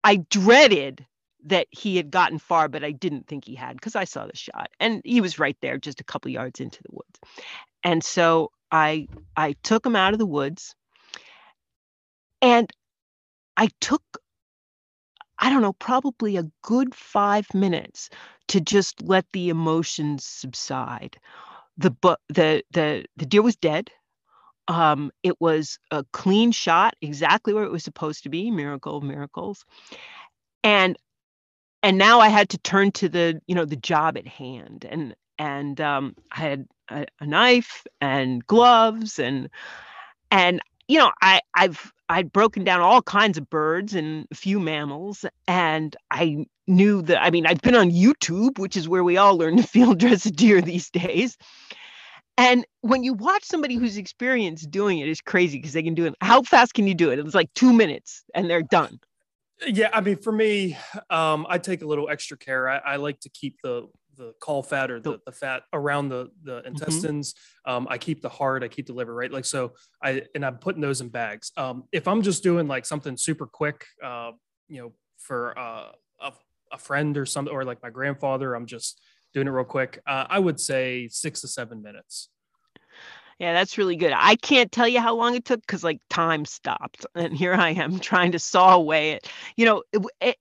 I 0.03 0.17
dreaded 0.17 1.05
that 1.45 1.67
he 1.71 1.97
had 1.97 2.11
gotten 2.11 2.39
far, 2.39 2.67
but 2.67 2.83
I 2.83 2.91
didn't 2.91 3.27
think 3.27 3.45
he 3.45 3.55
had 3.55 3.75
because 3.75 3.95
I 3.95 4.05
saw 4.05 4.25
the 4.25 4.35
shot 4.35 4.69
and 4.79 5.01
he 5.03 5.21
was 5.21 5.39
right 5.39 5.57
there, 5.61 5.77
just 5.77 6.01
a 6.01 6.05
couple 6.05 6.31
yards 6.31 6.59
into 6.59 6.81
the 6.83 6.91
woods. 6.91 7.19
And 7.83 8.03
so 8.03 8.51
I 8.71 9.07
I 9.35 9.55
took 9.63 9.85
him 9.85 9.95
out 9.95 10.13
of 10.13 10.19
the 10.19 10.25
woods 10.25 10.75
and 12.41 12.71
I 13.57 13.69
took 13.81 14.03
I 15.39 15.49
don't 15.49 15.61
know, 15.61 15.73
probably 15.73 16.37
a 16.37 16.49
good 16.61 16.95
five 16.95 17.53
minutes 17.53 18.09
to 18.47 18.61
just 18.61 19.01
let 19.01 19.25
the 19.33 19.49
emotions 19.49 20.23
subside. 20.23 21.17
The 21.77 21.91
bu- 21.91 22.15
the 22.29 22.63
the 22.71 23.05
the 23.17 23.25
deer 23.25 23.41
was 23.41 23.55
dead. 23.55 23.89
Um, 24.69 25.11
it 25.23 25.41
was 25.41 25.79
a 25.91 26.05
clean 26.13 26.53
shot, 26.53 26.95
exactly 27.01 27.53
where 27.53 27.65
it 27.65 27.71
was 27.71 27.83
supposed 27.83 28.23
to 28.23 28.29
be. 28.29 28.51
Miracle 28.51 29.01
miracles. 29.01 29.65
And 30.63 30.97
and 31.83 31.97
now 31.97 32.21
I 32.21 32.29
had 32.29 32.49
to 32.49 32.57
turn 32.57 32.91
to 32.93 33.09
the 33.09 33.39
you 33.45 33.53
know 33.53 33.65
the 33.65 33.75
job 33.75 34.17
at 34.17 34.25
hand 34.25 34.87
and 34.89 35.13
and 35.37 35.79
um, 35.81 36.15
I 36.31 36.39
had 36.39 36.67
a, 36.89 37.05
a, 37.19 37.25
knife 37.25 37.85
and 37.99 38.45
gloves 38.47 39.19
and 39.19 39.49
and 40.31 40.61
you 40.87 40.97
know 40.97 41.11
I 41.21 41.41
I've 41.53 41.91
I'd 42.09 42.31
broken 42.31 42.63
down 42.63 42.81
all 42.81 43.01
kinds 43.01 43.37
of 43.37 43.49
birds 43.49 43.93
and 43.93 44.27
a 44.31 44.35
few 44.35 44.59
mammals 44.59 45.25
and 45.47 45.95
I 46.09 46.45
knew 46.65 47.01
that 47.03 47.21
I 47.21 47.29
mean 47.29 47.45
I've 47.45 47.61
been 47.61 47.75
on 47.75 47.91
YouTube 47.91 48.57
which 48.57 48.77
is 48.77 48.87
where 48.87 49.03
we 49.03 49.17
all 49.17 49.37
learn 49.37 49.57
to 49.57 49.63
field 49.63 49.99
dress 49.99 50.25
a 50.25 50.31
deer 50.31 50.61
these 50.61 50.89
days 50.89 51.37
and 52.35 52.65
when 52.81 53.03
you 53.03 53.13
watch 53.13 53.43
somebody 53.43 53.75
who's 53.75 53.97
experienced 53.97 54.71
doing 54.71 54.97
it, 54.97 55.07
it's 55.07 55.21
crazy 55.21 55.59
because 55.59 55.73
they 55.73 55.83
can 55.83 55.93
do 55.93 56.05
it. 56.05 56.15
How 56.19 56.41
fast 56.41 56.73
can 56.73 56.87
you 56.87 56.95
do 56.95 57.11
it? 57.11 57.19
It's 57.19 57.35
like 57.35 57.53
two 57.53 57.71
minutes 57.71 58.23
and 58.33 58.49
they're 58.49 58.63
done. 58.63 58.99
Yeah, 59.65 59.89
I 59.93 60.01
mean, 60.01 60.17
for 60.17 60.31
me, 60.31 60.77
um, 61.09 61.45
I 61.47 61.57
take 61.57 61.83
a 61.83 61.85
little 61.85 62.09
extra 62.09 62.37
care. 62.37 62.69
I, 62.69 62.77
I 62.77 62.95
like 62.97 63.19
to 63.21 63.29
keep 63.29 63.57
the 63.63 63.87
the 64.15 64.33
caul 64.39 64.61
fat 64.61 64.91
or 64.91 64.99
the, 64.99 65.19
the 65.25 65.31
fat 65.31 65.63
around 65.73 66.09
the 66.09 66.29
the 66.43 66.57
mm-hmm. 66.57 66.67
intestines. 66.67 67.33
Mm-hmm. 67.33 67.71
Um, 67.71 67.87
I 67.89 67.97
keep 67.97 68.21
the 68.21 68.29
heart, 68.29 68.63
I 68.63 68.67
keep 68.67 68.87
the 68.87 68.93
liver, 68.93 69.13
right? 69.13 69.31
Like 69.31 69.45
so, 69.45 69.73
I 70.03 70.23
and 70.35 70.45
I'm 70.45 70.57
putting 70.57 70.81
those 70.81 71.01
in 71.01 71.09
bags. 71.09 71.51
Um, 71.57 71.83
if 71.91 72.07
I'm 72.07 72.21
just 72.21 72.43
doing 72.43 72.67
like 72.67 72.85
something 72.85 73.17
super 73.17 73.47
quick, 73.47 73.85
uh, 74.03 74.31
you 74.67 74.81
know, 74.81 74.93
for 75.17 75.57
uh, 75.57 75.91
a 76.21 76.33
a 76.71 76.77
friend 76.77 77.17
or 77.17 77.25
something, 77.25 77.53
or 77.53 77.63
like 77.63 77.81
my 77.83 77.89
grandfather, 77.89 78.55
I'm 78.55 78.65
just 78.65 78.99
doing 79.33 79.47
it 79.47 79.51
real 79.51 79.65
quick. 79.65 79.99
Uh, 80.05 80.25
I 80.29 80.39
would 80.39 80.59
say 80.59 81.07
six 81.09 81.41
to 81.41 81.47
seven 81.47 81.81
minutes. 81.81 82.29
Yeah, 83.39 83.53
that's 83.53 83.77
really 83.77 83.95
good. 83.95 84.13
I 84.15 84.35
can't 84.35 84.71
tell 84.71 84.87
you 84.87 85.01
how 85.01 85.15
long 85.15 85.35
it 85.35 85.45
took 85.45 85.61
because 85.61 85.83
like 85.83 85.99
time 86.09 86.45
stopped, 86.45 87.05
and 87.15 87.35
here 87.35 87.53
I 87.53 87.69
am 87.71 87.99
trying 87.99 88.31
to 88.33 88.39
saw 88.39 88.75
away 88.75 89.11
it. 89.11 89.29
You 89.55 89.65
know, 89.65 89.83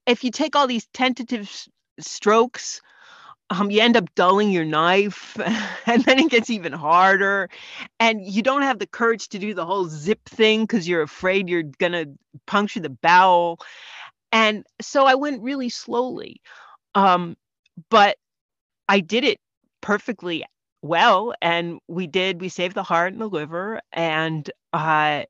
if 0.05 0.23
you 0.23 0.31
take 0.31 0.55
all 0.55 0.67
these 0.67 0.87
tentative 0.93 1.49
strokes, 1.99 2.81
um, 3.49 3.71
you 3.71 3.81
end 3.81 3.97
up 3.97 4.13
dulling 4.15 4.51
your 4.51 4.65
knife, 4.65 5.37
and 5.87 6.03
then 6.05 6.19
it 6.19 6.31
gets 6.31 6.49
even 6.49 6.73
harder, 6.73 7.49
and 7.99 8.21
you 8.25 8.41
don't 8.43 8.63
have 8.63 8.79
the 8.79 8.87
courage 8.87 9.29
to 9.29 9.39
do 9.39 9.53
the 9.53 9.65
whole 9.65 9.85
zip 9.87 10.23
thing 10.25 10.63
because 10.63 10.87
you're 10.87 11.03
afraid 11.03 11.49
you're 11.49 11.63
gonna 11.79 12.05
puncture 12.47 12.81
the 12.81 12.89
bowel, 12.89 13.59
and 14.31 14.65
so 14.81 15.05
I 15.05 15.15
went 15.15 15.43
really 15.43 15.69
slowly, 15.69 16.41
um, 16.95 17.37
but 17.89 18.17
I 18.89 19.01
did 19.01 19.23
it 19.23 19.39
perfectly 19.81 20.45
well 20.83 21.33
and 21.41 21.79
we 21.89 22.07
did 22.07 22.41
we 22.41 22.49
saved 22.49 22.75
the 22.75 22.83
heart 22.83 23.13
and 23.13 23.21
the 23.21 23.29
liver 23.29 23.81
and 23.93 24.51
uh 24.73 25.23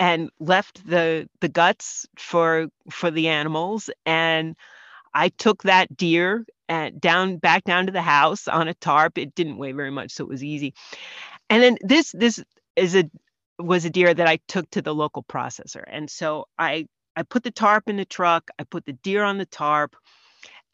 and 0.00 0.30
left 0.40 0.86
the 0.88 1.28
the 1.42 1.50
guts 1.50 2.06
for 2.18 2.68
for 2.90 3.10
the 3.12 3.28
animals 3.28 3.90
and 4.06 4.56
i 5.14 5.28
took 5.30 5.64
that 5.64 5.96
deer 5.96 6.46
and 6.70 7.00
down 7.00 7.36
back 7.36 7.64
down 7.64 7.86
to 7.86 7.92
the 7.92 8.00
house 8.02 8.48
on 8.48 8.68
a 8.68 8.74
tarp. 8.74 9.18
It 9.18 9.34
didn't 9.34 9.58
weigh 9.58 9.72
very 9.72 9.90
much, 9.90 10.12
so 10.12 10.24
it 10.24 10.30
was 10.30 10.44
easy. 10.44 10.72
And 11.50 11.62
then 11.62 11.78
this 11.82 12.12
this 12.12 12.42
is 12.76 12.96
a 12.96 13.10
was 13.58 13.84
a 13.84 13.90
deer 13.90 14.14
that 14.14 14.28
I 14.28 14.38
took 14.48 14.70
to 14.70 14.82
the 14.82 14.94
local 14.94 15.24
processor. 15.24 15.84
And 15.86 16.08
so 16.08 16.46
I 16.58 16.86
I 17.16 17.24
put 17.24 17.42
the 17.44 17.50
tarp 17.50 17.88
in 17.88 17.96
the 17.96 18.04
truck, 18.04 18.50
I 18.58 18.64
put 18.64 18.86
the 18.86 18.94
deer 18.94 19.24
on 19.24 19.38
the 19.38 19.46
tarp, 19.46 19.96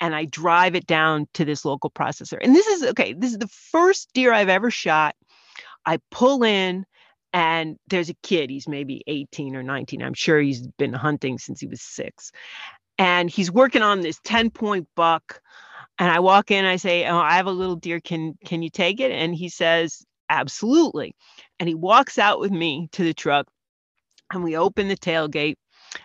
and 0.01 0.15
I 0.15 0.27
drive 0.27 0.75
it 0.75 0.87
down 0.87 1.27
to 1.35 1.45
this 1.45 1.65
local 1.65 1.91
processor. 1.91 2.39
And 2.41 2.55
this 2.55 2.67
is 2.67 2.85
okay, 2.85 3.13
this 3.13 3.33
is 3.33 3.39
the 3.39 3.49
first 3.49 4.11
deer 4.13 4.33
I've 4.33 4.49
ever 4.49 4.71
shot. 4.71 5.15
I 5.85 5.99
pull 6.11 6.43
in 6.43 6.85
and 7.33 7.77
there's 7.89 8.11
a 8.11 8.17
kid, 8.23 8.51
he's 8.51 8.69
maybe 8.69 9.03
18 9.07 9.57
or 9.57 9.63
19. 9.63 10.03
I'm 10.03 10.15
sure 10.15 10.41
he's 10.41 10.67
been 10.79 10.93
hunting 10.93 11.39
since 11.39 11.61
he 11.61 11.67
was 11.67 11.83
6. 11.83 12.33
And 12.99 13.29
he's 13.29 13.51
working 13.51 13.83
on 13.83 14.01
this 14.01 14.19
10 14.25 14.51
point 14.51 14.89
buck 14.97 15.41
and 15.99 16.11
I 16.11 16.21
walk 16.21 16.51
in, 16.51 16.65
I 16.65 16.77
say, 16.77 17.07
"Oh, 17.07 17.19
I 17.19 17.35
have 17.37 17.47
a 17.47 17.51
little 17.51 17.77
deer. 17.77 18.01
Can 18.01 18.35
can 18.45 18.63
you 18.63 18.71
take 18.71 19.01
it?" 19.01 19.13
And 19.13 19.35
he 19.35 19.49
says, 19.49 20.05
"Absolutely." 20.29 21.15
And 21.59 21.69
he 21.69 21.75
walks 21.75 22.19
out 22.19 22.39
with 22.41 22.53
me 22.53 22.89
to 22.93 23.05
the 23.05 23.15
truck, 23.15 23.47
and 24.33 24.45
we 24.45 24.57
open 24.57 24.89
the 24.89 24.97
tailgate, 24.97 25.57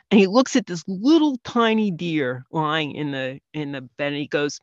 and 0.10 0.20
he 0.20 0.28
looks 0.28 0.56
at 0.56 0.66
this 0.68 0.84
little 0.88 1.38
tiny 1.44 1.92
deer 1.92 2.46
lying 2.52 2.94
in 2.94 3.12
the 3.12 3.40
in 3.54 3.72
the 3.72 3.82
bed, 3.82 4.14
and 4.14 4.18
he 4.18 4.28
goes, 4.28 4.60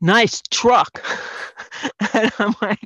"Nice 0.00 0.42
truck." 0.50 1.04
and 2.14 2.32
I'm 2.38 2.54
like, 2.62 2.80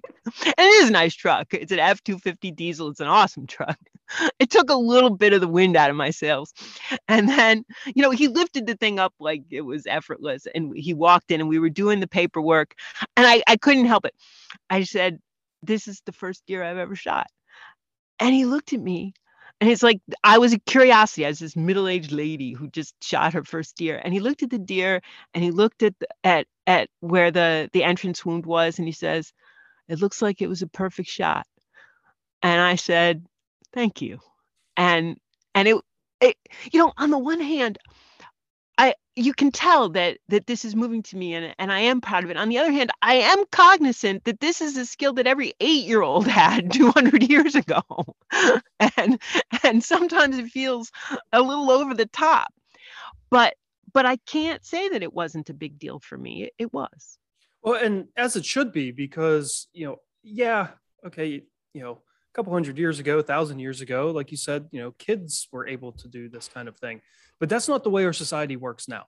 and 0.44 0.54
it 0.58 0.82
is 0.82 0.88
a 0.88 0.92
nice 0.92 1.14
truck. 1.14 1.52
It's 1.54 1.72
an 1.72 1.78
F 1.78 2.02
two 2.04 2.18
fifty 2.18 2.50
diesel. 2.50 2.88
It's 2.88 3.00
an 3.00 3.08
awesome 3.08 3.46
truck. 3.46 3.78
It 4.38 4.50
took 4.50 4.70
a 4.70 4.76
little 4.76 5.10
bit 5.10 5.32
of 5.32 5.40
the 5.40 5.48
wind 5.48 5.76
out 5.76 5.90
of 5.90 5.96
my 5.96 6.10
sails, 6.10 6.54
and 7.08 7.28
then 7.28 7.64
you 7.92 8.02
know 8.02 8.10
he 8.12 8.28
lifted 8.28 8.66
the 8.66 8.76
thing 8.76 9.00
up 9.00 9.12
like 9.18 9.42
it 9.50 9.62
was 9.62 9.84
effortless, 9.86 10.46
and 10.54 10.72
he 10.76 10.94
walked 10.94 11.32
in, 11.32 11.40
and 11.40 11.48
we 11.48 11.58
were 11.58 11.68
doing 11.70 11.98
the 11.98 12.06
paperwork, 12.06 12.74
and 13.16 13.26
I 13.26 13.42
I 13.48 13.56
couldn't 13.56 13.86
help 13.86 14.04
it. 14.04 14.14
I 14.70 14.84
said, 14.84 15.18
"This 15.62 15.88
is 15.88 16.02
the 16.06 16.12
first 16.12 16.44
deer 16.46 16.62
I've 16.62 16.78
ever 16.78 16.94
shot," 16.94 17.26
and 18.20 18.32
he 18.34 18.44
looked 18.44 18.72
at 18.72 18.80
me, 18.80 19.12
and 19.60 19.70
it's 19.70 19.82
like 19.82 20.00
I 20.22 20.38
was 20.38 20.52
a 20.52 20.58
curiosity. 20.58 21.24
I 21.24 21.30
was 21.30 21.38
this 21.38 21.56
middle-aged 21.56 22.12
lady 22.12 22.52
who 22.52 22.68
just 22.68 22.94
shot 23.02 23.32
her 23.32 23.44
first 23.44 23.76
deer. 23.76 24.00
And 24.02 24.12
he 24.12 24.20
looked 24.20 24.42
at 24.42 24.50
the 24.50 24.58
deer 24.58 25.00
and 25.34 25.42
he 25.42 25.50
looked 25.50 25.82
at 25.82 25.98
the, 25.98 26.08
at 26.24 26.46
at 26.66 26.90
where 27.00 27.30
the 27.30 27.70
the 27.72 27.84
entrance 27.84 28.24
wound 28.24 28.44
was, 28.46 28.78
and 28.78 28.86
he 28.86 28.92
says, 28.92 29.32
"It 29.88 30.00
looks 30.00 30.22
like 30.22 30.42
it 30.42 30.48
was 30.48 30.62
a 30.62 30.68
perfect 30.68 31.08
shot." 31.08 31.46
And 32.42 32.60
I 32.60 32.76
said, 32.76 33.26
"Thank 33.74 34.02
you." 34.02 34.20
And 34.76 35.18
and 35.54 35.68
it 35.68 35.76
it 36.20 36.36
you 36.72 36.80
know 36.80 36.92
on 36.98 37.10
the 37.10 37.18
one 37.18 37.40
hand, 37.40 37.78
I 38.78 38.94
you 39.14 39.32
can 39.32 39.50
tell 39.50 39.88
that 39.90 40.18
that 40.28 40.46
this 40.46 40.64
is 40.64 40.76
moving 40.76 41.02
to 41.04 41.16
me 41.16 41.34
and, 41.34 41.54
and 41.58 41.72
I 41.72 41.80
am 41.80 42.00
proud 42.00 42.24
of 42.24 42.30
it. 42.30 42.36
On 42.36 42.48
the 42.48 42.58
other 42.58 42.70
hand, 42.70 42.90
I 43.00 43.14
am 43.14 43.44
cognizant 43.50 44.24
that 44.24 44.40
this 44.40 44.60
is 44.60 44.76
a 44.76 44.84
skill 44.84 45.14
that 45.14 45.26
every 45.26 45.54
eight-year-old 45.60 46.26
had 46.28 46.72
200 46.72 47.22
years 47.22 47.54
ago. 47.54 47.82
and 48.96 49.20
and 49.62 49.82
sometimes 49.82 50.38
it 50.38 50.48
feels 50.48 50.92
a 51.32 51.40
little 51.40 51.70
over 51.70 51.94
the 51.94 52.06
top. 52.06 52.52
But 53.30 53.54
but 53.92 54.04
I 54.04 54.16
can't 54.16 54.64
say 54.64 54.90
that 54.90 55.02
it 55.02 55.14
wasn't 55.14 55.48
a 55.48 55.54
big 55.54 55.78
deal 55.78 55.98
for 56.00 56.18
me. 56.18 56.44
It, 56.44 56.52
it 56.58 56.72
was. 56.72 57.18
Well, 57.62 57.82
and 57.82 58.08
as 58.16 58.36
it 58.36 58.44
should 58.44 58.70
be, 58.72 58.90
because 58.90 59.68
you 59.72 59.86
know, 59.86 59.96
yeah, 60.22 60.68
okay, 61.06 61.42
you 61.72 61.80
know, 61.82 62.02
couple 62.36 62.52
hundred 62.52 62.76
years 62.76 62.98
ago, 62.98 63.18
a 63.18 63.22
thousand 63.22 63.58
years 63.58 63.80
ago, 63.80 64.10
like 64.10 64.30
you 64.30 64.36
said, 64.36 64.68
you 64.70 64.80
know, 64.80 64.92
kids 64.98 65.48
were 65.50 65.66
able 65.66 65.92
to 65.92 66.06
do 66.06 66.28
this 66.28 66.48
kind 66.48 66.68
of 66.68 66.76
thing. 66.76 67.00
But 67.40 67.48
that's 67.48 67.66
not 67.66 67.82
the 67.82 67.90
way 67.90 68.04
our 68.04 68.12
society 68.12 68.56
works 68.56 68.88
now. 68.88 69.04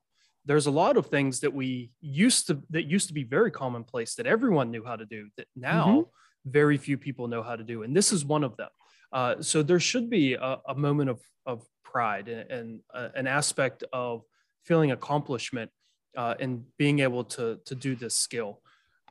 There's 0.46 0.66
a 0.66 0.70
lot 0.70 0.96
of 0.96 1.06
things 1.06 1.40
that 1.40 1.52
we 1.52 1.90
used 2.00 2.46
to 2.46 2.62
that 2.70 2.84
used 2.84 3.08
to 3.08 3.14
be 3.14 3.24
very 3.24 3.50
commonplace 3.50 4.14
that 4.14 4.26
everyone 4.26 4.70
knew 4.70 4.82
how 4.82 4.96
to 4.96 5.04
do 5.04 5.28
that 5.36 5.46
now 5.54 5.88
mm-hmm. 5.88 6.50
very 6.50 6.78
few 6.78 6.96
people 6.96 7.28
know 7.28 7.42
how 7.42 7.54
to 7.54 7.64
do 7.64 7.82
and 7.82 7.94
this 7.94 8.12
is 8.12 8.24
one 8.24 8.44
of 8.44 8.56
them. 8.56 8.70
Uh, 9.12 9.42
so 9.42 9.62
there 9.62 9.80
should 9.80 10.08
be 10.08 10.34
a, 10.34 10.58
a 10.68 10.74
moment 10.74 11.10
of, 11.10 11.20
of 11.44 11.66
pride 11.82 12.28
and, 12.28 12.50
and 12.50 12.80
uh, 12.94 13.08
an 13.14 13.26
aspect 13.26 13.84
of 13.92 14.22
feeling 14.64 14.90
accomplishment 14.92 15.70
uh, 16.16 16.34
and 16.40 16.64
being 16.78 17.00
able 17.00 17.24
to 17.24 17.58
to 17.66 17.74
do 17.74 17.94
this 17.94 18.16
skill. 18.16 18.62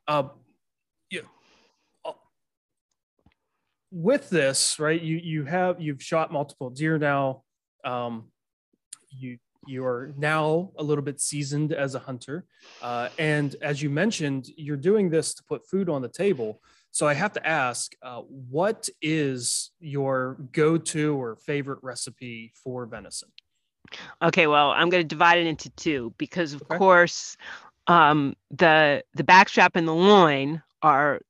Uh, 0.08 0.30
yeah, 1.12 1.22
with 3.92 4.30
this 4.30 4.80
right 4.80 5.02
you 5.02 5.18
you 5.18 5.46
have 5.46 5.80
you've 5.80 6.02
shot 6.02 6.32
multiple 6.32 6.70
deer 6.70 6.98
now. 6.98 7.44
Um, 7.86 8.26
you 9.10 9.38
you 9.66 9.86
are 9.86 10.14
now 10.18 10.72
a 10.78 10.84
little 10.84 11.04
bit 11.04 11.20
seasoned 11.20 11.74
as 11.74 11.96
a 11.96 12.00
hunter. 12.00 12.46
Uh, 12.82 13.10
and 13.20 13.56
as 13.62 13.82
you 13.82 13.90
mentioned 13.90 14.50
you're 14.56 14.78
doing 14.78 15.10
this 15.10 15.34
to 15.36 15.44
put 15.44 15.68
food 15.68 15.90
on 15.90 16.02
the 16.02 16.10
table. 16.10 16.62
So 16.92 17.08
i 17.08 17.14
have 17.14 17.34
to 17.34 17.48
ask 17.48 17.94
uh, 18.02 18.22
what 18.22 18.90
is 19.02 19.72
your 19.80 20.38
go-to 20.52 21.22
or 21.22 21.36
favorite 21.36 21.80
recipe 21.82 22.54
for 22.56 22.86
venison? 22.86 23.30
Okay 24.22 24.48
well 24.48 24.72
i'm 24.72 24.90
going 24.90 25.04
to 25.04 25.08
divide 25.08 25.38
it 25.38 25.48
into 25.48 25.70
two 25.72 26.14
because 26.18 26.54
of 26.54 26.62
okay. 26.64 26.78
course 26.78 27.38
um, 27.88 28.36
the 28.52 29.04
the 29.16 29.24
backstrap 29.24 29.72
and 29.76 29.88
the 29.88 29.94
loin 29.94 30.62
are 30.82 31.22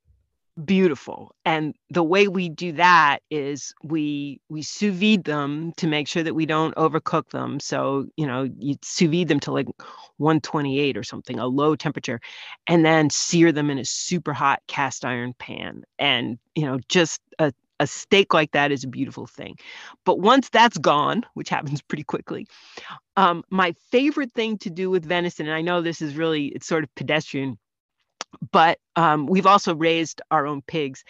beautiful 0.66 1.36
and 1.46 1.76
the 1.92 2.04
way 2.04 2.28
we 2.28 2.50
do 2.50 2.72
that 2.72 3.20
is 3.30 3.76
we 3.84 4.42
we 4.50 4.64
sous 4.64 4.92
vide 4.92 5.24
them 5.24 5.72
to 5.78 5.86
make 5.86 6.08
sure 6.08 6.24
that 6.24 6.34
we 6.34 6.48
don't 6.48 6.74
overcook 6.76 7.30
them 7.30 7.60
so 7.60 8.08
you 8.18 8.26
know 8.26 8.50
you 8.58 8.76
sous 8.82 9.08
vide 9.10 9.28
them 9.28 9.40
to 9.40 9.52
like 9.52 9.68
128 10.18 10.98
or 10.98 11.04
something 11.04 11.38
a 11.38 11.46
low 11.46 11.76
temperature 11.76 12.20
and 12.66 12.84
then 12.84 13.10
sear 13.12 13.52
them 13.52 13.70
in 13.70 13.78
a 13.78 13.86
super 13.86 14.34
hot 14.34 14.60
cast 14.68 15.06
iron 15.06 15.34
pan 15.38 15.84
and 16.00 16.40
you 16.56 16.66
know 16.66 16.80
just 16.90 17.22
a 17.38 17.54
a 17.80 17.88
steak 17.88 18.34
like 18.34 18.52
that 18.52 18.72
is 18.72 18.84
a 18.84 18.88
beautiful 18.88 19.28
thing. 19.28 19.56
But 20.06 20.20
once 20.20 20.50
that's 20.50 20.78
gone, 20.78 21.24
which 21.36 21.50
happens 21.50 21.82
pretty 21.82 22.04
quickly, 22.04 22.48
um, 23.16 23.44
my 23.50 23.74
favorite 23.92 24.32
thing 24.34 24.58
to 24.60 24.70
do 24.70 24.90
with 24.90 25.06
venison, 25.06 25.48
and 25.48 25.56
I 25.56 25.62
know 25.62 25.82
this 25.82 26.02
is 26.02 26.16
really, 26.16 26.48
it's 26.48 26.68
sort 26.68 26.84
of 26.84 26.94
pedestrian, 26.96 27.58
but 28.52 28.80
um, 28.96 29.28
we've 29.28 29.46
also 29.46 29.76
raised 29.76 30.22
our 30.32 30.46
own 30.46 30.62
pigs. 30.62 31.04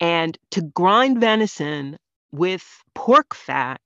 And 0.00 0.36
to 0.50 0.62
grind 0.62 1.20
venison 1.20 1.96
with 2.32 2.66
pork 2.94 3.34
fat 3.34 3.80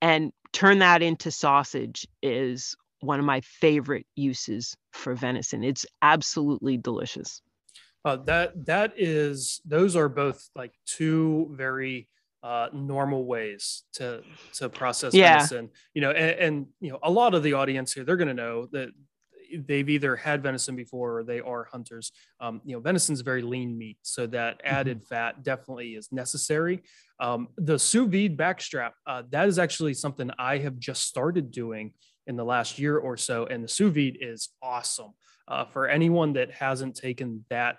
and 0.00 0.32
turn 0.52 0.78
that 0.80 1.02
into 1.02 1.30
sausage 1.30 2.06
is 2.22 2.74
one 3.00 3.18
of 3.20 3.26
my 3.26 3.40
favorite 3.42 4.06
uses 4.16 4.76
for 4.92 5.14
venison. 5.14 5.62
It's 5.62 5.86
absolutely 6.02 6.76
delicious. 6.76 7.42
Uh, 8.04 8.16
that 8.16 8.66
that 8.66 8.92
is 8.96 9.60
those 9.64 9.96
are 9.96 10.08
both 10.08 10.50
like 10.54 10.72
two 10.86 11.48
very 11.52 12.08
uh, 12.42 12.68
normal 12.74 13.24
ways 13.24 13.84
to 13.94 14.22
to 14.54 14.68
process 14.68 15.14
yeah. 15.14 15.38
venison. 15.38 15.70
You 15.94 16.02
know, 16.02 16.10
and, 16.10 16.38
and 16.38 16.66
you 16.80 16.92
know 16.92 16.98
a 17.02 17.10
lot 17.10 17.34
of 17.34 17.42
the 17.42 17.54
audience 17.54 17.92
here 17.92 18.04
they're 18.04 18.16
going 18.16 18.28
to 18.28 18.34
know 18.34 18.66
that 18.72 18.90
they've 19.66 19.88
either 19.88 20.16
had 20.16 20.42
venison 20.42 20.76
before 20.76 21.18
or 21.18 21.24
they 21.24 21.40
are 21.40 21.64
hunters. 21.64 22.12
Um, 22.40 22.60
you 22.64 22.74
know, 22.74 22.80
venison 22.80 23.12
is 23.12 23.20
very 23.20 23.42
lean 23.42 23.76
meat, 23.76 23.98
so 24.02 24.26
that 24.28 24.58
mm-hmm. 24.58 24.74
added 24.74 24.98
mm-hmm. 24.98 25.14
fat 25.14 25.42
definitely 25.42 25.94
is 25.94 26.10
necessary. 26.12 26.82
Um, 27.20 27.48
the 27.56 27.78
sous 27.78 28.08
vide 28.08 28.36
backstrap, 28.36 28.92
uh, 29.06 29.22
that 29.30 29.48
is 29.48 29.58
actually 29.58 29.94
something 29.94 30.30
I 30.38 30.58
have 30.58 30.78
just 30.78 31.04
started 31.04 31.50
doing 31.50 31.92
in 32.26 32.36
the 32.36 32.44
last 32.44 32.78
year 32.78 32.98
or 32.98 33.16
so, 33.16 33.46
and 33.46 33.62
the 33.62 33.68
sous 33.68 33.92
vide 33.92 34.18
is 34.20 34.50
awesome. 34.62 35.12
Uh, 35.46 35.64
for 35.66 35.88
anyone 35.88 36.32
that 36.32 36.50
hasn't 36.50 36.94
taken 36.94 37.44
that 37.50 37.76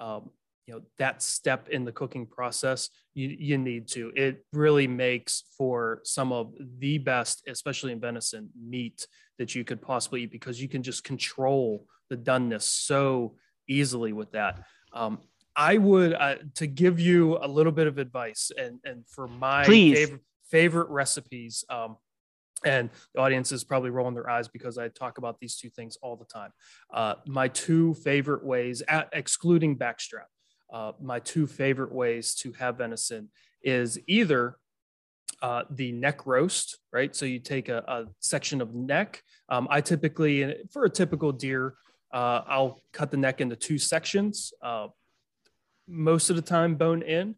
um, 0.00 0.30
you 0.66 0.74
know 0.74 0.80
that 0.98 1.22
step 1.22 1.68
in 1.68 1.84
the 1.84 1.92
cooking 1.92 2.26
process 2.26 2.88
you, 3.14 3.28
you 3.38 3.58
need 3.58 3.86
to 3.88 4.12
it 4.14 4.44
really 4.52 4.86
makes 4.86 5.44
for 5.56 6.00
some 6.04 6.32
of 6.32 6.54
the 6.78 6.98
best 6.98 7.42
especially 7.48 7.92
in 7.92 8.00
venison 8.00 8.48
meat 8.58 9.06
that 9.38 9.54
you 9.54 9.64
could 9.64 9.80
possibly 9.80 10.22
eat 10.22 10.30
because 10.30 10.60
you 10.60 10.68
can 10.68 10.82
just 10.82 11.04
control 11.04 11.86
the 12.10 12.16
doneness 12.16 12.62
so 12.62 13.34
easily 13.68 14.12
with 14.12 14.30
that 14.32 14.62
um, 14.92 15.18
i 15.56 15.76
would 15.76 16.12
uh, 16.14 16.36
to 16.54 16.66
give 16.66 17.00
you 17.00 17.38
a 17.40 17.48
little 17.48 17.72
bit 17.72 17.86
of 17.86 17.98
advice 17.98 18.50
and 18.58 18.78
and 18.84 19.04
for 19.08 19.26
my 19.26 19.64
favorite, 19.64 20.20
favorite 20.50 20.88
recipes 20.88 21.64
um, 21.70 21.96
and 22.64 22.90
the 23.14 23.20
audience 23.20 23.52
is 23.52 23.64
probably 23.64 23.90
rolling 23.90 24.14
their 24.14 24.28
eyes 24.28 24.48
because 24.48 24.78
I 24.78 24.88
talk 24.88 25.18
about 25.18 25.38
these 25.38 25.56
two 25.56 25.70
things 25.70 25.96
all 26.02 26.16
the 26.16 26.24
time. 26.24 26.50
Uh, 26.92 27.14
my 27.26 27.48
two 27.48 27.94
favorite 27.94 28.44
ways, 28.44 28.82
at, 28.88 29.08
excluding 29.12 29.76
backstrap, 29.76 30.28
uh, 30.72 30.92
my 31.00 31.20
two 31.20 31.46
favorite 31.46 31.92
ways 31.92 32.34
to 32.36 32.52
have 32.52 32.78
venison 32.78 33.28
is 33.62 33.98
either 34.06 34.56
uh, 35.44 35.62
the 35.70 35.92
neck 35.92 36.24
roast, 36.24 36.78
right? 36.90 37.14
So 37.14 37.26
you 37.26 37.38
take 37.38 37.68
a, 37.68 37.78
a 37.96 37.98
section 38.20 38.62
of 38.62 38.74
neck. 38.74 39.22
Um, 39.50 39.68
I 39.70 39.82
typically, 39.82 40.36
for 40.72 40.86
a 40.86 40.90
typical 40.90 41.32
deer, 41.32 41.74
uh, 42.14 42.40
I'll 42.54 42.80
cut 42.98 43.10
the 43.10 43.18
neck 43.18 43.42
into 43.42 43.54
two 43.54 43.76
sections, 43.76 44.54
uh, 44.62 44.86
most 45.86 46.30
of 46.30 46.36
the 46.36 46.46
time 46.56 46.76
bone 46.76 47.02
in. 47.02 47.34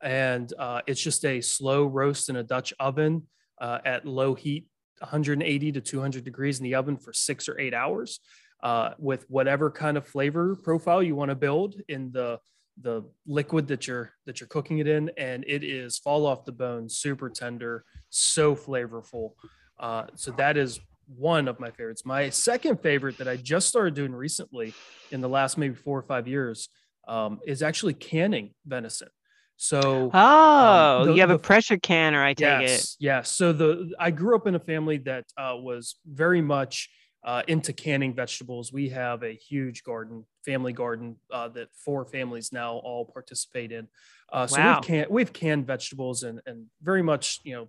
And 0.00 0.52
uh, 0.56 0.82
it's 0.86 1.02
just 1.02 1.24
a 1.24 1.40
slow 1.40 1.80
roast 1.86 2.28
in 2.28 2.36
a 2.36 2.44
Dutch 2.44 2.72
oven 2.78 3.26
uh, 3.60 3.78
at 3.84 4.06
low 4.06 4.34
heat, 4.34 4.68
180 5.00 5.72
to 5.72 5.80
200 5.80 6.22
degrees 6.22 6.60
in 6.60 6.64
the 6.64 6.76
oven 6.76 6.96
for 6.96 7.12
six 7.12 7.48
or 7.48 7.58
eight 7.58 7.74
hours. 7.74 8.20
uh, 8.62 8.90
with 8.98 9.24
whatever 9.28 9.70
kind 9.70 9.96
of 9.96 10.06
flavor 10.06 10.56
profile 10.56 11.02
you 11.02 11.14
want 11.14 11.30
to 11.30 11.34
build 11.34 11.80
in 11.88 12.10
the 12.12 12.38
the 12.82 13.04
liquid 13.26 13.66
that 13.68 13.86
you're 13.86 14.12
that 14.26 14.40
you're 14.40 14.48
cooking 14.48 14.78
it 14.78 14.86
in 14.86 15.10
and 15.16 15.44
it 15.46 15.64
is 15.64 15.98
fall 15.98 16.26
off 16.26 16.44
the 16.44 16.52
bone 16.52 16.88
super 16.88 17.28
tender 17.28 17.84
so 18.10 18.54
flavorful. 18.54 19.32
Uh, 19.78 20.04
so 20.14 20.30
that 20.32 20.56
is 20.56 20.80
one 21.16 21.48
of 21.48 21.58
my 21.58 21.70
favorites. 21.70 22.04
My 22.04 22.28
second 22.30 22.80
favorite 22.80 23.18
that 23.18 23.28
i 23.28 23.36
just 23.36 23.68
started 23.68 23.94
doing 23.94 24.12
recently 24.12 24.72
in 25.10 25.20
the 25.20 25.28
last 25.28 25.58
maybe 25.58 25.74
four 25.74 25.98
or 25.98 26.02
five 26.02 26.28
years 26.28 26.68
um, 27.06 27.40
is 27.46 27.62
actually 27.62 27.94
canning 27.94 28.54
venison. 28.66 29.08
So 29.56 30.10
oh 30.14 31.00
um, 31.00 31.06
the, 31.06 31.14
you 31.14 31.20
have 31.20 31.30
the, 31.30 31.36
a 31.36 31.38
pressure 31.38 31.78
canner 31.78 32.22
i 32.22 32.32
take 32.34 32.46
yes, 32.46 32.60
it. 32.60 32.64
Yes 32.64 32.96
Yeah. 33.00 33.22
so 33.22 33.52
the 33.52 33.92
i 33.98 34.10
grew 34.10 34.36
up 34.36 34.46
in 34.46 34.54
a 34.54 34.60
family 34.60 34.98
that 34.98 35.24
uh, 35.36 35.56
was 35.56 35.96
very 36.06 36.40
much 36.40 36.88
uh, 37.28 37.42
into 37.46 37.74
canning 37.74 38.14
vegetables. 38.14 38.72
We 38.72 38.88
have 38.88 39.22
a 39.22 39.34
huge 39.34 39.84
garden, 39.84 40.24
family 40.46 40.72
garden 40.72 41.16
uh, 41.30 41.48
that 41.48 41.68
four 41.76 42.06
families 42.06 42.54
now 42.54 42.76
all 42.76 43.04
participate 43.04 43.70
in. 43.70 43.86
Uh, 44.32 44.46
so 44.46 44.58
wow. 44.58 44.76
we've, 44.76 44.86
can, 44.86 45.06
we've 45.10 45.32
canned 45.34 45.66
vegetables 45.66 46.22
and, 46.22 46.40
and 46.46 46.64
very 46.80 47.02
much, 47.02 47.40
you 47.44 47.54
know, 47.54 47.68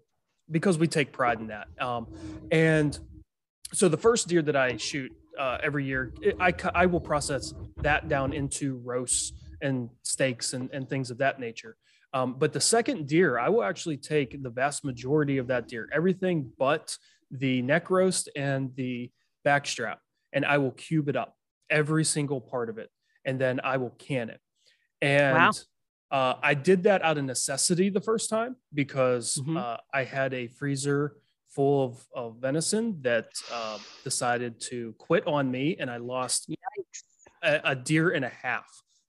because 0.50 0.78
we 0.78 0.88
take 0.88 1.12
pride 1.12 1.42
in 1.42 1.48
that. 1.48 1.68
Um, 1.78 2.08
and 2.52 2.98
so 3.74 3.90
the 3.90 3.98
first 3.98 4.30
deer 4.30 4.42
that 4.44 4.56
I 4.56 4.78
shoot 4.78 5.12
uh, 5.38 5.58
every 5.62 5.84
year, 5.84 6.14
it, 6.22 6.38
I, 6.40 6.54
I 6.74 6.86
will 6.86 7.02
process 7.02 7.54
that 7.82 8.08
down 8.08 8.32
into 8.32 8.78
roasts 8.78 9.34
and 9.62 9.90
steaks 10.04 10.54
and, 10.54 10.70
and 10.72 10.88
things 10.90 11.12
of 11.12 11.18
that 11.18 11.38
nature. 11.38 11.76
Um, 12.14 12.36
but 12.40 12.54
the 12.54 12.62
second 12.62 13.10
deer, 13.10 13.38
I 13.38 13.50
will 13.50 13.64
actually 13.64 13.98
take 13.98 14.42
the 14.42 14.50
vast 14.50 14.86
majority 14.86 15.38
of 15.38 15.48
that 15.48 15.68
deer, 15.68 15.90
everything 15.92 16.50
but 16.58 16.98
the 17.30 17.62
neck 17.62 17.90
roast 17.90 18.30
and 18.38 18.74
the 18.78 19.12
backstrap 19.46 19.98
and 20.34 20.46
I 20.46 20.58
will 20.58 20.72
cube 20.72 21.10
it 21.10 21.16
up, 21.16 21.36
every 21.70 22.06
single 22.06 22.42
part 22.42 22.70
of 22.70 22.78
it, 22.78 22.90
and 23.26 23.40
then 23.40 23.60
I 23.64 23.78
will 23.78 23.92
can 23.92 24.30
it. 24.30 24.40
And 25.02 25.38
wow. 25.38 25.52
uh, 26.12 26.40
I 26.42 26.54
did 26.54 26.84
that 26.84 27.02
out 27.04 27.18
of 27.18 27.26
necessity 27.26 27.90
the 27.90 28.02
first 28.02 28.30
time 28.30 28.56
because 28.74 29.36
mm-hmm. 29.36 29.58
uh, 29.58 29.78
I 29.94 30.04
had 30.04 30.34
a 30.34 30.48
freezer 30.48 31.16
full 31.50 31.86
of, 31.86 32.06
of 32.14 32.38
venison 32.38 33.02
that 33.02 33.32
uh, 33.52 33.78
decided 34.04 34.60
to 34.62 34.94
quit 34.98 35.26
on 35.26 35.50
me, 35.50 35.78
and 35.80 35.90
I 35.90 35.98
lost 35.98 36.50
a, 37.44 37.72
a, 37.72 37.76
deer 37.76 38.12
and 38.12 38.24
a 38.24 38.30
half 38.30 38.68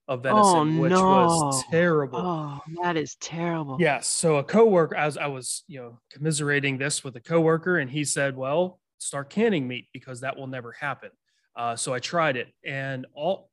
of 0.09 0.23
venison, 0.23 0.79
oh, 0.79 0.81
which 0.81 0.93
no. 0.93 1.03
was 1.05 1.65
terrible. 1.71 2.19
Oh, 2.19 2.61
that 2.83 2.97
is 2.97 3.17
terrible. 3.17 3.77
Yes. 3.79 4.07
So 4.07 4.37
a 4.37 4.45
coworker, 4.45 4.97
as 4.97 5.19
I 5.19 5.27
was, 5.27 5.65
you 5.69 5.81
know, 5.81 6.01
commiserating 6.11 6.79
this 6.79 7.05
with 7.05 7.15
a 7.17 7.21
coworker, 7.21 7.79
and 7.79 7.91
he 7.91 8.05
said, 8.05 8.37
"Well, 8.37 8.80
start 9.01 9.31
canning 9.31 9.67
meat 9.67 9.89
because 9.93 10.21
that 10.21 10.37
will 10.37 10.47
never 10.47 10.73
happen. 10.73 11.11
Uh, 11.57 11.75
so 11.75 11.93
I 11.93 11.99
tried 11.99 12.37
it, 12.37 12.49
and 12.65 13.07
all 13.15 13.51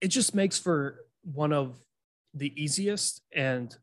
it 0.00 0.08
just 0.08 0.34
makes 0.34 0.58
for 0.58 1.00
one 1.22 1.52
of 1.52 1.76
the 2.34 2.52
easiest 2.60 3.22
and 3.34 3.76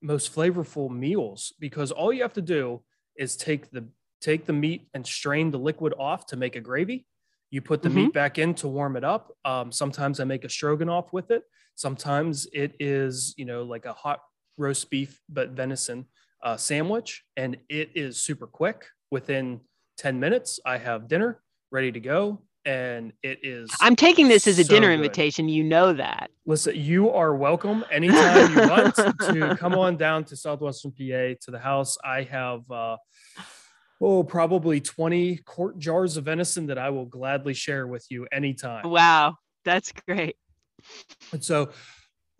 most 0.00 0.34
flavorful 0.34 0.90
meals 0.90 1.52
because 1.58 1.90
all 1.90 2.12
you 2.12 2.22
have 2.22 2.32
to 2.32 2.42
do 2.42 2.80
is 3.16 3.36
take 3.36 3.70
the 3.70 3.84
take 4.20 4.46
the 4.46 4.52
meat 4.52 4.88
and 4.94 5.06
strain 5.06 5.50
the 5.50 5.58
liquid 5.58 5.94
off 5.98 6.26
to 6.26 6.36
make 6.36 6.56
a 6.56 6.60
gravy. 6.60 7.06
You 7.50 7.62
put 7.62 7.82
the 7.82 7.88
mm-hmm. 7.88 7.96
meat 7.96 8.12
back 8.12 8.38
in 8.38 8.54
to 8.56 8.68
warm 8.68 8.96
it 8.96 9.04
up. 9.04 9.32
Um, 9.44 9.72
sometimes 9.72 10.20
I 10.20 10.24
make 10.24 10.44
a 10.44 10.48
stroganoff 10.48 11.12
with 11.12 11.30
it. 11.30 11.42
Sometimes 11.74 12.46
it 12.52 12.74
is 12.78 13.34
you 13.36 13.44
know 13.44 13.62
like 13.64 13.84
a 13.84 13.92
hot 13.92 14.20
roast 14.56 14.90
beef 14.90 15.20
but 15.28 15.50
venison 15.50 16.06
uh, 16.42 16.56
sandwich, 16.56 17.24
and 17.36 17.56
it 17.68 17.90
is 17.94 18.22
super 18.22 18.46
quick 18.46 18.86
within 19.10 19.60
10 19.98 20.18
minutes, 20.18 20.60
I 20.64 20.78
have 20.78 21.08
dinner 21.08 21.40
ready 21.70 21.92
to 21.92 22.00
go. 22.00 22.40
And 22.64 23.12
it 23.22 23.38
is. 23.42 23.70
I'm 23.80 23.96
taking 23.96 24.28
this 24.28 24.46
as 24.46 24.58
a 24.58 24.64
so 24.64 24.74
dinner 24.74 24.88
good. 24.88 24.94
invitation. 24.94 25.48
You 25.48 25.64
know 25.64 25.92
that. 25.94 26.30
Listen, 26.44 26.74
you 26.76 27.10
are 27.10 27.34
welcome 27.34 27.84
anytime 27.90 28.52
you 28.52 28.68
want 28.68 28.94
to 28.96 29.56
come 29.58 29.74
on 29.74 29.96
down 29.96 30.24
to 30.24 30.36
Southwestern 30.36 30.90
PA 30.90 31.38
to 31.40 31.50
the 31.50 31.58
house. 31.58 31.96
I 32.04 32.24
have, 32.24 32.70
uh, 32.70 32.98
oh, 34.02 34.22
probably 34.22 34.80
20 34.80 35.38
quart 35.38 35.78
jars 35.78 36.18
of 36.18 36.24
venison 36.24 36.66
that 36.66 36.78
I 36.78 36.90
will 36.90 37.06
gladly 37.06 37.54
share 37.54 37.86
with 37.86 38.06
you 38.10 38.26
anytime. 38.32 38.88
Wow. 38.90 39.36
That's 39.64 39.92
great. 40.06 40.36
And 41.32 41.42
so 41.42 41.70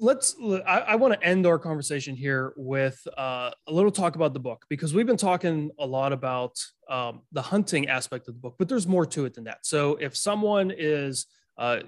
let's 0.01 0.37
i, 0.67 0.81
I 0.81 0.95
want 0.97 1.15
to 1.15 1.27
end 1.27 1.47
our 1.47 1.59
conversation 1.59 2.15
here 2.15 2.53
with 2.57 3.01
uh, 3.17 3.51
a 3.67 3.73
little 3.73 3.91
talk 3.91 4.15
about 4.15 4.33
the 4.33 4.41
book 4.41 4.65
because 4.69 4.95
we've 4.95 5.07
been 5.07 5.17
talking 5.17 5.71
a 5.79 5.87
lot 5.87 6.13
about 6.13 6.57
um, 6.89 7.23
the 7.33 7.43
hunting 7.43 7.89
aspect 7.89 8.29
of 8.29 8.35
the 8.35 8.41
book 8.41 8.55
but 8.59 8.69
there's 8.69 8.87
more 8.87 9.07
to 9.07 9.25
it 9.25 9.35
than 9.35 9.45
that. 9.45 9.59
So 9.67 9.97
if 9.97 10.17
someone 10.17 10.73
is 10.77 11.27
uh, 11.57 11.81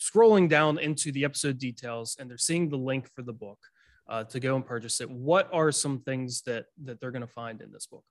scrolling 0.00 0.48
down 0.48 0.78
into 0.78 1.10
the 1.10 1.24
episode 1.24 1.58
details 1.58 2.16
and 2.18 2.30
they're 2.30 2.38
seeing 2.38 2.68
the 2.68 2.76
link 2.76 3.08
for 3.14 3.22
the 3.22 3.32
book 3.32 3.58
uh, 4.08 4.22
to 4.24 4.38
go 4.38 4.54
and 4.54 4.64
purchase 4.64 5.00
it 5.00 5.10
what 5.10 5.48
are 5.52 5.72
some 5.72 6.00
things 6.00 6.42
that 6.42 6.66
that 6.84 7.00
they're 7.00 7.10
going 7.10 7.26
to 7.26 7.26
find 7.26 7.60
in 7.60 7.72
this 7.72 7.86
book 7.86 8.04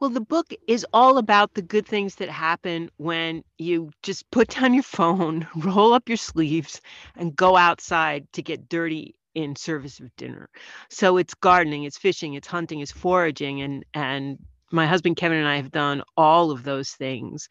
well, 0.00 0.10
the 0.10 0.20
book 0.20 0.52
is 0.66 0.86
all 0.92 1.18
about 1.18 1.54
the 1.54 1.62
good 1.62 1.86
things 1.86 2.16
that 2.16 2.28
happen 2.28 2.90
when 2.96 3.44
you 3.58 3.90
just 4.02 4.30
put 4.30 4.48
down 4.48 4.74
your 4.74 4.82
phone, 4.82 5.46
roll 5.56 5.92
up 5.92 6.08
your 6.08 6.16
sleeves, 6.16 6.80
and 7.16 7.36
go 7.36 7.56
outside 7.56 8.26
to 8.32 8.42
get 8.42 8.68
dirty 8.68 9.14
in 9.34 9.56
service 9.56 10.00
of 10.00 10.14
dinner. 10.16 10.48
So 10.90 11.16
it's 11.16 11.34
gardening, 11.34 11.84
it's 11.84 11.98
fishing, 11.98 12.34
it's 12.34 12.48
hunting, 12.48 12.80
it's 12.80 12.92
foraging, 12.92 13.62
and 13.62 13.84
and 13.94 14.38
my 14.70 14.86
husband 14.86 15.16
Kevin 15.16 15.38
and 15.38 15.48
I 15.48 15.56
have 15.56 15.70
done 15.70 16.02
all 16.16 16.50
of 16.50 16.64
those 16.64 16.90
things. 16.92 17.48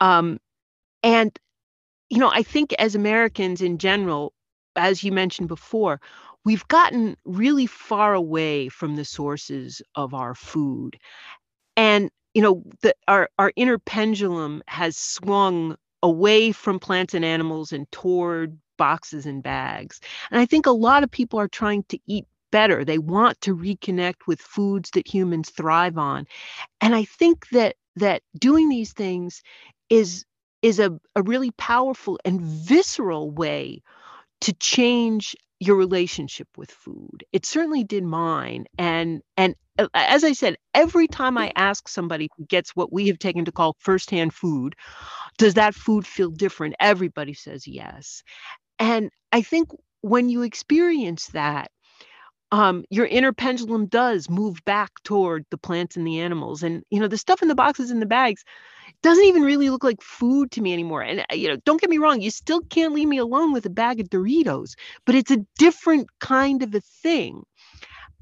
Um, 0.00 0.38
and 1.02 1.36
you 2.10 2.18
know, 2.18 2.30
I 2.32 2.42
think 2.42 2.72
as 2.74 2.94
Americans 2.94 3.62
in 3.62 3.78
general, 3.78 4.32
as 4.76 5.02
you 5.02 5.12
mentioned 5.12 5.48
before, 5.48 6.00
we've 6.44 6.66
gotten 6.68 7.16
really 7.24 7.66
far 7.66 8.14
away 8.14 8.68
from 8.68 8.96
the 8.96 9.04
sources 9.04 9.82
of 9.94 10.14
our 10.14 10.34
food 10.34 10.98
and 11.76 12.10
you 12.34 12.42
know 12.42 12.62
the, 12.82 12.94
our 13.08 13.28
our 13.38 13.52
inner 13.56 13.78
pendulum 13.78 14.62
has 14.68 14.96
swung 14.96 15.76
away 16.02 16.52
from 16.52 16.78
plants 16.78 17.14
and 17.14 17.24
animals 17.24 17.72
and 17.72 17.90
toward 17.92 18.58
boxes 18.76 19.26
and 19.26 19.42
bags. 19.42 20.00
And 20.30 20.40
i 20.40 20.46
think 20.46 20.66
a 20.66 20.72
lot 20.72 21.02
of 21.04 21.10
people 21.10 21.38
are 21.38 21.48
trying 21.48 21.84
to 21.84 21.98
eat 22.06 22.26
better. 22.50 22.84
They 22.84 22.98
want 22.98 23.40
to 23.42 23.56
reconnect 23.56 24.26
with 24.26 24.40
foods 24.40 24.90
that 24.90 25.12
humans 25.12 25.50
thrive 25.50 25.98
on. 25.98 26.26
And 26.80 26.94
i 26.94 27.04
think 27.04 27.48
that 27.50 27.76
that 27.96 28.22
doing 28.38 28.68
these 28.68 28.92
things 28.92 29.42
is 29.90 30.24
is 30.62 30.78
a, 30.78 30.98
a 31.16 31.22
really 31.22 31.50
powerful 31.52 32.18
and 32.24 32.40
visceral 32.40 33.30
way 33.30 33.82
to 34.40 34.52
change 34.54 35.36
your 35.62 35.76
relationship 35.76 36.48
with 36.56 36.72
food. 36.72 37.24
It 37.32 37.46
certainly 37.46 37.84
did 37.84 38.02
mine. 38.02 38.66
And 38.78 39.22
and 39.36 39.54
uh, 39.78 39.86
as 39.94 40.24
I 40.24 40.32
said, 40.32 40.56
every 40.74 41.06
time 41.06 41.38
I 41.38 41.52
ask 41.54 41.88
somebody 41.88 42.28
who 42.36 42.44
gets 42.46 42.74
what 42.74 42.92
we 42.92 43.06
have 43.08 43.18
taken 43.18 43.44
to 43.44 43.52
call 43.52 43.76
firsthand 43.78 44.34
food, 44.34 44.74
does 45.38 45.54
that 45.54 45.74
food 45.74 46.04
feel 46.04 46.30
different? 46.30 46.74
Everybody 46.80 47.32
says 47.32 47.66
yes. 47.66 48.24
And 48.80 49.10
I 49.30 49.42
think 49.42 49.68
when 50.00 50.28
you 50.28 50.42
experience 50.42 51.28
that, 51.28 51.70
um, 52.50 52.84
your 52.90 53.06
inner 53.06 53.32
pendulum 53.32 53.86
does 53.86 54.28
move 54.28 54.58
back 54.64 54.90
toward 55.04 55.44
the 55.50 55.58
plants 55.58 55.96
and 55.96 56.06
the 56.06 56.20
animals. 56.20 56.64
And 56.64 56.82
you 56.90 56.98
know, 56.98 57.08
the 57.08 57.16
stuff 57.16 57.40
in 57.40 57.48
the 57.48 57.54
boxes 57.54 57.92
and 57.92 58.02
the 58.02 58.06
bags, 58.06 58.42
doesn't 59.02 59.24
even 59.24 59.42
really 59.42 59.70
look 59.70 59.84
like 59.84 60.02
food 60.02 60.50
to 60.52 60.60
me 60.60 60.72
anymore. 60.72 61.02
And 61.02 61.20
uh, 61.20 61.34
you 61.34 61.48
know, 61.48 61.56
don't 61.64 61.80
get 61.80 61.90
me 61.90 61.98
wrong, 61.98 62.20
you 62.20 62.30
still 62.30 62.60
can't 62.60 62.94
leave 62.94 63.08
me 63.08 63.18
alone 63.18 63.52
with 63.52 63.66
a 63.66 63.70
bag 63.70 64.00
of 64.00 64.10
Doritos, 64.10 64.74
but 65.04 65.14
it's 65.14 65.30
a 65.30 65.44
different 65.58 66.08
kind 66.20 66.62
of 66.62 66.74
a 66.74 66.80
thing. 66.80 67.42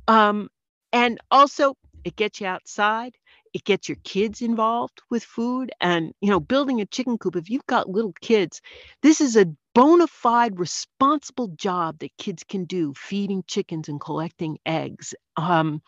Um, 0.09 0.49
and 0.93 1.21
also, 1.31 1.75
it 2.05 2.17
gets 2.17 2.41
you 2.41 2.47
outside. 2.47 3.15
It 3.53 3.65
gets 3.65 3.89
your 3.89 3.99
kids 4.05 4.43
involved 4.43 5.03
with 5.11 5.25
food, 5.25 5.73
and 5.81 6.13
you 6.21 6.31
know, 6.31 6.41
building 6.41 6.81
a 6.81 6.87
chicken 6.87 7.19
coop. 7.19 7.37
If 7.37 7.51
you've 7.51 7.67
got 7.67 7.91
little 7.91 8.15
kids, 8.21 8.61
this 9.03 9.21
is 9.21 9.37
a 9.37 9.47
bona 9.75 10.07
fide 10.07 10.59
responsible 10.59 11.49
job 11.49 11.99
that 12.01 12.17
kids 12.19 12.45
can 12.45 12.65
do 12.65 12.93
feeding 12.95 13.45
chickens 13.47 13.89
and 13.89 14.01
collecting 14.01 14.59
eggs 14.67 15.15
um, 15.37 15.81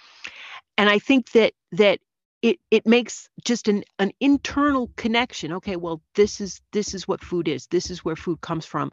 and 0.79 0.89
i 0.89 0.99
think 0.99 1.33
that 1.33 1.53
that 1.73 1.99
it 2.43 2.59
it 2.71 2.87
makes 2.87 3.29
just 3.45 3.69
an 3.69 3.85
an 3.99 4.13
internal 4.21 4.91
connection. 4.97 5.53
Okay 5.55 5.77
well 5.77 6.03
this 6.15 6.41
is 6.41 6.61
this 6.73 6.93
is 6.93 7.09
what 7.09 7.23
food 7.23 7.49
is. 7.49 7.67
This 7.69 7.91
is 7.91 8.05
where 8.05 8.17
food 8.17 8.41
comes 8.41 8.67
from. 8.67 8.93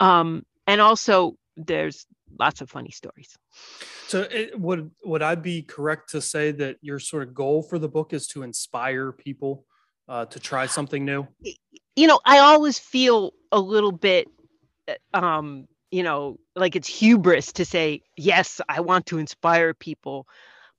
Um 0.00 0.44
and 0.66 0.80
also 0.80 1.36
there's 1.56 2.06
lots 2.38 2.60
of 2.60 2.70
funny 2.70 2.90
stories. 2.90 3.36
So 4.08 4.22
it, 4.22 4.58
would 4.58 4.90
would 5.04 5.22
i 5.22 5.34
be 5.34 5.62
correct 5.62 6.10
to 6.10 6.20
say 6.20 6.50
that 6.52 6.76
your 6.82 6.98
sort 6.98 7.22
of 7.22 7.34
goal 7.34 7.62
for 7.62 7.78
the 7.78 7.88
book 7.88 8.12
is 8.12 8.26
to 8.28 8.42
inspire 8.42 9.12
people 9.12 9.64
uh, 10.08 10.24
to 10.26 10.40
try 10.40 10.66
something 10.66 11.04
new? 11.04 11.26
You 11.94 12.06
know 12.08 12.20
i 12.24 12.38
always 12.38 12.78
feel 12.78 13.32
a 13.52 13.60
little 13.60 13.92
bit 13.92 14.28
uh, 14.88 14.94
um 15.16 15.68
you 15.90 16.02
know 16.02 16.38
like 16.56 16.74
it's 16.74 16.88
hubris 16.88 17.52
to 17.52 17.64
say 17.64 18.00
yes 18.16 18.60
i 18.68 18.80
want 18.80 19.06
to 19.06 19.18
inspire 19.18 19.74
people 19.74 20.26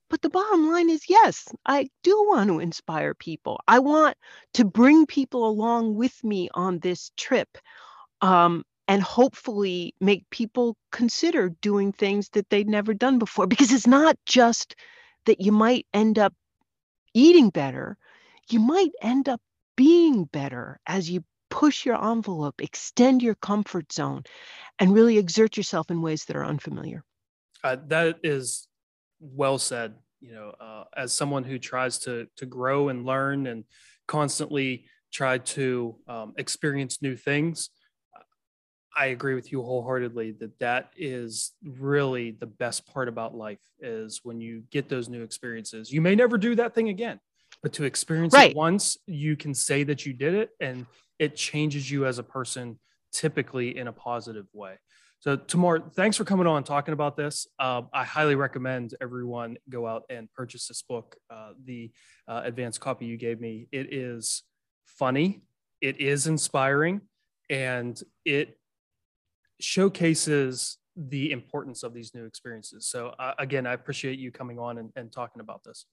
But 0.10 0.22
the 0.22 0.30
bottom 0.30 0.68
line 0.70 0.90
is 0.90 1.10
yes, 1.10 1.48
I 1.66 1.90
do 2.04 2.26
want 2.28 2.50
to 2.50 2.60
inspire 2.60 3.14
people. 3.14 3.60
I 3.68 3.80
want 3.80 4.16
to 4.54 4.66
bring 4.66 5.06
people 5.06 5.48
along 5.48 5.96
with 5.96 6.24
me 6.24 6.50
on 6.54 6.80
this 6.80 7.12
trip 7.18 7.58
um, 8.22 8.64
and 8.88 9.02
hopefully 9.02 9.96
make 10.00 10.30
people 10.30 10.78
consider 10.92 11.50
doing 11.62 11.92
things 11.92 12.30
that 12.30 12.50
they'd 12.50 12.70
never 12.70 12.94
done 12.94 13.20
before 13.20 13.48
because 13.48 13.72
it's 13.72 13.88
not 13.88 14.18
just 14.26 14.76
that 15.26 15.42
you 15.42 15.52
might 15.52 15.88
end 15.94 16.20
up 16.20 16.34
eating 17.14 17.50
better, 17.50 17.98
you 18.50 18.60
might 18.60 18.92
end 19.02 19.30
up 19.30 19.42
being 19.76 20.26
better 20.26 20.80
as 20.86 21.10
you 21.10 21.24
push 21.50 21.86
your 21.86 22.04
envelope, 22.04 22.62
extend 22.62 23.22
your 23.22 23.36
comfort 23.36 23.92
zone, 23.92 24.24
and 24.80 24.94
really 24.94 25.18
exert 25.18 25.56
yourself 25.56 25.90
in 25.92 26.02
ways 26.02 26.26
that 26.26 26.36
are 26.36 26.46
unfamiliar. 26.46 27.04
Uh, 27.64 27.78
that 27.88 28.18
is 28.24 28.68
well 29.24 29.58
said. 29.58 29.96
You 30.20 30.34
know, 30.34 30.54
uh, 30.60 30.84
as 30.96 31.12
someone 31.12 31.44
who 31.44 31.60
tries 31.60 32.00
to 32.00 32.28
to 32.38 32.46
grow 32.46 32.90
and 32.90 33.06
learn 33.06 33.48
and 33.48 33.66
constantly 34.08 34.86
try 35.12 35.38
to 35.38 35.96
um, 36.08 36.34
experience 36.38 37.02
new 37.02 37.16
things, 37.16 37.70
I 38.96 39.08
agree 39.08 39.34
with 39.34 39.52
you 39.52 39.62
wholeheartedly 39.62 40.34
that 40.40 40.60
that 40.60 40.92
is 40.96 41.54
really 41.64 42.32
the 42.32 42.46
best 42.46 42.86
part 42.88 43.08
about 43.08 43.36
life 43.36 43.62
is 43.80 44.22
when 44.24 44.40
you 44.40 44.64
get 44.70 44.88
those 44.88 45.10
new 45.10 45.24
experiences. 45.24 45.92
You 45.92 46.02
may 46.02 46.16
never 46.16 46.38
do 46.38 46.56
that 46.56 46.76
thing 46.76 46.90
again, 46.90 47.20
but 47.64 47.74
to 47.74 47.86
experience 47.86 48.34
right. 48.34 48.52
it 48.52 48.56
once, 48.56 48.98
you 49.08 49.36
can 49.36 49.54
say 49.54 49.84
that 49.84 50.06
you 50.06 50.14
did 50.14 50.36
it 50.36 50.52
and 50.60 50.86
it 51.18 51.36
changes 51.36 51.90
you 51.90 52.06
as 52.06 52.20
a 52.20 52.24
person, 52.24 52.80
typically 53.12 53.78
in 53.78 53.88
a 53.88 53.94
positive 53.94 54.46
way. 54.54 54.76
So, 55.24 55.38
Tamar, 55.38 55.80
thanks 55.96 56.18
for 56.18 56.26
coming 56.26 56.48
on 56.48 56.66
talking 56.66 56.94
about 56.94 57.16
this. 57.16 57.48
Uh, 57.58 57.84
I 57.94 58.04
highly 58.04 58.36
recommend 58.36 58.94
everyone 59.00 59.56
go 59.70 59.88
out 59.88 60.04
and 60.10 60.28
purchase 60.34 60.68
this 60.68 60.82
book, 60.82 61.16
uh, 61.30 61.52
the 61.64 61.92
uh, 62.28 62.42
advanced 62.44 62.82
copy 62.82 63.06
you 63.06 63.16
gave 63.16 63.40
me. 63.40 63.70
It 63.72 63.94
is 63.94 64.44
funny, 64.86 65.44
it 65.80 66.02
is 66.02 66.28
inspiring, 66.28 67.00
and 67.50 67.98
it 68.26 68.60
showcases 69.62 70.78
the 70.98 71.32
importance 71.32 71.84
of 71.84 71.94
these 71.94 72.14
new 72.14 72.26
experiences. 72.26 72.88
So, 72.88 73.16
uh, 73.18 73.32
again, 73.40 73.66
I 73.66 73.72
appreciate 73.72 74.20
you 74.20 74.30
coming 74.30 74.60
on 74.60 74.78
and, 74.78 74.92
and 74.98 75.10
talking 75.10 75.40
about 75.40 75.64
this. 75.64 75.86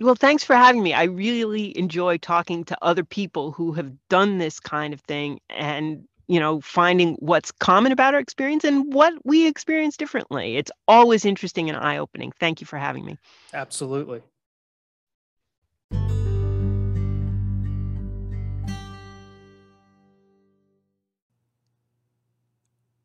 Well, 0.00 0.14
thanks 0.14 0.44
for 0.44 0.56
having 0.56 0.82
me. 0.82 0.94
I 0.94 1.04
really 1.04 1.76
enjoy 1.76 2.16
talking 2.16 2.64
to 2.64 2.78
other 2.80 3.04
people 3.04 3.52
who 3.52 3.72
have 3.72 3.92
done 4.08 4.38
this 4.38 4.60
kind 4.60 4.94
of 4.94 5.02
thing 5.02 5.40
and, 5.50 6.08
you 6.28 6.40
know, 6.40 6.60
finding 6.60 7.14
what's 7.20 7.50
common 7.52 7.92
about 7.92 8.14
our 8.14 8.20
experience 8.20 8.64
and 8.64 8.92
what 8.92 9.14
we 9.24 9.46
experience 9.46 9.96
differently. 9.96 10.56
It's 10.56 10.70
always 10.88 11.24
interesting 11.24 11.68
and 11.68 11.78
eye 11.78 11.98
opening. 11.98 12.32
Thank 12.38 12.60
you 12.60 12.66
for 12.66 12.78
having 12.78 13.04
me. 13.04 13.18
Absolutely. 13.52 14.22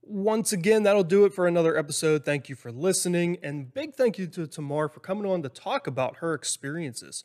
once 0.09 0.53
again, 0.53 0.83
that'll 0.83 1.03
do 1.03 1.25
it 1.25 1.33
for 1.33 1.47
another 1.47 1.77
episode. 1.77 2.23
Thank 2.23 2.49
you 2.49 2.55
for 2.55 2.71
listening. 2.71 3.37
And 3.43 3.73
big 3.73 3.95
thank 3.95 4.17
you 4.17 4.27
to 4.27 4.47
Tamar 4.47 4.89
for 4.89 4.99
coming 4.99 5.29
on 5.29 5.43
to 5.43 5.49
talk 5.49 5.87
about 5.87 6.17
her 6.17 6.33
experiences. 6.33 7.23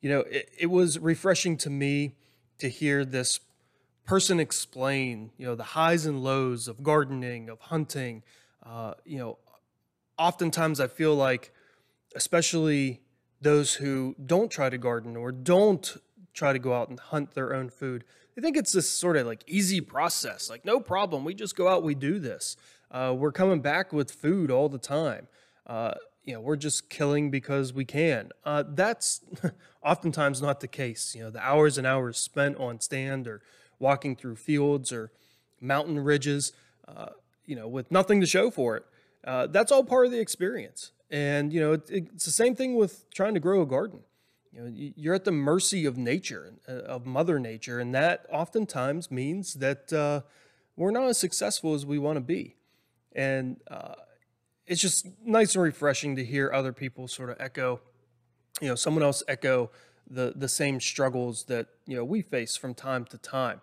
You 0.00 0.10
know, 0.10 0.20
it, 0.20 0.50
it 0.58 0.66
was 0.66 0.98
refreshing 0.98 1.56
to 1.58 1.70
me 1.70 2.14
to 2.58 2.68
hear 2.68 3.04
this 3.04 3.40
person 4.04 4.40
explain, 4.40 5.30
you 5.36 5.46
know, 5.46 5.54
the 5.54 5.62
highs 5.62 6.06
and 6.06 6.22
lows 6.22 6.68
of 6.68 6.82
gardening, 6.82 7.48
of 7.48 7.60
hunting. 7.60 8.22
Uh, 8.64 8.94
you 9.04 9.18
know, 9.18 9.38
oftentimes 10.18 10.80
I 10.80 10.86
feel 10.86 11.14
like, 11.14 11.52
especially 12.14 13.00
those 13.40 13.74
who 13.74 14.14
don't 14.24 14.50
try 14.50 14.70
to 14.70 14.78
garden 14.78 15.16
or 15.16 15.32
don't 15.32 15.96
try 16.34 16.52
to 16.52 16.58
go 16.58 16.74
out 16.74 16.88
and 16.88 16.98
hunt 16.98 17.34
their 17.34 17.54
own 17.54 17.68
food, 17.68 18.04
they 18.34 18.42
think 18.42 18.56
it's 18.56 18.72
this 18.72 18.88
sort 18.88 19.16
of 19.16 19.26
like 19.26 19.44
easy 19.46 19.80
process. 19.80 20.48
Like, 20.48 20.64
no 20.64 20.80
problem. 20.80 21.24
We 21.24 21.34
just 21.34 21.56
go 21.56 21.68
out, 21.68 21.82
we 21.82 21.94
do 21.94 22.18
this. 22.18 22.56
Uh, 22.90 23.14
we're 23.16 23.32
coming 23.32 23.60
back 23.60 23.92
with 23.92 24.10
food 24.10 24.50
all 24.50 24.68
the 24.68 24.78
time. 24.78 25.28
Uh, 25.66 25.94
you 26.24 26.34
know, 26.34 26.40
we're 26.40 26.56
just 26.56 26.88
killing 26.88 27.30
because 27.30 27.72
we 27.72 27.84
can. 27.84 28.30
Uh, 28.44 28.62
that's 28.66 29.20
oftentimes 29.82 30.40
not 30.40 30.60
the 30.60 30.68
case. 30.68 31.14
You 31.14 31.24
know, 31.24 31.30
the 31.30 31.40
hours 31.40 31.78
and 31.78 31.86
hours 31.86 32.18
spent 32.18 32.56
on 32.58 32.80
stand 32.80 33.26
or 33.26 33.42
walking 33.82 34.16
through 34.16 34.36
fields 34.36 34.92
or 34.92 35.10
mountain 35.60 35.98
ridges, 35.98 36.52
uh, 36.88 37.10
you 37.44 37.56
know, 37.56 37.68
with 37.68 37.90
nothing 37.90 38.20
to 38.20 38.26
show 38.26 38.50
for 38.50 38.76
it. 38.76 38.86
Uh, 39.24 39.46
that's 39.48 39.70
all 39.70 39.84
part 39.84 40.06
of 40.06 40.12
the 40.12 40.20
experience. 40.20 40.92
And, 41.10 41.52
you 41.52 41.60
know, 41.60 41.72
it, 41.74 41.90
it's 41.90 42.24
the 42.24 42.30
same 42.30 42.54
thing 42.54 42.76
with 42.76 43.10
trying 43.10 43.34
to 43.34 43.40
grow 43.40 43.60
a 43.60 43.66
garden. 43.66 44.00
You 44.52 44.60
know, 44.60 44.70
you're 44.96 45.14
at 45.14 45.24
the 45.24 45.32
mercy 45.32 45.84
of 45.84 45.98
nature, 45.98 46.54
uh, 46.68 46.72
of 46.72 47.06
Mother 47.06 47.38
Nature, 47.38 47.80
and 47.80 47.94
that 47.94 48.26
oftentimes 48.30 49.10
means 49.10 49.54
that 49.54 49.92
uh, 49.92 50.20
we're 50.76 50.90
not 50.90 51.08
as 51.08 51.18
successful 51.18 51.74
as 51.74 51.84
we 51.84 51.98
want 51.98 52.16
to 52.16 52.20
be. 52.20 52.56
And 53.14 53.58
uh, 53.70 53.94
it's 54.66 54.80
just 54.80 55.06
nice 55.24 55.54
and 55.54 55.64
refreshing 55.64 56.16
to 56.16 56.24
hear 56.24 56.50
other 56.52 56.72
people 56.72 57.08
sort 57.08 57.30
of 57.30 57.36
echo, 57.40 57.80
you 58.60 58.68
know, 58.68 58.74
someone 58.74 59.02
else 59.02 59.22
echo 59.26 59.70
the 60.12 60.32
the 60.36 60.48
same 60.48 60.80
struggles 60.80 61.44
that 61.44 61.66
you 61.86 61.96
know 61.96 62.04
we 62.04 62.22
face 62.22 62.56
from 62.56 62.74
time 62.74 63.04
to 63.06 63.18
time. 63.18 63.60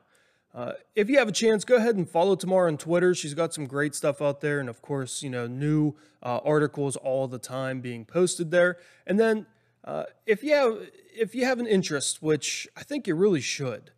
Uh, 0.54 0.74
if 0.95 1.10
you 1.10 1.20
have 1.20 1.28
a 1.28 1.32
chance, 1.32 1.64
go 1.64 1.76
ahead 1.76 1.95
and 1.95 2.10
follow 2.10 2.36
Tamar 2.36 2.68
on 2.68 2.78
Twitter. 2.78 3.14
She's 3.14 3.34
got 3.36 3.54
some 3.54 3.68
great 3.68 3.93
stuff 3.93 4.22
out 4.22 4.41
there, 4.41 4.60
and 4.60 4.68
of 4.68 4.82
course, 4.82 5.22
you 5.22 5.30
know, 5.30 5.45
new 5.45 5.95
uh, 6.24 6.39
articles 6.43 6.95
all 6.95 7.28
the 7.28 7.38
time 7.38 7.82
being 7.82 8.04
posted 8.04 8.50
there. 8.50 8.78
And 9.06 9.20
then 9.20 9.45
uh, 9.84 10.06
if 10.26 10.43
you 10.43 10.54
have 10.54 10.89
if 11.16 11.36
you 11.36 11.45
have 11.45 11.60
an 11.60 11.68
interest, 11.68 12.22
which 12.22 12.68
I 12.76 12.84
think 12.84 13.08
you 13.08 13.16
really 13.16 13.41
should, 13.41 13.91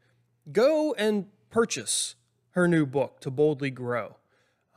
go 0.51 0.93
and 0.97 1.27
purchase 1.49 2.15
her 2.51 2.67
new 2.67 2.85
book, 2.85 3.21
To 3.21 3.31
Boldly 3.31 3.69
Grow. 3.69 4.17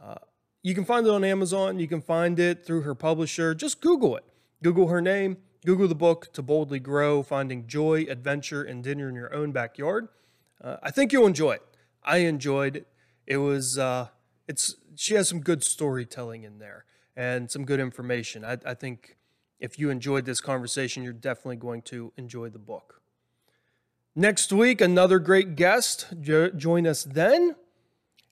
Uh, 0.03 0.16
you 0.62 0.75
can 0.75 0.85
find 0.85 1.07
it 1.07 1.11
on 1.11 1.25
Amazon. 1.25 1.79
You 1.79 1.89
can 1.89 2.01
find 2.01 2.39
it 2.39 2.64
through 2.64 2.83
her 2.83 2.95
publisher. 2.95 3.55
Just 3.55 3.81
Google 3.81 4.16
it. 4.16 4.25
Google 4.62 4.89
her 4.89 5.01
name. 5.01 5.39
Google 5.66 5.89
the 5.89 5.95
book, 5.95 6.33
To 6.35 6.43
Boldly 6.43 6.79
Grow: 6.79 7.22
Finding 7.22 7.66
Joy, 7.66 8.07
Adventure, 8.09 8.62
and 8.62 8.85
Dinner 8.85 9.09
in 9.09 9.14
Your 9.14 9.35
Own 9.35 9.51
Backyard. 9.51 10.09
Uh, 10.62 10.76
I 10.82 10.90
think 10.90 11.12
you'll 11.12 11.26
enjoy 11.26 11.52
it. 11.52 11.62
I 12.02 12.18
enjoyed 12.18 12.76
it. 12.76 12.88
It 13.26 13.38
was. 13.38 13.78
Uh, 13.78 14.09
it's. 14.46 14.76
She 14.96 15.14
has 15.14 15.28
some 15.28 15.40
good 15.40 15.64
storytelling 15.64 16.44
in 16.44 16.59
there 16.59 16.84
and 17.16 17.50
some 17.50 17.64
good 17.64 17.80
information. 17.80 18.44
I, 18.44 18.59
I 18.64 18.74
think 18.74 19.16
if 19.59 19.78
you 19.78 19.90
enjoyed 19.90 20.24
this 20.24 20.40
conversation, 20.40 21.02
you're 21.02 21.12
definitely 21.12 21.57
going 21.57 21.82
to 21.82 22.12
enjoy 22.16 22.48
the 22.50 22.59
book. 22.59 23.00
Next 24.14 24.52
week, 24.52 24.80
another 24.80 25.18
great 25.18 25.57
guest. 25.57 26.07
Jo- 26.20 26.50
join 26.50 26.86
us 26.86 27.02
then. 27.02 27.57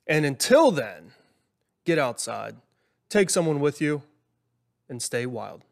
And 0.06 0.24
until 0.24 0.70
then, 0.70 1.12
get 1.84 1.98
outside, 1.98 2.56
take 3.08 3.30
someone 3.30 3.60
with 3.60 3.80
you, 3.80 4.02
and 4.88 5.00
stay 5.00 5.26
wild. 5.26 5.64